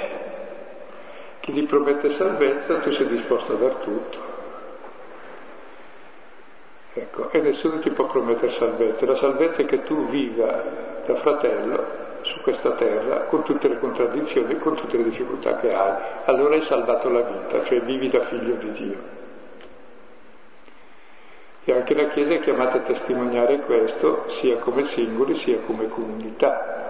chi 1.39 1.53
ti 1.53 1.63
promette 1.63 2.11
salvezza 2.11 2.79
tu 2.81 2.91
sei 2.91 3.07
disposto 3.07 3.53
a 3.53 3.57
dar 3.57 3.75
tutto. 3.75 4.28
Ecco, 6.99 7.31
e 7.31 7.41
nessuno 7.41 7.79
ti 7.79 7.91
può 7.91 8.07
promettere 8.07 8.51
salvezza. 8.51 9.07
La 9.07 9.15
salvezza 9.15 9.63
è 9.63 9.67
che 9.67 9.83
tu 9.83 10.07
viva 10.07 10.63
da 11.07 11.15
fratello 11.15 12.07
su 12.23 12.41
questa 12.41 12.73
terra 12.73 13.27
con 13.27 13.45
tutte 13.45 13.69
le 13.69 13.79
contraddizioni 13.79 14.59
con 14.59 14.75
tutte 14.75 14.97
le 14.97 15.05
difficoltà 15.05 15.59
che 15.59 15.73
hai. 15.73 16.03
Allora 16.25 16.57
hai 16.57 16.63
salvato 16.63 17.09
la 17.09 17.21
vita, 17.21 17.63
cioè 17.65 17.81
vivi 17.83 18.09
da 18.09 18.23
figlio 18.23 18.55
di 18.55 18.73
Dio. 18.73 19.17
E 21.65 21.73
anche 21.73 21.95
la 21.95 22.09
Chiesa 22.09 22.35
è 22.35 22.41
chiamata 22.41 22.79
a 22.79 22.81
testimoniare 22.81 23.61
questo 23.61 24.25
sia 24.29 24.59
come 24.59 24.83
singoli 24.83 25.35
sia 25.35 25.61
come 25.61 25.87
comunità. 25.89 26.87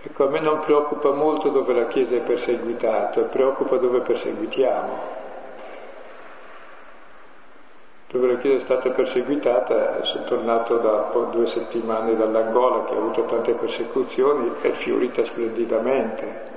Ecco, 0.00 0.26
a 0.26 0.30
me 0.30 0.40
non 0.40 0.60
preoccupa 0.60 1.10
molto 1.10 1.50
dove 1.50 1.74
la 1.74 1.88
Chiesa 1.88 2.16
è 2.16 2.20
perseguitata, 2.20 3.22
preoccupa 3.24 3.76
dove 3.76 4.00
perseguitiamo 4.00 5.17
dove 8.10 8.26
la 8.26 8.38
Chiesa 8.38 8.56
è 8.56 8.60
stata 8.60 8.90
perseguitata, 8.90 10.02
sono 10.04 10.24
tornato 10.24 10.78
da 10.78 11.10
due 11.30 11.46
settimane 11.46 12.16
dall'Angola 12.16 12.84
che 12.84 12.94
ha 12.94 12.96
avuto 12.96 13.24
tante 13.24 13.52
persecuzioni, 13.52 14.54
è 14.62 14.70
fiorita 14.70 15.22
splendidamente. 15.24 16.56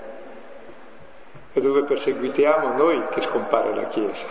E 1.51 1.59
dove 1.59 1.83
perseguitiamo 1.83 2.77
noi 2.77 3.03
che 3.09 3.21
scompare 3.21 3.75
la 3.75 3.87
Chiesa, 3.87 4.27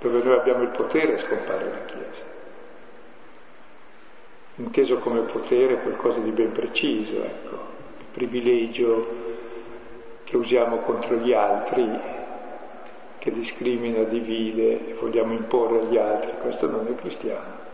dove 0.00 0.22
noi 0.22 0.38
abbiamo 0.38 0.62
il 0.62 0.68
potere 0.68 1.18
scompare 1.18 1.64
la 1.64 1.84
Chiesa. 1.86 2.36
Inteso 4.54 4.98
come 4.98 5.20
potere 5.22 5.80
qualcosa 5.80 6.20
di 6.20 6.30
ben 6.30 6.52
preciso, 6.52 7.16
ecco, 7.16 7.54
il 7.98 8.06
privilegio 8.12 9.08
che 10.22 10.36
usiamo 10.36 10.78
contro 10.78 11.16
gli 11.16 11.32
altri 11.32 12.16
che 13.18 13.32
discrimina, 13.32 14.04
divide 14.04 14.90
e 14.90 14.94
vogliamo 14.94 15.32
imporre 15.32 15.80
agli 15.80 15.96
altri, 15.96 16.32
questo 16.40 16.68
non 16.68 16.86
è 16.86 16.94
cristiano. 16.94 17.66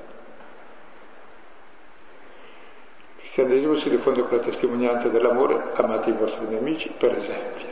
Il 3.16 3.20
cristianesimo 3.20 3.76
si 3.76 3.90
diffonde 3.90 4.22
con 4.22 4.38
la 4.38 4.44
testimonianza 4.44 5.08
dell'amore, 5.08 5.72
amate 5.74 6.10
i 6.10 6.14
vostri 6.14 6.46
nemici, 6.46 6.92
per 6.96 7.16
esempio. 7.16 7.66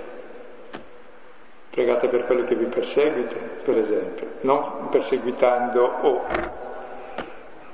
Pregate 1.70 2.08
per 2.08 2.26
quelli 2.26 2.44
che 2.44 2.54
vi 2.54 2.66
perseguite, 2.66 3.36
per 3.64 3.78
esempio, 3.78 4.26
non 4.42 4.88
perseguitando 4.90 5.82
o, 5.84 6.22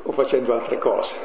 o 0.03 0.13
facendo 0.13 0.55
altre 0.55 0.79
cose. 0.79 1.17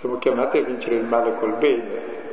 Siamo 0.00 0.18
chiamati 0.18 0.58
a 0.58 0.62
vincere 0.62 0.94
il 0.94 1.04
male 1.04 1.34
col 1.38 1.54
bene, 1.54 2.27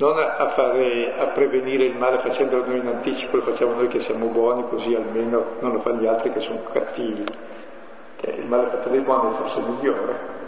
non 0.00 0.18
a, 0.18 0.48
fare, 0.48 1.14
a 1.18 1.26
prevenire 1.26 1.84
il 1.84 1.96
male 1.96 2.20
facendolo 2.20 2.64
noi 2.64 2.78
in 2.78 2.86
anticipo, 2.86 3.36
lo 3.36 3.42
facciamo 3.42 3.74
noi 3.74 3.88
che 3.88 4.00
siamo 4.00 4.28
buoni, 4.28 4.66
così 4.68 4.94
almeno 4.94 5.56
non 5.60 5.72
lo 5.72 5.80
fanno 5.80 6.00
gli 6.00 6.06
altri 6.06 6.32
che 6.32 6.40
sono 6.40 6.62
cattivi. 6.72 7.24
Che 8.16 8.30
il 8.30 8.46
male 8.46 8.70
fatto 8.70 8.88
dai 8.88 9.00
buoni 9.00 9.34
è 9.34 9.36
forse 9.36 9.60
migliore. 9.60 10.38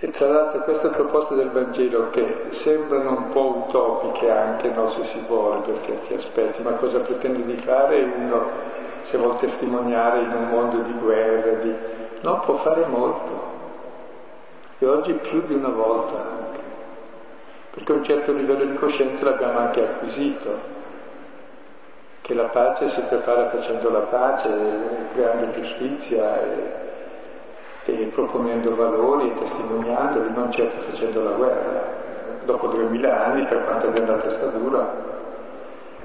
E 0.00 0.10
l'altro 0.30 0.62
queste 0.62 0.88
proposte 0.88 1.34
del 1.34 1.50
Vangelo 1.50 2.10
che 2.10 2.46
sembrano 2.50 3.10
un 3.10 3.28
po' 3.28 3.64
utopiche 3.66 4.30
anche, 4.30 4.70
no, 4.70 4.88
se 4.90 5.04
si 5.04 5.22
vuole, 5.26 5.60
per 5.60 5.80
certi 5.84 6.14
aspetti, 6.14 6.62
ma 6.62 6.72
cosa 6.72 7.00
pretende 7.00 7.44
di 7.44 7.56
fare 7.62 8.02
uno 8.02 8.46
se 9.02 9.16
vuole 9.16 9.38
testimoniare 9.38 10.20
in 10.20 10.32
un 10.32 10.48
mondo 10.48 10.78
di 10.78 10.92
guerra, 10.92 11.52
di... 11.62 11.74
no, 12.20 12.40
può 12.40 12.56
fare 12.56 12.84
molto. 12.86 13.56
E 14.78 14.86
oggi 14.86 15.12
più 15.14 15.42
di 15.42 15.54
una 15.54 15.70
volta 15.70 16.16
anche, 16.16 16.60
perché 17.70 17.92
un 17.92 18.04
certo 18.04 18.32
livello 18.32 18.64
di 18.64 18.76
coscienza 18.76 19.24
l'abbiamo 19.24 19.58
anche 19.58 19.82
acquisito, 19.82 20.76
che 22.22 22.34
la 22.34 22.48
pace 22.48 22.88
si 22.88 23.00
prepara 23.02 23.48
facendo 23.48 23.90
la 23.90 24.00
pace, 24.00 24.50
creando 25.14 25.50
giustizia. 25.52 26.42
E 26.42 26.88
e 27.88 28.10
proponendo 28.14 28.74
valori 28.74 29.30
e 29.30 29.38
testimoniandoli, 29.38 30.32
non 30.34 30.52
certo 30.52 30.90
facendo 30.90 31.22
la 31.22 31.30
guerra. 31.30 31.96
Dopo 32.44 32.66
duemila 32.66 33.26
anni, 33.26 33.46
per 33.46 33.64
quanto 33.64 33.86
abbia 33.86 34.06
la 34.06 34.16
testa 34.18 34.46
dura, 34.46 34.94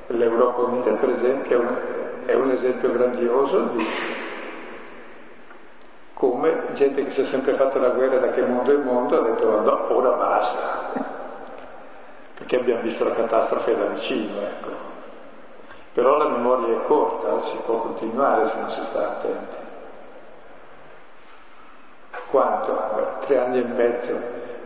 l'Europa 0.07 0.61
Unita 0.61 0.91
per 0.91 1.09
esempio 1.09 1.57
è 1.57 1.59
un, 1.59 1.77
è 2.25 2.33
un 2.35 2.51
esempio 2.51 2.91
grandioso 2.91 3.59
di 3.75 3.85
come 6.13 6.67
gente 6.73 7.03
che 7.03 7.09
si 7.09 7.21
è 7.21 7.25
sempre 7.25 7.53
fatta 7.55 7.79
la 7.79 7.89
guerra 7.89 8.17
da 8.19 8.29
che 8.31 8.45
mondo 8.45 8.71
è 8.71 8.77
mondo 8.77 9.19
ha 9.19 9.23
detto 9.23 9.61
no, 9.61 9.93
ora 9.93 10.15
basta, 10.15 10.91
perché 12.37 12.59
abbiamo 12.59 12.81
visto 12.81 13.03
la 13.03 13.11
catastrofe 13.11 13.75
da 13.75 13.85
vicino, 13.87 14.39
ecco. 14.39 14.91
Però 15.93 16.17
la 16.17 16.29
memoria 16.29 16.77
è 16.77 16.85
corta, 16.85 17.43
si 17.43 17.57
può 17.65 17.79
continuare 17.79 18.47
se 18.47 18.57
non 18.57 18.69
si 18.69 18.83
sta 18.83 19.11
attenti. 19.11 19.71
Quanto? 22.33 23.19
Tre 23.27 23.37
anni 23.37 23.59
e 23.59 23.63
mezzo. 23.63 24.19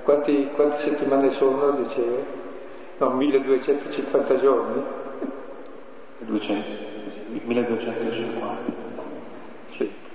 Quanti, 0.04 0.52
quante 0.56 0.78
settimane 0.78 1.32
sono, 1.32 1.72
dicevi? 1.72 2.24
No, 2.98 3.10
1250 3.10 4.40
giorni? 4.40 4.84
200, 6.20 6.70
1250. 7.44 8.58
Sì. 9.66 10.06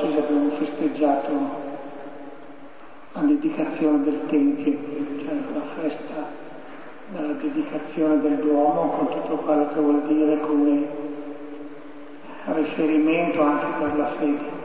Diocesi 0.00 0.16
abbiamo 0.18 0.50
festeggiato 0.50 1.30
la 3.12 3.20
dedicazione 3.22 4.02
del 4.04 4.20
Tempio, 4.28 4.78
cioè 5.18 5.34
la 5.52 5.82
festa 5.82 6.38
della 7.12 7.32
dedicazione 7.32 8.20
del 8.20 8.36
Duomo 8.36 8.90
con 8.90 9.08
tutto 9.08 9.36
quello 9.38 9.68
che 9.68 9.80
vuol 9.80 10.02
dire 10.06 10.40
come 10.40 10.86
riferimento 12.44 13.42
anche 13.42 13.66
per 13.78 13.96
la 13.96 14.06
fede. 14.18 14.58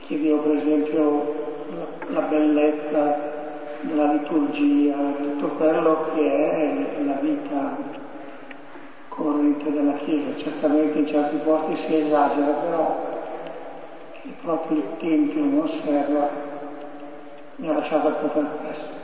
Chiedevo 0.00 0.38
per 0.42 0.56
esempio 0.56 1.34
la, 1.70 2.20
la 2.20 2.26
bellezza 2.26 3.43
della 3.86 4.12
liturgia, 4.12 4.94
tutto 5.22 5.48
quello 5.56 6.06
che 6.14 6.50
è 6.50 7.02
la 7.04 7.18
vita 7.20 7.76
corrente 9.08 9.72
della 9.72 9.94
Chiesa. 9.94 10.36
Certamente 10.36 10.98
in 10.98 11.06
certi 11.06 11.36
posti 11.44 11.76
si 11.76 11.96
esagera, 11.96 12.52
però 12.52 13.12
che 14.12 14.34
proprio 14.42 14.78
il 14.78 14.96
Tempio 14.98 15.44
non 15.44 15.60
osserva 15.60 16.52
mi 17.56 17.68
ha 17.68 17.72
lasciato 17.74 18.08
il 18.08 18.14
po' 18.14 18.28
perplesso. 18.28 19.02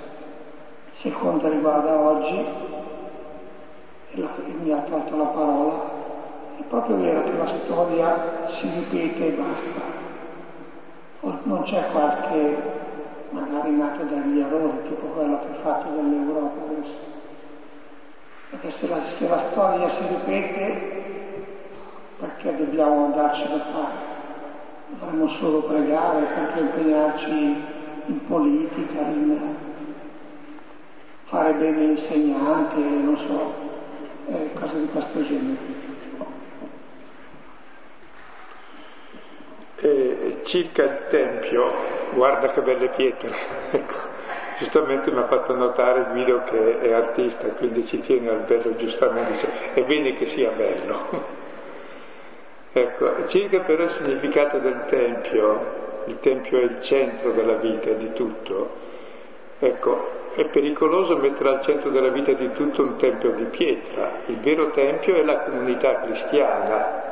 Seconda 0.94 1.48
riguarda 1.48 1.98
oggi, 1.98 2.44
la, 4.12 4.28
mi 4.60 4.72
ha 4.72 4.78
tolto 4.78 5.16
la 5.16 5.24
parola, 5.24 5.74
è 6.58 6.62
proprio 6.68 6.96
vero 6.96 7.22
che 7.22 7.32
la 7.32 7.46
storia 7.46 8.48
si 8.48 8.68
ripete 8.68 9.26
e 9.26 9.30
basta. 9.30 9.98
Non 11.44 11.62
c'è 11.62 11.90
qualche, 11.92 12.56
magari 13.30 13.70
nato 13.72 14.02
dagli 14.04 14.40
errori, 14.40 14.88
tipo 14.88 15.06
quello 15.06 15.40
che 15.40 15.46
ha 15.48 15.62
fatto 15.62 15.90
dell'Europa 15.90 16.64
adesso. 16.64 17.18
Perché 18.50 18.70
se 18.72 18.88
la, 18.88 19.04
se 19.04 19.28
la 19.28 19.48
storia 19.50 19.88
si 19.88 20.06
ripete, 20.08 20.98
perché 22.18 22.56
dobbiamo 22.56 23.04
andarci 23.06 23.48
da 23.48 23.60
fare? 23.72 24.10
dovremmo 24.98 25.28
solo 25.28 25.62
pregare 25.62 26.26
perché 26.26 26.60
impegnarci 26.60 27.28
in 28.06 28.26
politica, 28.26 29.00
in 29.00 29.38
fare 31.24 31.52
bene 31.54 31.86
l'insegnante, 31.86 32.76
non 32.76 33.16
so, 33.16 33.54
eh, 34.26 34.50
cose 34.54 34.80
di 34.80 34.86
questo 34.86 35.22
genere. 35.24 35.78
E 39.76 40.40
circa 40.44 40.82
il 40.82 41.06
Tempio, 41.08 41.72
guarda 42.12 42.48
che 42.48 42.60
belle 42.60 42.88
pietre, 42.88 43.30
ecco, 43.70 43.94
giustamente 44.58 45.10
mi 45.10 45.18
ha 45.18 45.26
fatto 45.26 45.54
notare 45.54 46.06
Guido 46.10 46.42
che 46.44 46.80
è 46.80 46.92
artista, 46.92 47.48
quindi 47.48 47.86
ci 47.86 48.00
tiene 48.00 48.30
al 48.30 48.40
bello, 48.40 48.76
giustamente 48.76 49.32
dice, 49.32 49.48
è 49.74 49.82
bene 49.82 50.16
che 50.16 50.26
sia 50.26 50.50
bello. 50.50 51.38
Ecco, 52.72 53.26
circa 53.26 53.62
però 53.62 53.82
il 53.82 53.90
significato 53.90 54.58
del 54.58 54.84
Tempio, 54.86 56.04
il 56.04 56.20
Tempio 56.20 56.60
è 56.60 56.62
il 56.62 56.80
centro 56.82 57.32
della 57.32 57.54
vita 57.54 57.90
di 57.90 58.12
tutto, 58.12 58.70
ecco, 59.58 60.08
è 60.36 60.44
pericoloso 60.44 61.16
mettere 61.16 61.48
al 61.48 61.62
centro 61.62 61.90
della 61.90 62.10
vita 62.10 62.32
di 62.32 62.52
tutto 62.52 62.82
un 62.82 62.96
Tempio 62.96 63.32
di 63.32 63.42
pietra, 63.46 64.20
il 64.26 64.38
vero 64.38 64.70
Tempio 64.70 65.16
è 65.16 65.24
la 65.24 65.40
comunità 65.40 66.00
cristiana, 66.02 67.09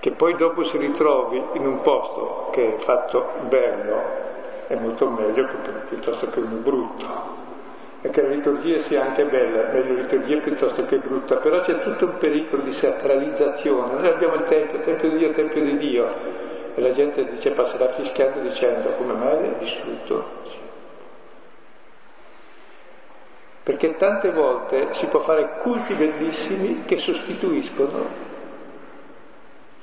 che 0.00 0.10
poi 0.12 0.36
dopo 0.36 0.62
si 0.64 0.76
ritrovi 0.78 1.42
in 1.54 1.66
un 1.66 1.80
posto 1.80 2.48
che 2.52 2.76
è 2.76 2.78
fatto 2.78 3.30
bello, 3.48 4.24
è 4.66 4.74
molto 4.76 5.08
meglio 5.10 5.48
piuttosto 5.88 6.28
che 6.28 6.40
uno 6.40 6.56
brutto 6.56 7.44
e 8.02 8.10
che 8.10 8.22
la 8.22 8.28
liturgia 8.28 8.78
sia 8.80 9.02
anche 9.02 9.24
bella, 9.24 9.72
meglio 9.72 9.94
liturgia 9.94 10.38
piuttosto 10.38 10.84
che 10.84 10.98
brutta, 10.98 11.36
però 11.36 11.60
c'è 11.60 11.80
tutto 11.80 12.06
un 12.06 12.18
pericolo 12.18 12.62
di 12.62 12.72
sacralizzazione. 12.72 13.94
Noi 13.94 14.08
abbiamo 14.08 14.34
il 14.34 14.44
Tempio, 14.44 14.78
il 14.78 14.84
Tempio 14.84 15.10
di 15.10 15.16
Dio, 15.18 15.28
il 15.28 15.34
Tempio 15.34 15.64
di 15.64 15.76
Dio, 15.78 16.08
e 16.74 16.80
la 16.80 16.92
gente 16.92 17.24
dice, 17.24 17.50
passerà 17.52 17.88
fischiando 17.92 18.40
dicendo 18.40 18.90
come 18.90 19.12
mai 19.14 19.38
è 19.38 19.54
distrutto. 19.58 20.24
Perché 23.62 23.96
tante 23.96 24.30
volte 24.30 24.92
si 24.92 25.06
può 25.06 25.20
fare 25.20 25.58
culti 25.62 25.94
bellissimi 25.94 26.84
che 26.84 26.98
sostituiscono 26.98 28.25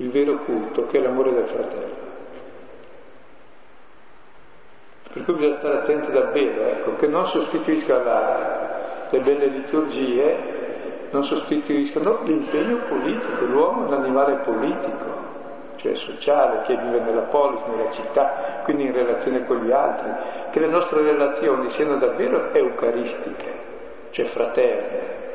il 0.04 0.12
vero 0.12 0.38
culto, 0.43 0.86
che 0.88 0.97
è 0.97 1.01
l'amore 1.01 1.34
del 1.34 1.45
fratello. 1.45 2.12
Per 5.14 5.24
cui 5.24 5.34
bisogna 5.36 5.58
stare 5.58 5.78
attenti 5.78 6.12
davvero, 6.12 6.62
ecco, 6.66 6.95
che 6.95 7.08
non 7.08 7.26
sostituisca 7.28 8.04
la, 8.04 9.08
le 9.10 9.20
belle 9.20 9.45
liturgie, 9.45 10.62
non 11.12 11.24
sostituiscano 11.24 12.24
l'impegno 12.24 12.78
politico, 12.89 13.45
l'uomo 13.45 13.86
è 13.86 13.88
un 13.88 13.93
animale 13.93 14.38
politico, 14.43 15.22
cioè 15.78 15.95
sociale, 15.95 16.64
che 16.66 16.76
vive 16.76 16.99
nella 16.99 17.22
polis, 17.22 17.64
nella 17.66 17.91
città, 17.91 18.62
quindi 18.64 18.86
in 18.86 18.93
relazione 18.93 19.45
con 19.45 19.58
gli 19.58 19.72
altri, 19.72 20.10
che 20.51 20.60
le 20.60 20.68
nostre 20.68 21.04
relazioni 21.04 21.70
siano 21.70 21.97
davvero 21.97 22.51
eucaristiche, 22.51 23.54
cioè 24.10 24.26
fraterne, 24.26 25.32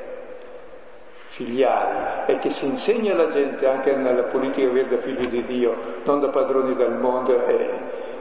filiali, 1.30 2.32
e 2.32 2.38
che 2.38 2.50
si 2.50 2.66
insegni 2.66 3.10
alla 3.10 3.28
gente 3.28 3.66
anche 3.66 3.94
nella 3.94 4.24
politica 4.24 4.70
verde 4.70 4.98
figli 4.98 5.28
di 5.28 5.44
Dio, 5.44 5.74
non 6.04 6.20
da 6.20 6.28
padroni 6.28 6.74
del 6.74 6.92
mondo 6.92 7.46
e 7.46 7.70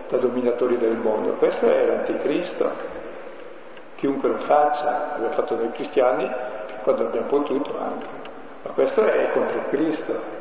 da 0.08 0.18
dominatori 0.18 0.78
del 0.78 0.96
mondo. 0.96 1.34
Questo 1.34 1.70
è 1.70 1.86
l'anticristo. 1.86 2.96
Chiunque 3.96 4.30
lo 4.30 4.38
faccia, 4.40 5.14
l'abbiamo 5.14 5.34
fatto 5.34 5.56
noi 5.56 5.72
cristiani 5.72 6.30
quando 6.84 7.08
abbiamo 7.08 7.28
potuto 7.28 7.78
anche, 7.80 8.08
ma 8.64 8.72
questo 8.72 9.04
è 9.04 9.32
contro 9.34 9.64
Cristo. 9.70 10.36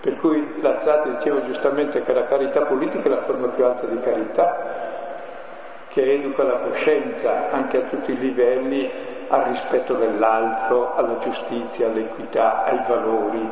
Per 0.00 0.16
cui 0.18 0.60
Lazzati 0.60 1.10
diceva 1.10 1.42
giustamente 1.42 2.02
che 2.02 2.12
la 2.12 2.24
carità 2.24 2.62
politica 2.62 3.04
è 3.04 3.08
la 3.08 3.22
forma 3.22 3.48
più 3.48 3.64
alta 3.64 3.86
di 3.86 3.98
carità, 4.00 4.92
che 5.88 6.12
educa 6.12 6.42
la 6.42 6.58
coscienza 6.58 7.50
anche 7.50 7.78
a 7.78 7.80
tutti 7.88 8.12
i 8.12 8.18
livelli 8.18 8.90
al 9.28 9.42
rispetto 9.44 9.94
dell'altro, 9.94 10.94
alla 10.94 11.18
giustizia, 11.18 11.88
all'equità, 11.88 12.64
ai 12.64 12.84
valori, 12.86 13.50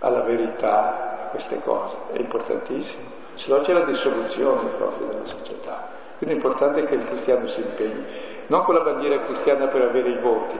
alla 0.00 0.20
verità, 0.20 1.28
queste 1.30 1.60
cose. 1.62 1.96
È 2.12 2.18
importantissimo. 2.18 3.16
Se 3.34 3.52
no 3.52 3.60
c'è 3.60 3.72
la 3.72 3.84
dissoluzione 3.84 4.68
proprio 4.76 5.06
della 5.08 5.26
società. 5.26 5.96
Quindi 6.18 6.34
è 6.34 6.38
importante 6.38 6.84
che 6.84 6.94
il 6.94 7.06
cristiano 7.06 7.46
si 7.46 7.60
impegni, 7.60 8.04
non 8.48 8.64
con 8.64 8.74
la 8.74 8.80
bandiera 8.80 9.20
cristiana 9.20 9.66
per 9.66 9.82
avere 9.82 10.08
i 10.08 10.18
voti, 10.18 10.58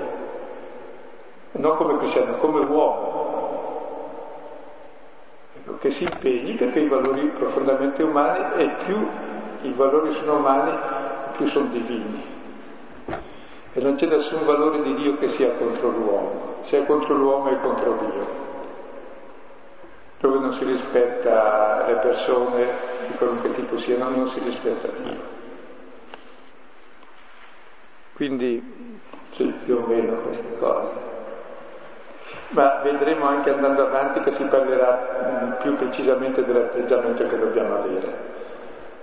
non 1.53 1.77
come 1.77 1.99
cristiano, 1.99 2.37
come 2.37 2.61
uomo. 2.61 3.27
Ecco, 5.57 5.79
che 5.79 5.91
si 5.91 6.05
impegni 6.05 6.55
perché 6.55 6.79
i 6.79 6.89
valori 6.89 7.27
profondamente 7.37 8.03
umani 8.05 8.63
e 8.63 8.69
più 8.85 9.09
i 9.63 9.73
valori 9.73 10.13
sono 10.15 10.37
umani, 10.37 10.79
più 11.37 11.47
sono 11.47 11.67
divini. 11.67 12.38
E 13.79 13.81
non 13.81 13.95
c'è 13.95 14.07
nessun 14.07 14.45
valore 14.45 14.83
di 14.83 14.93
Dio 14.97 15.19
che 15.19 15.29
sia 15.29 15.53
contro 15.53 15.91
l'uomo, 15.91 16.57
sia 16.63 16.83
contro 16.83 17.15
l'uomo 17.15 17.49
e 17.49 17.61
contro 17.61 17.97
Dio. 18.01 18.27
Dove 20.19 20.39
non 20.41 20.53
si 20.55 20.65
rispetta 20.65 21.87
le 21.87 21.95
persone 21.99 22.67
di 23.07 23.15
qualunque 23.15 23.53
tipo 23.53 23.79
siano, 23.79 24.09
non 24.09 24.27
si 24.31 24.41
rispetta 24.41 24.89
Dio. 24.89 25.21
Quindi, 28.15 28.99
sì, 29.37 29.45
più 29.65 29.77
o 29.77 29.87
meno 29.87 30.23
queste 30.23 30.59
cose 30.59 31.07
ma 32.49 32.81
vedremo 32.83 33.27
anche 33.27 33.51
andando 33.51 33.87
avanti 33.87 34.21
che 34.21 34.33
si 34.33 34.45
parlerà 34.45 35.57
più 35.61 35.77
precisamente 35.77 36.45
dell'atteggiamento 36.45 37.29
che 37.29 37.39
dobbiamo 37.39 37.77
avere. 37.77 38.37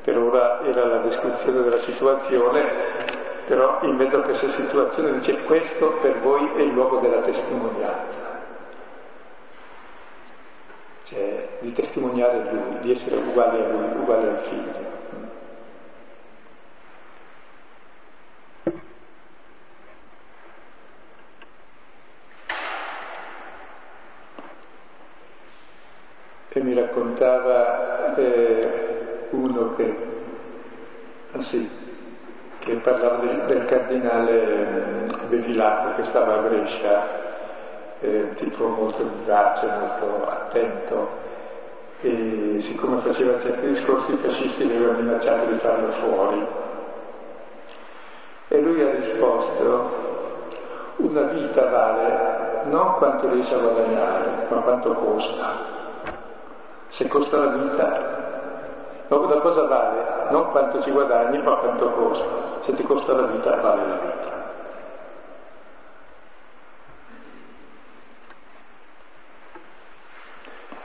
Per 0.03 0.17
ora 0.17 0.61
era 0.63 0.85
la 0.85 0.97
descrizione 0.97 1.61
della 1.61 1.79
situazione, 1.79 3.34
però 3.45 3.79
in 3.83 3.95
mezzo 3.95 4.17
a 4.17 4.21
questa 4.23 4.49
situazione 4.53 5.19
dice 5.19 5.43
questo 5.43 5.99
per 6.01 6.19
voi 6.21 6.49
è 6.55 6.61
il 6.61 6.73
luogo 6.73 6.99
della 6.99 7.21
testimonianza, 7.21 8.41
cioè 11.03 11.57
di 11.59 11.71
testimoniare 11.71 12.51
Lui, 12.51 12.79
di 12.79 12.91
essere 12.91 13.17
uguali 13.17 13.61
a 13.61 13.67
Lui, 13.67 13.85
uguali 13.97 14.27
al 14.27 14.39
Figlio. 14.49 14.93
E 26.49 26.63
mi 26.63 26.73
raccontava 26.73 28.15
eh, 28.15 29.27
uno 29.31 29.75
che, 29.75 29.93
ah 31.33 31.41
sì, 31.41 31.84
che 32.65 32.73
parlava 32.77 33.17
del, 33.17 33.43
del 33.45 33.65
cardinale 33.65 35.07
Bevilacqua 35.27 35.93
che 35.93 36.05
stava 36.05 36.33
a 36.33 36.37
Brescia, 36.39 37.03
eh, 37.99 38.33
tipo 38.35 38.67
molto 38.67 39.03
vivace, 39.03 39.67
molto 39.67 40.27
attento, 40.27 41.09
e 42.01 42.57
siccome 42.59 43.01
faceva 43.01 43.39
certi 43.39 43.67
discorsi 43.67 44.13
i 44.13 44.17
fascisti 44.17 44.67
li 44.67 44.75
avevano 44.75 44.99
minacciato 44.99 45.45
di 45.45 45.57
farlo 45.59 45.91
fuori. 45.91 46.45
E 48.47 48.59
lui 48.59 48.81
ha 48.81 48.91
risposto, 48.91 50.03
una 50.97 51.21
vita 51.21 51.69
vale 51.69 52.63
non 52.65 52.95
quanto 52.95 53.29
riesce 53.29 53.53
a 53.53 53.59
guadagnare, 53.59 54.47
ma 54.49 54.57
quanto 54.61 54.93
costa. 54.93 55.73
Se 56.87 57.07
costa 57.07 57.37
la 57.37 57.47
vita, 57.47 58.15
Dopo 59.07 59.27
da 59.27 59.39
cosa 59.39 59.65
vale? 59.65 60.14
Non 60.29 60.49
quanto 60.51 60.81
ci 60.81 60.91
guadagni, 60.91 61.41
ma 61.41 61.55
quanto 61.55 61.89
costa. 61.91 62.61
Se 62.61 62.73
ti 62.73 62.83
costa 62.83 63.13
la 63.13 63.27
vita, 63.27 63.55
vale 63.57 63.87
la 63.87 63.95
vita. 63.95 64.43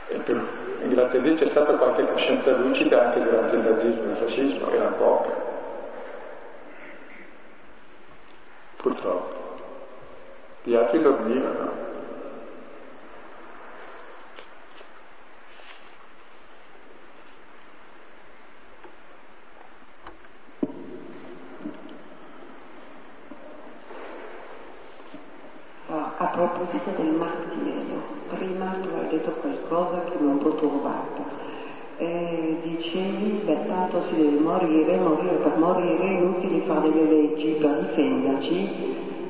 E 0.09 0.89
grazie 0.89 1.19
a 1.19 1.23
Dio 1.23 1.35
c'è 1.37 1.47
stata 1.47 1.75
qualche 1.75 2.07
coscienza 2.07 2.51
lucida 2.53 3.07
anche 3.07 3.23
durante 3.23 3.57
il 3.57 3.63
nazismo 3.63 4.03
e 4.03 4.11
il 4.11 4.17
fascismo, 4.17 4.71
era 4.71 4.89
poca. 4.89 5.31
Purtroppo. 8.77 9.39
Gli 10.63 10.75
altri 10.75 11.01
dormivano. 11.01 11.89
proposito 26.41 26.91
del 26.97 27.13
martirio, 27.13 28.03
prima 28.29 28.75
tu 28.81 28.89
hai 28.97 29.09
qualcosa 29.71 30.03
che 30.03 30.19
non 30.19 30.39
trovato. 30.39 31.39
Eh, 31.97 32.57
dicevi, 32.63 33.43
beh, 33.45 33.67
tanto 33.67 34.01
si 34.01 34.17
deve 34.17 34.41
morire, 34.41 34.99
morire 34.99 35.35
per 35.37 35.57
morire, 35.59 35.99
è 35.99 36.11
inutile 36.19 36.61
fare 36.63 36.91
delle 36.91 37.11
leggi 37.11 37.57
per 37.61 37.87
difenderci, 37.87 38.69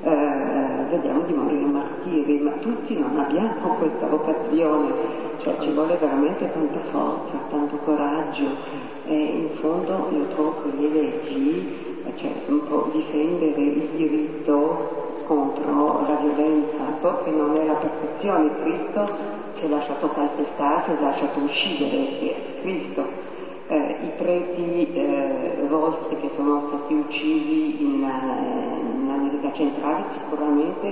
eh, 0.03 0.84
vediamo 0.88 1.22
di 1.22 1.34
morire 1.34 1.64
martiri, 1.64 2.38
ma 2.38 2.53
tutti 2.53 2.97
non 2.97 3.18
abbiamo 3.18 3.74
questa 3.78 4.07
vocazione, 4.07 4.93
cioè 5.38 5.57
ci 5.59 5.72
vuole 5.72 5.97
veramente 5.97 6.51
tanta 6.53 6.80
forza, 6.91 7.36
tanto 7.51 7.76
coraggio 7.84 8.78
e 9.07 9.14
in 9.14 9.49
fondo 9.61 10.09
io 10.12 10.26
trovo 10.28 10.62
che 10.62 10.76
le 10.78 10.88
leggi, 10.88 12.03
cioè 12.14 12.32
un 12.47 12.66
po' 12.68 12.88
difendere 12.93 13.61
il 13.61 13.88
diritto 13.97 15.09
contro 15.31 16.03
la 16.09 16.16
violenza. 16.16 16.99
So 16.99 17.20
che 17.22 17.31
non 17.31 17.57
è 17.57 17.64
la 17.64 17.74
perfezione, 17.74 18.51
Cristo 18.62 19.09
si 19.53 19.64
è 19.64 19.68
lasciato 19.68 20.09
calpestare, 20.09 20.83
si 20.83 20.91
è 20.91 21.01
lasciato 21.01 21.39
uccidere, 21.39 22.35
Cristo. 22.62 23.28
Eh, 23.68 23.97
I 24.03 24.11
preti 24.16 24.93
eh, 24.93 25.66
vostri 25.68 26.16
che 26.16 26.31
sono 26.31 26.59
stati 26.66 26.95
uccisi 26.95 27.81
in, 27.81 28.03
eh, 28.03 29.03
in 29.03 29.09
America 29.09 29.53
centrale 29.53 30.09
sicuramente 30.09 30.91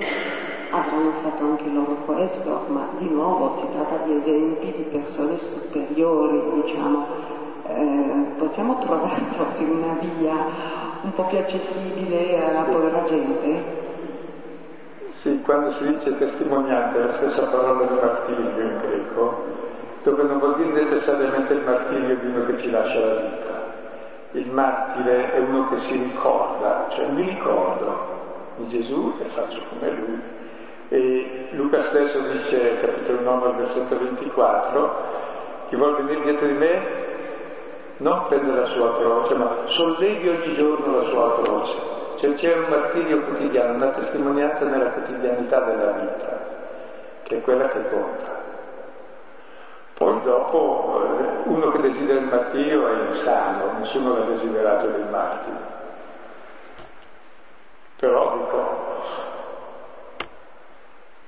avranno 0.70 1.10
fatto 1.22 1.42
anche 1.42 1.68
loro 1.70 1.96
questo, 2.04 2.66
ma 2.68 2.90
di 2.98 3.08
nuovo 3.08 3.56
si 3.56 3.66
tratta 3.72 4.04
di 4.04 4.14
esempi 4.14 4.72
di 4.76 4.82
persone 4.84 5.36
superiori, 5.38 6.62
diciamo. 6.62 7.06
Eh, 7.66 8.26
possiamo 8.38 8.78
trovare 8.78 9.20
forse 9.32 9.64
una 9.64 9.98
via 10.00 10.36
un 11.02 11.12
po' 11.12 11.24
più 11.24 11.38
accessibile 11.38 12.44
alla 12.44 12.62
povera 12.62 13.02
gente? 13.04 13.87
Sì, 15.20 15.40
quando 15.42 15.72
si 15.72 15.84
dice 15.84 16.16
testimonianza 16.16 16.96
è 16.96 17.02
la 17.02 17.12
stessa 17.14 17.48
parola 17.48 17.84
di 17.86 17.92
martirio 17.92 18.62
in 18.62 18.78
greco, 18.78 19.44
dove 20.04 20.22
non 20.22 20.38
vuol 20.38 20.54
dire 20.58 20.84
necessariamente 20.84 21.54
il 21.54 21.64
martirio 21.64 22.16
di 22.18 22.26
uno 22.26 22.46
che 22.46 22.58
ci 22.58 22.70
lascia 22.70 23.00
la 23.00 23.14
vita. 23.14 23.66
Il 24.32 24.48
martire 24.52 25.32
è 25.32 25.38
uno 25.40 25.68
che 25.70 25.78
si 25.78 25.96
ricorda, 25.96 26.86
cioè 26.90 27.08
mi 27.08 27.30
ricordo 27.30 27.98
di 28.58 28.68
Gesù 28.68 29.14
e 29.20 29.24
faccio 29.30 29.60
come 29.70 29.90
lui. 29.90 30.20
E 30.90 31.48
Luca 31.50 31.82
stesso 31.82 32.20
dice, 32.20 32.78
capitolo 32.80 33.20
9, 33.20 33.56
versetto 33.56 33.98
24, 33.98 34.96
chi 35.68 35.74
vuole 35.74 36.02
venire 36.02 36.22
dietro 36.22 36.46
di 36.46 36.52
me 36.52 36.80
non 37.96 38.26
prende 38.28 38.52
la 38.52 38.66
sua 38.66 38.96
croce, 38.98 39.34
ma 39.34 39.56
sollevi 39.64 40.28
ogni 40.28 40.54
giorno 40.54 40.96
la 40.96 41.08
sua 41.08 41.40
croce 41.42 41.97
cioè 42.18 42.34
c'è 42.34 42.56
un 42.56 42.66
martirio 42.68 43.22
quotidiano, 43.22 43.74
una 43.74 43.90
testimonianza 43.90 44.64
nella 44.64 44.90
quotidianità 44.90 45.60
della 45.60 45.90
vita, 45.92 46.38
che 47.22 47.36
è 47.36 47.40
quella 47.42 47.68
che 47.68 47.88
conta. 47.88 48.46
Poi 49.94 50.22
dopo 50.22 51.00
eh, 51.02 51.48
uno 51.48 51.70
che 51.72 51.80
desidera 51.80 52.20
il 52.20 52.26
martirio 52.26 52.88
è 52.88 53.06
insano, 53.06 53.78
nessuno 53.78 54.16
l'ha 54.16 54.24
desiderato 54.26 54.86
del 54.86 55.06
martire. 55.10 55.76
Però 57.96 58.36
dico, 58.36 58.86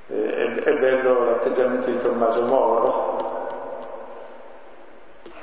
è, 0.06 0.62
è 0.62 0.78
bello 0.78 1.24
l'atteggiamento 1.24 1.90
di 1.90 1.98
Tommaso 1.98 2.42
Moro, 2.42 3.48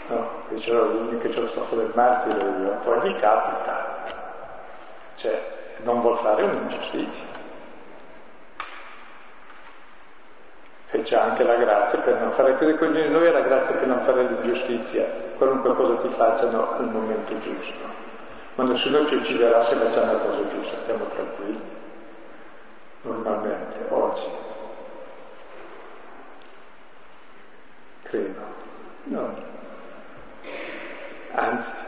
no, 0.08 0.30
che 0.50 0.60
ce 0.60 0.72
l'ho, 0.72 1.18
che 1.20 1.32
ce 1.32 1.40
lo 1.40 1.48
sto 1.48 1.76
del 1.76 1.92
martire 1.94 2.38
io, 2.38 2.78
poi 2.84 3.10
gli 3.10 3.16
capita, 3.16 3.87
cioè 5.18 5.42
non 5.84 6.02
vuol 6.02 6.18
fare 6.20 6.44
un'ingiustizia. 6.44 7.36
E 10.90 11.02
c'è 11.02 11.18
anche 11.18 11.44
la 11.44 11.56
grazia 11.56 12.00
per 12.00 12.16
non 12.16 12.32
fare, 12.32 12.54
ognuno 12.54 13.02
di 13.02 13.10
noi 13.10 13.28
ha 13.28 13.34
la 13.34 13.42
grazia 13.42 13.76
per 13.76 13.88
non 13.88 14.00
fare 14.02 14.24
l'ingiustizia, 14.24 15.06
qualunque 15.38 15.76
cosa 15.76 15.96
ti 15.98 16.10
facciano 16.16 16.72
al 16.78 16.90
momento 16.90 17.38
giusto. 17.40 18.06
Ma 18.56 18.64
nessuno 18.64 19.06
ci 19.08 19.16
ucciderà 19.16 19.66
se 19.66 19.76
facciamo 19.76 20.14
la 20.14 20.20
cosa 20.20 20.48
giusta, 20.48 20.78
stiamo 20.82 21.06
tranquilli, 21.08 21.62
normalmente, 23.02 23.86
oggi. 23.90 24.48
credo. 28.08 28.42
No. 29.04 29.36
Anzi. 31.34 31.87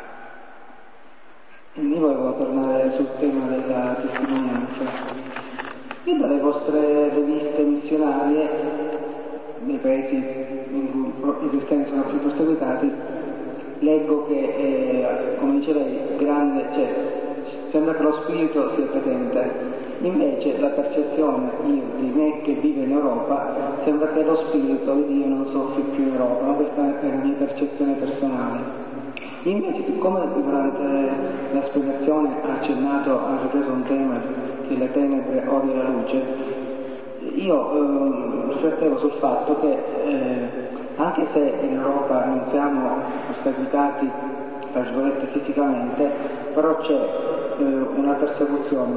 Io 1.81 1.97
volevo 1.97 2.33
tornare 2.33 2.91
sul 2.91 3.07
tema 3.19 3.47
della 3.47 3.95
testimonianza. 4.01 4.83
Io 6.03 6.17
dalle 6.17 6.39
vostre 6.39 7.09
riviste 7.13 7.61
missionarie, 7.61 8.49
nei 9.63 9.77
paesi 9.77 10.15
in 10.15 11.13
cui 11.21 11.45
i 11.45 11.49
cristiani 11.49 11.85
sono 11.85 12.03
più 12.03 12.19
perseguitati, 12.19 12.91
leggo 13.79 14.25
che, 14.27 14.55
eh, 14.57 15.35
come 15.37 15.59
dice 15.59 15.71
lei, 15.71 15.99
grande, 16.17 16.65
cioè, 16.73 16.93
sembra 17.69 17.93
che 17.93 18.03
lo 18.03 18.13
spirito 18.23 18.71
sia 18.75 18.85
presente. 18.85 19.77
Invece 20.01 20.59
la 20.59 20.69
percezione 20.69 21.49
io, 21.65 21.81
di 21.97 22.11
me 22.13 22.41
che 22.41 22.53
vive 22.53 22.83
in 22.83 22.91
Europa 22.91 23.77
sembra 23.83 24.11
che 24.11 24.23
lo 24.23 24.35
spirito 24.47 24.93
di 24.95 25.13
Dio 25.13 25.27
non 25.27 25.45
soffri 25.47 25.81
più 25.95 26.03
in 26.03 26.13
Europa, 26.13 26.45
ma 26.45 26.53
questa 26.53 26.99
è 26.99 27.07
la 27.07 27.23
mia 27.23 27.35
percezione 27.35 27.93
personale. 27.93 28.87
Invece, 29.43 29.83
siccome 29.85 30.27
durante 30.33 30.83
la 31.53 31.61
spiegazione 31.61 32.41
ha 32.43 32.53
accennato, 32.55 33.25
ha 33.25 33.39
ripreso 33.41 33.71
un 33.71 33.83
tema 33.83 34.19
che 34.67 34.75
le 34.75 34.91
tenebre 34.91 35.45
odia 35.47 35.83
la 35.83 35.89
luce, 35.89 36.21
io 37.35 37.71
eh, 37.71 38.53
riflettevo 38.53 38.97
sul 38.97 39.13
fatto 39.19 39.59
che 39.61 39.77
eh, 40.03 40.49
anche 40.97 41.25
se 41.27 41.53
in 41.61 41.73
Europa 41.73 42.25
non 42.25 42.43
siamo 42.47 42.89
perseguitati, 43.27 44.09
tra 44.73 44.81
virgolette, 44.81 45.27
fisicamente, 45.27 46.11
però 46.53 46.75
c'è 46.79 46.99
eh, 47.59 47.63
una 47.95 48.13
persecuzione 48.15 48.95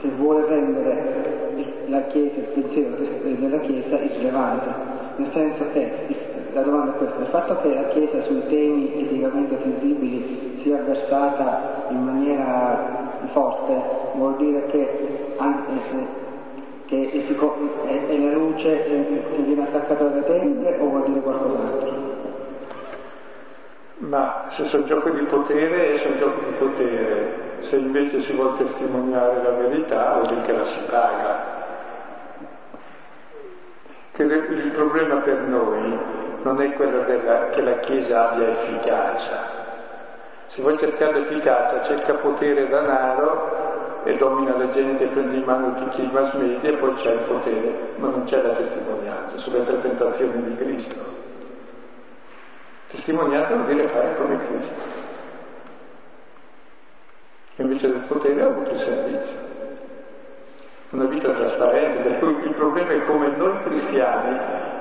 che 0.00 0.08
vuole 0.16 0.46
rendere 0.46 1.84
la 1.88 2.00
Chiesa, 2.06 2.40
il 2.40 2.46
pensiero 2.54 2.96
della 3.22 3.58
Chiesa 3.58 4.00
irrilevante, 4.00 4.68
nel 5.16 5.28
senso 5.28 5.64
che 5.74 5.90
la 6.52 6.62
domanda 6.62 6.92
è 6.92 6.96
questa, 6.96 7.20
il 7.20 7.26
fatto 7.26 7.56
che 7.62 7.74
la 7.74 7.84
Chiesa 7.88 8.20
sui 8.22 8.46
temi 8.46 9.02
eticamente 9.02 9.58
sensibili 9.60 10.56
sia 10.56 10.82
versata 10.82 11.86
in 11.88 12.04
maniera 12.04 13.10
forte 13.32 13.80
vuol 14.14 14.36
dire 14.36 14.66
che, 14.66 15.34
anche, 15.36 15.72
che 16.86 17.10
è, 17.10 18.06
è, 18.08 18.18
la 18.18 18.32
luce 18.32 18.84
che 19.34 19.42
viene 19.42 19.62
attaccata 19.62 20.04
dalle 20.04 20.24
tenebre 20.24 20.78
o 20.78 20.88
vuol 20.88 21.04
dire 21.04 21.20
qualcos'altro? 21.20 22.10
Ma 23.98 24.46
se 24.48 24.64
sono 24.64 24.84
giochi 24.84 25.12
di 25.12 25.24
potere, 25.26 25.98
sono 25.98 26.16
giochi 26.18 26.44
di 26.44 26.52
potere. 26.58 27.50
Se 27.60 27.76
invece 27.76 28.20
si 28.20 28.32
vuole 28.32 28.56
testimoniare 28.58 29.42
la 29.42 29.50
verità, 29.50 30.14
vuol 30.14 30.26
dire 30.26 30.40
che 30.42 30.52
la 30.52 30.64
si 30.64 30.80
paga. 30.90 31.60
Che 34.10 34.22
il 34.22 34.72
problema 34.74 35.20
per 35.20 35.40
noi 35.42 36.21
non 36.42 36.60
è 36.60 36.72
quello 36.74 37.04
della, 37.04 37.48
che 37.50 37.60
la 37.62 37.78
Chiesa 37.78 38.30
abbia 38.30 38.48
efficacia. 38.48 39.60
Se 40.46 40.60
vuoi 40.60 40.76
cercare 40.78 41.20
l'efficacia, 41.20 41.82
cerca 41.82 42.14
potere 42.14 42.64
e 42.64 42.68
denaro 42.68 44.02
e 44.04 44.16
domina 44.16 44.56
la 44.56 44.68
gente, 44.70 45.06
prende 45.06 45.36
in 45.36 45.44
mano 45.44 45.74
tutti 45.74 46.02
i 46.02 46.10
mass 46.12 46.34
media 46.34 46.70
e 46.70 46.76
poi 46.76 46.94
c'è 46.94 47.12
il 47.12 47.20
potere, 47.20 47.92
ma 47.96 48.08
non 48.08 48.24
c'è 48.24 48.42
la 48.42 48.50
testimonianza 48.50 49.38
sulle 49.38 49.64
tre 49.64 49.80
tentazioni 49.80 50.42
di 50.42 50.56
Cristo. 50.56 51.30
Testimonianza 52.88 53.54
vuol 53.54 53.66
dire 53.66 53.88
fare 53.88 54.16
come 54.16 54.38
Cristo. 54.46 54.80
Invece 57.56 57.88
del 57.88 58.04
potere 58.08 58.42
ha 58.42 58.46
avuto 58.46 58.70
il 58.72 58.78
servizio 58.78 59.51
una 60.92 61.04
vita 61.06 61.30
trasparente, 61.30 62.06
il 62.20 62.54
problema 62.54 62.92
è 62.92 63.04
come 63.06 63.34
noi 63.36 63.62
cristiani 63.62 64.38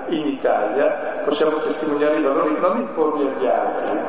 in 0.08 0.28
Italia 0.28 1.22
possiamo 1.24 1.58
testimoniare 1.60 2.20
i 2.20 2.22
valori, 2.22 2.60
non 2.60 2.80
imporli 2.80 3.28
agli 3.28 3.48
altri 3.48 4.00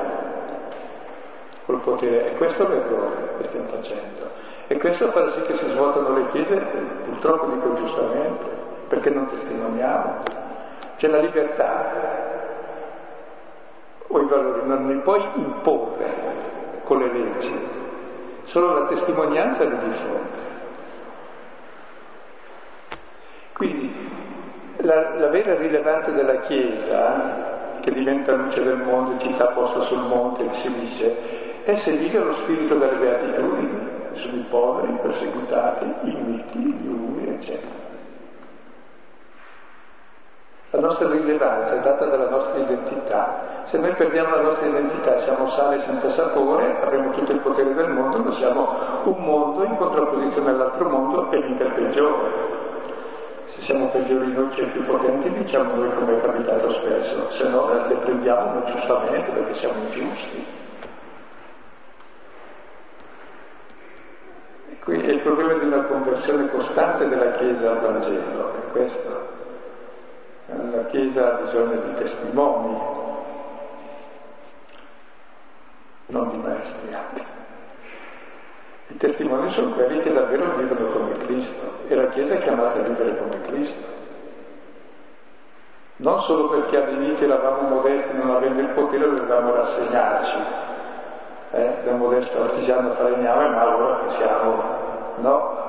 col 1.65 1.81
potere, 1.81 2.33
e 2.33 2.37
questo 2.37 2.67
è 2.67 2.69
l'errore 2.69 3.37
che 3.39 3.45
stiamo 3.45 3.69
facendo. 3.69 4.31
E 4.67 4.79
questo 4.79 5.11
fa 5.13 5.29
sì 5.31 5.43
che 5.43 5.55
si 5.55 5.69
svuotano 5.71 6.17
le 6.17 6.27
chiese, 6.31 6.57
purtroppo 7.05 7.47
dico 7.47 7.75
giustamente, 7.75 8.47
perché 8.89 9.11
non 9.11 9.27
testimoniamo. 9.27 10.23
C'è 10.97 11.07
la 11.07 11.19
libertà 11.19 11.91
o 14.09 14.21
i 14.21 14.27
valori, 14.27 14.67
non 14.67 14.89
li 14.89 14.99
puoi 15.03 15.23
imporre 15.35 16.11
con 16.83 16.99
le 16.99 17.13
leggi, 17.13 17.69
solo 18.45 18.81
la 18.81 18.87
testimonianza 18.87 19.63
li 19.63 19.79
diffonde. 19.85 20.52
Quindi 23.63 23.95
la, 24.79 25.15
la, 25.19 25.29
vera 25.29 25.55
rilevanza 25.55 26.11
della 26.11 26.41
Chiesa, 26.41 27.79
che 27.81 27.93
diventa 27.93 28.33
luce 28.33 28.61
del 28.61 28.79
mondo, 28.79 29.21
città 29.21 29.53
posta 29.53 29.83
sul 29.83 30.01
monte, 30.01 30.53
si 30.55 30.75
dice, 30.81 31.63
è 31.63 31.77
se 31.77 31.93
vive 31.93 32.19
lo 32.19 32.33
spirito 32.33 32.75
delle 32.75 32.97
beatitudini 32.97 33.89
sui 34.15 34.45
poveri, 34.51 34.95
i 34.95 34.99
perseguitati, 34.99 35.85
i 35.85 36.23
miti, 36.25 36.59
gli 36.59 36.89
umili, 36.89 37.35
eccetera. 37.35 37.81
La 40.71 40.81
nostra 40.81 41.09
rilevanza 41.09 41.75
è 41.75 41.81
data 41.83 42.07
dalla 42.07 42.31
nostra 42.31 42.59
identità. 42.59 43.63
Se 43.67 43.79
noi 43.79 43.93
perdiamo 43.93 44.35
la 44.35 44.43
nostra 44.43 44.67
identità, 44.67 45.21
siamo 45.21 45.49
sale 45.51 45.79
senza 45.83 46.09
sapore, 46.11 46.83
avremo 46.83 47.13
tutto 47.13 47.31
il 47.31 47.39
potere 47.39 47.75
del 47.75 47.91
mondo, 47.91 48.19
ma 48.19 48.33
siamo 48.33 48.75
un 49.05 49.23
mondo 49.23 49.63
in 49.63 49.77
contrapposizione 49.77 50.51
all'altro 50.51 50.89
mondo 50.89 51.31
e 51.31 51.37
il 51.37 51.73
peggiore 51.77 52.62
se 53.55 53.63
siamo 53.63 53.89
peggiori 53.89 54.33
noi 54.33 54.49
che 54.51 54.65
più 54.67 54.85
potenti 54.87 55.31
diciamo 55.31 55.75
noi 55.75 55.95
come 55.95 56.17
è 56.17 56.21
capitato 56.23 56.73
spesso, 56.73 57.31
se 57.33 57.49
no 57.49 57.87
le 57.87 57.97
prendiamo 57.97 58.65
giustamente 58.65 59.31
perché 59.31 59.55
siamo 59.55 59.83
ingiusti. 59.85 60.47
E 64.71 64.79
qui 64.79 65.01
è 65.01 65.11
il 65.11 65.21
problema 65.21 65.59
di 65.59 65.67
una 65.67 65.83
conversione 65.83 66.49
costante 66.49 67.09
della 67.09 67.33
Chiesa 67.33 67.73
al 67.73 67.81
Vangelo, 67.81 68.55
è 68.55 68.71
questo. 68.71 69.41
La 70.47 70.85
Chiesa 70.87 71.29
ha 71.29 71.43
bisogno 71.43 71.81
di 71.81 71.95
testimoni, 71.95 72.79
non 76.07 76.31
di 76.31 76.37
maestri 76.39 76.95
anche. 76.95 77.42
I 78.93 78.97
testimoni 78.99 79.49
sono 79.49 79.71
quelli 79.71 80.03
che 80.03 80.13
davvero 80.13 80.55
vivono 80.57 80.87
come 80.89 81.17
Cristo 81.25 81.87
e 81.89 81.95
la 81.95 82.09
Chiesa 82.09 82.35
è 82.35 82.43
chiamata 82.43 82.79
a 82.79 82.83
vivere 82.83 83.17
come 83.17 83.41
Cristo. 83.41 84.01
Non 85.97 86.21
solo 86.21 86.49
perché 86.51 86.77
all'inizio 86.77 87.25
eravamo 87.25 87.69
modesti, 87.69 88.15
non 88.15 88.31
avendo 88.31 88.61
il 88.61 88.69
potere 88.75 89.09
dovevamo 89.09 89.55
rassegnarci, 89.55 90.37
eh, 91.53 91.75
da 91.85 91.93
modesto 91.93 92.43
artigiano 92.43 92.93
falegname, 92.95 93.49
ma 93.49 93.77
ora 93.77 94.05
che 94.05 94.11
siamo, 94.17 94.63
no. 95.17 95.61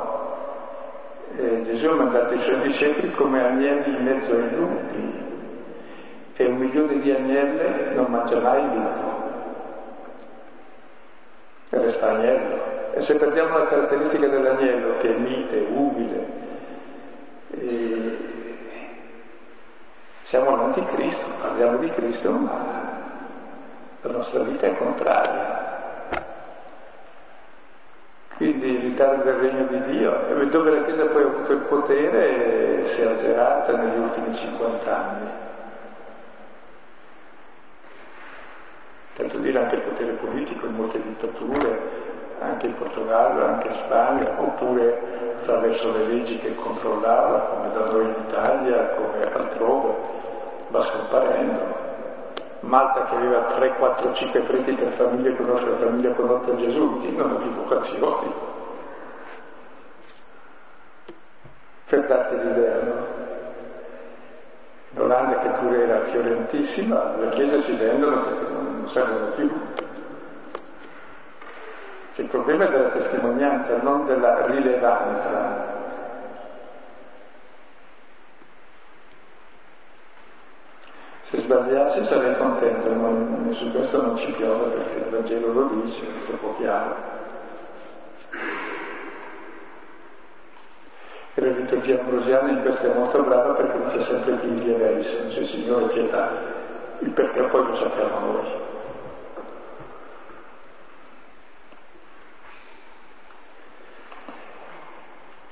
E 1.38 1.62
Gesù 1.64 1.88
ha 1.88 1.95
mandato 1.95 2.34
i 2.34 2.40
suoi 2.40 2.62
discepoli 2.62 3.12
come 3.14 3.41
agnelli 3.41 3.95
in 3.95 4.04
mezzo 4.04 4.34
ai 4.34 4.54
lupi 4.54 5.22
e 6.36 6.45
un 6.45 6.58
milione 6.58 7.00
di 7.00 7.10
agnelle 7.10 7.94
non 7.94 8.06
mangia 8.10 8.40
mai 8.40 8.64
il 8.64 8.72
lupo, 8.74 9.22
resta 11.70 12.10
agnello. 12.10 12.62
E 12.95 13.02
se 13.02 13.15
perdiamo 13.15 13.57
la 13.57 13.65
caratteristica 13.65 14.28
dell'agnello, 14.28 14.98
che 14.98 15.15
è 15.15 15.18
mite, 15.18 15.65
umile, 15.68 16.26
eh, 17.49 18.18
siamo 20.26 20.56
l'anticristo, 20.56 21.26
parliamo 21.41 21.78
di 21.78 21.90
Cristo, 21.90 22.30
ma 22.30 23.02
la 24.02 24.11
nostra 24.11 24.44
vita 24.44 24.68
è 24.68 24.78
contraria. 24.78 25.61
Quindi 28.36 28.80
l'Italia 28.80 29.24
del 29.24 29.36
regno 29.36 29.65
di 29.65 29.98
Dio, 29.98 30.45
dove 30.52 30.72
la 30.72 30.84
Chiesa 30.84 31.06
poi 31.06 31.24
ha 31.24 31.28
avuto 31.28 31.52
il 31.52 31.61
potere, 31.61 32.86
si 32.86 33.02
è 33.02 33.06
azzerata 33.06 33.76
negli 33.76 33.98
ultimi 33.98 34.36
50 34.36 34.95
anni. 34.95 35.30
Tanto 39.15 39.38
dire 39.40 39.60
anche 39.60 39.76
il 39.76 39.82
potere 39.82 40.11
politico 40.14 40.65
in 40.68 40.74
molte 40.74 41.02
dittature 41.02 42.02
anche 42.44 42.68
in 42.68 42.76
Portogallo, 42.76 43.45
anche 43.45 43.68
in 43.68 43.74
Spagna, 43.74 44.40
oppure 44.40 45.02
attraverso 45.40 45.91
le 45.91 46.06
leggi 46.06 46.38
che 46.40 46.56
controllava, 46.56 47.40
come 47.40 47.72
da 47.72 47.91
noi 47.91 48.06
in 48.06 48.15
Italia, 48.28 48.90
come 48.90 49.34
altrove, 49.34 49.95
va 50.70 50.82
scomparendo. 50.82 51.82
Malta 52.61 53.03
che 53.06 53.15
aveva 53.15 53.41
3, 53.41 53.74
4, 53.76 54.14
5 54.14 54.40
preti 54.41 54.74
per 54.74 54.94
famiglia, 54.94 55.36
conosce 55.36 55.70
la 55.70 55.76
famiglia 55.76 56.14
condotta 56.14 56.56
Gesù, 56.56 56.99
non 57.15 57.32
ha 57.32 57.36
più 57.36 57.52
vocazioni. 57.52 58.34
Per 61.90 62.06
darti 62.07 62.38
l'idea, 62.38 62.82
no? 62.82 63.22
L'Olanda 64.95 65.40
che 65.40 65.49
pure 65.49 65.84
era 65.84 66.03
fiorentissima, 66.06 67.15
le 67.18 67.30
chiese 67.30 67.61
si 67.61 67.76
vendono 67.76 68.22
perché 68.22 68.52
non 68.52 68.88
servono 68.90 69.26
più. 69.32 69.52
Cioè, 72.14 72.26
il 72.26 72.31
problema 72.31 72.65
della 72.68 72.90
testimonianza, 72.90 73.81
non 73.81 74.06
della 74.06 74.45
rilevanza. 74.45 75.73
sbagliassi 81.44 82.03
sarei 82.06 82.38
contento, 82.38 82.90
ma 82.90 83.53
su 83.53 83.72
questo 83.72 84.02
non 84.02 84.18
ci 84.18 84.31
piove 84.31 84.76
perché 84.76 84.98
il 84.98 85.10
Vangelo 85.10 85.52
lo 85.52 85.81
dice, 85.81 86.02
è 86.02 86.26
troppo 86.26 86.56
chiaro. 86.57 86.95
E 91.35 91.41
la 91.41 91.52
liturgia 91.52 91.99
ambrosiana 91.99 92.52
in 92.52 92.61
questo 92.61 92.91
è 92.91 92.94
molto 92.94 93.23
brava 93.23 93.53
perché 93.53 93.84
dice 93.85 94.03
sempre 94.03 94.40
Kyrie 94.40 94.76
eleison, 94.76 95.31
cioè 95.31 95.45
Signore 95.45 95.88
pietà, 95.88 96.31
il 96.99 97.11
perché 97.11 97.41
poi 97.44 97.65
lo 97.65 97.76
sappiamo 97.76 98.19
noi. 98.19 98.73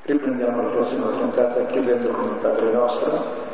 Riprendiamo 0.03 0.63
la 0.63 0.69
prossima 0.69 1.07
puntata 1.09 1.65
chiudendo 1.67 2.09
con 2.09 2.23
il 2.25 2.39
Padre 2.41 2.71
nostro. 2.71 3.50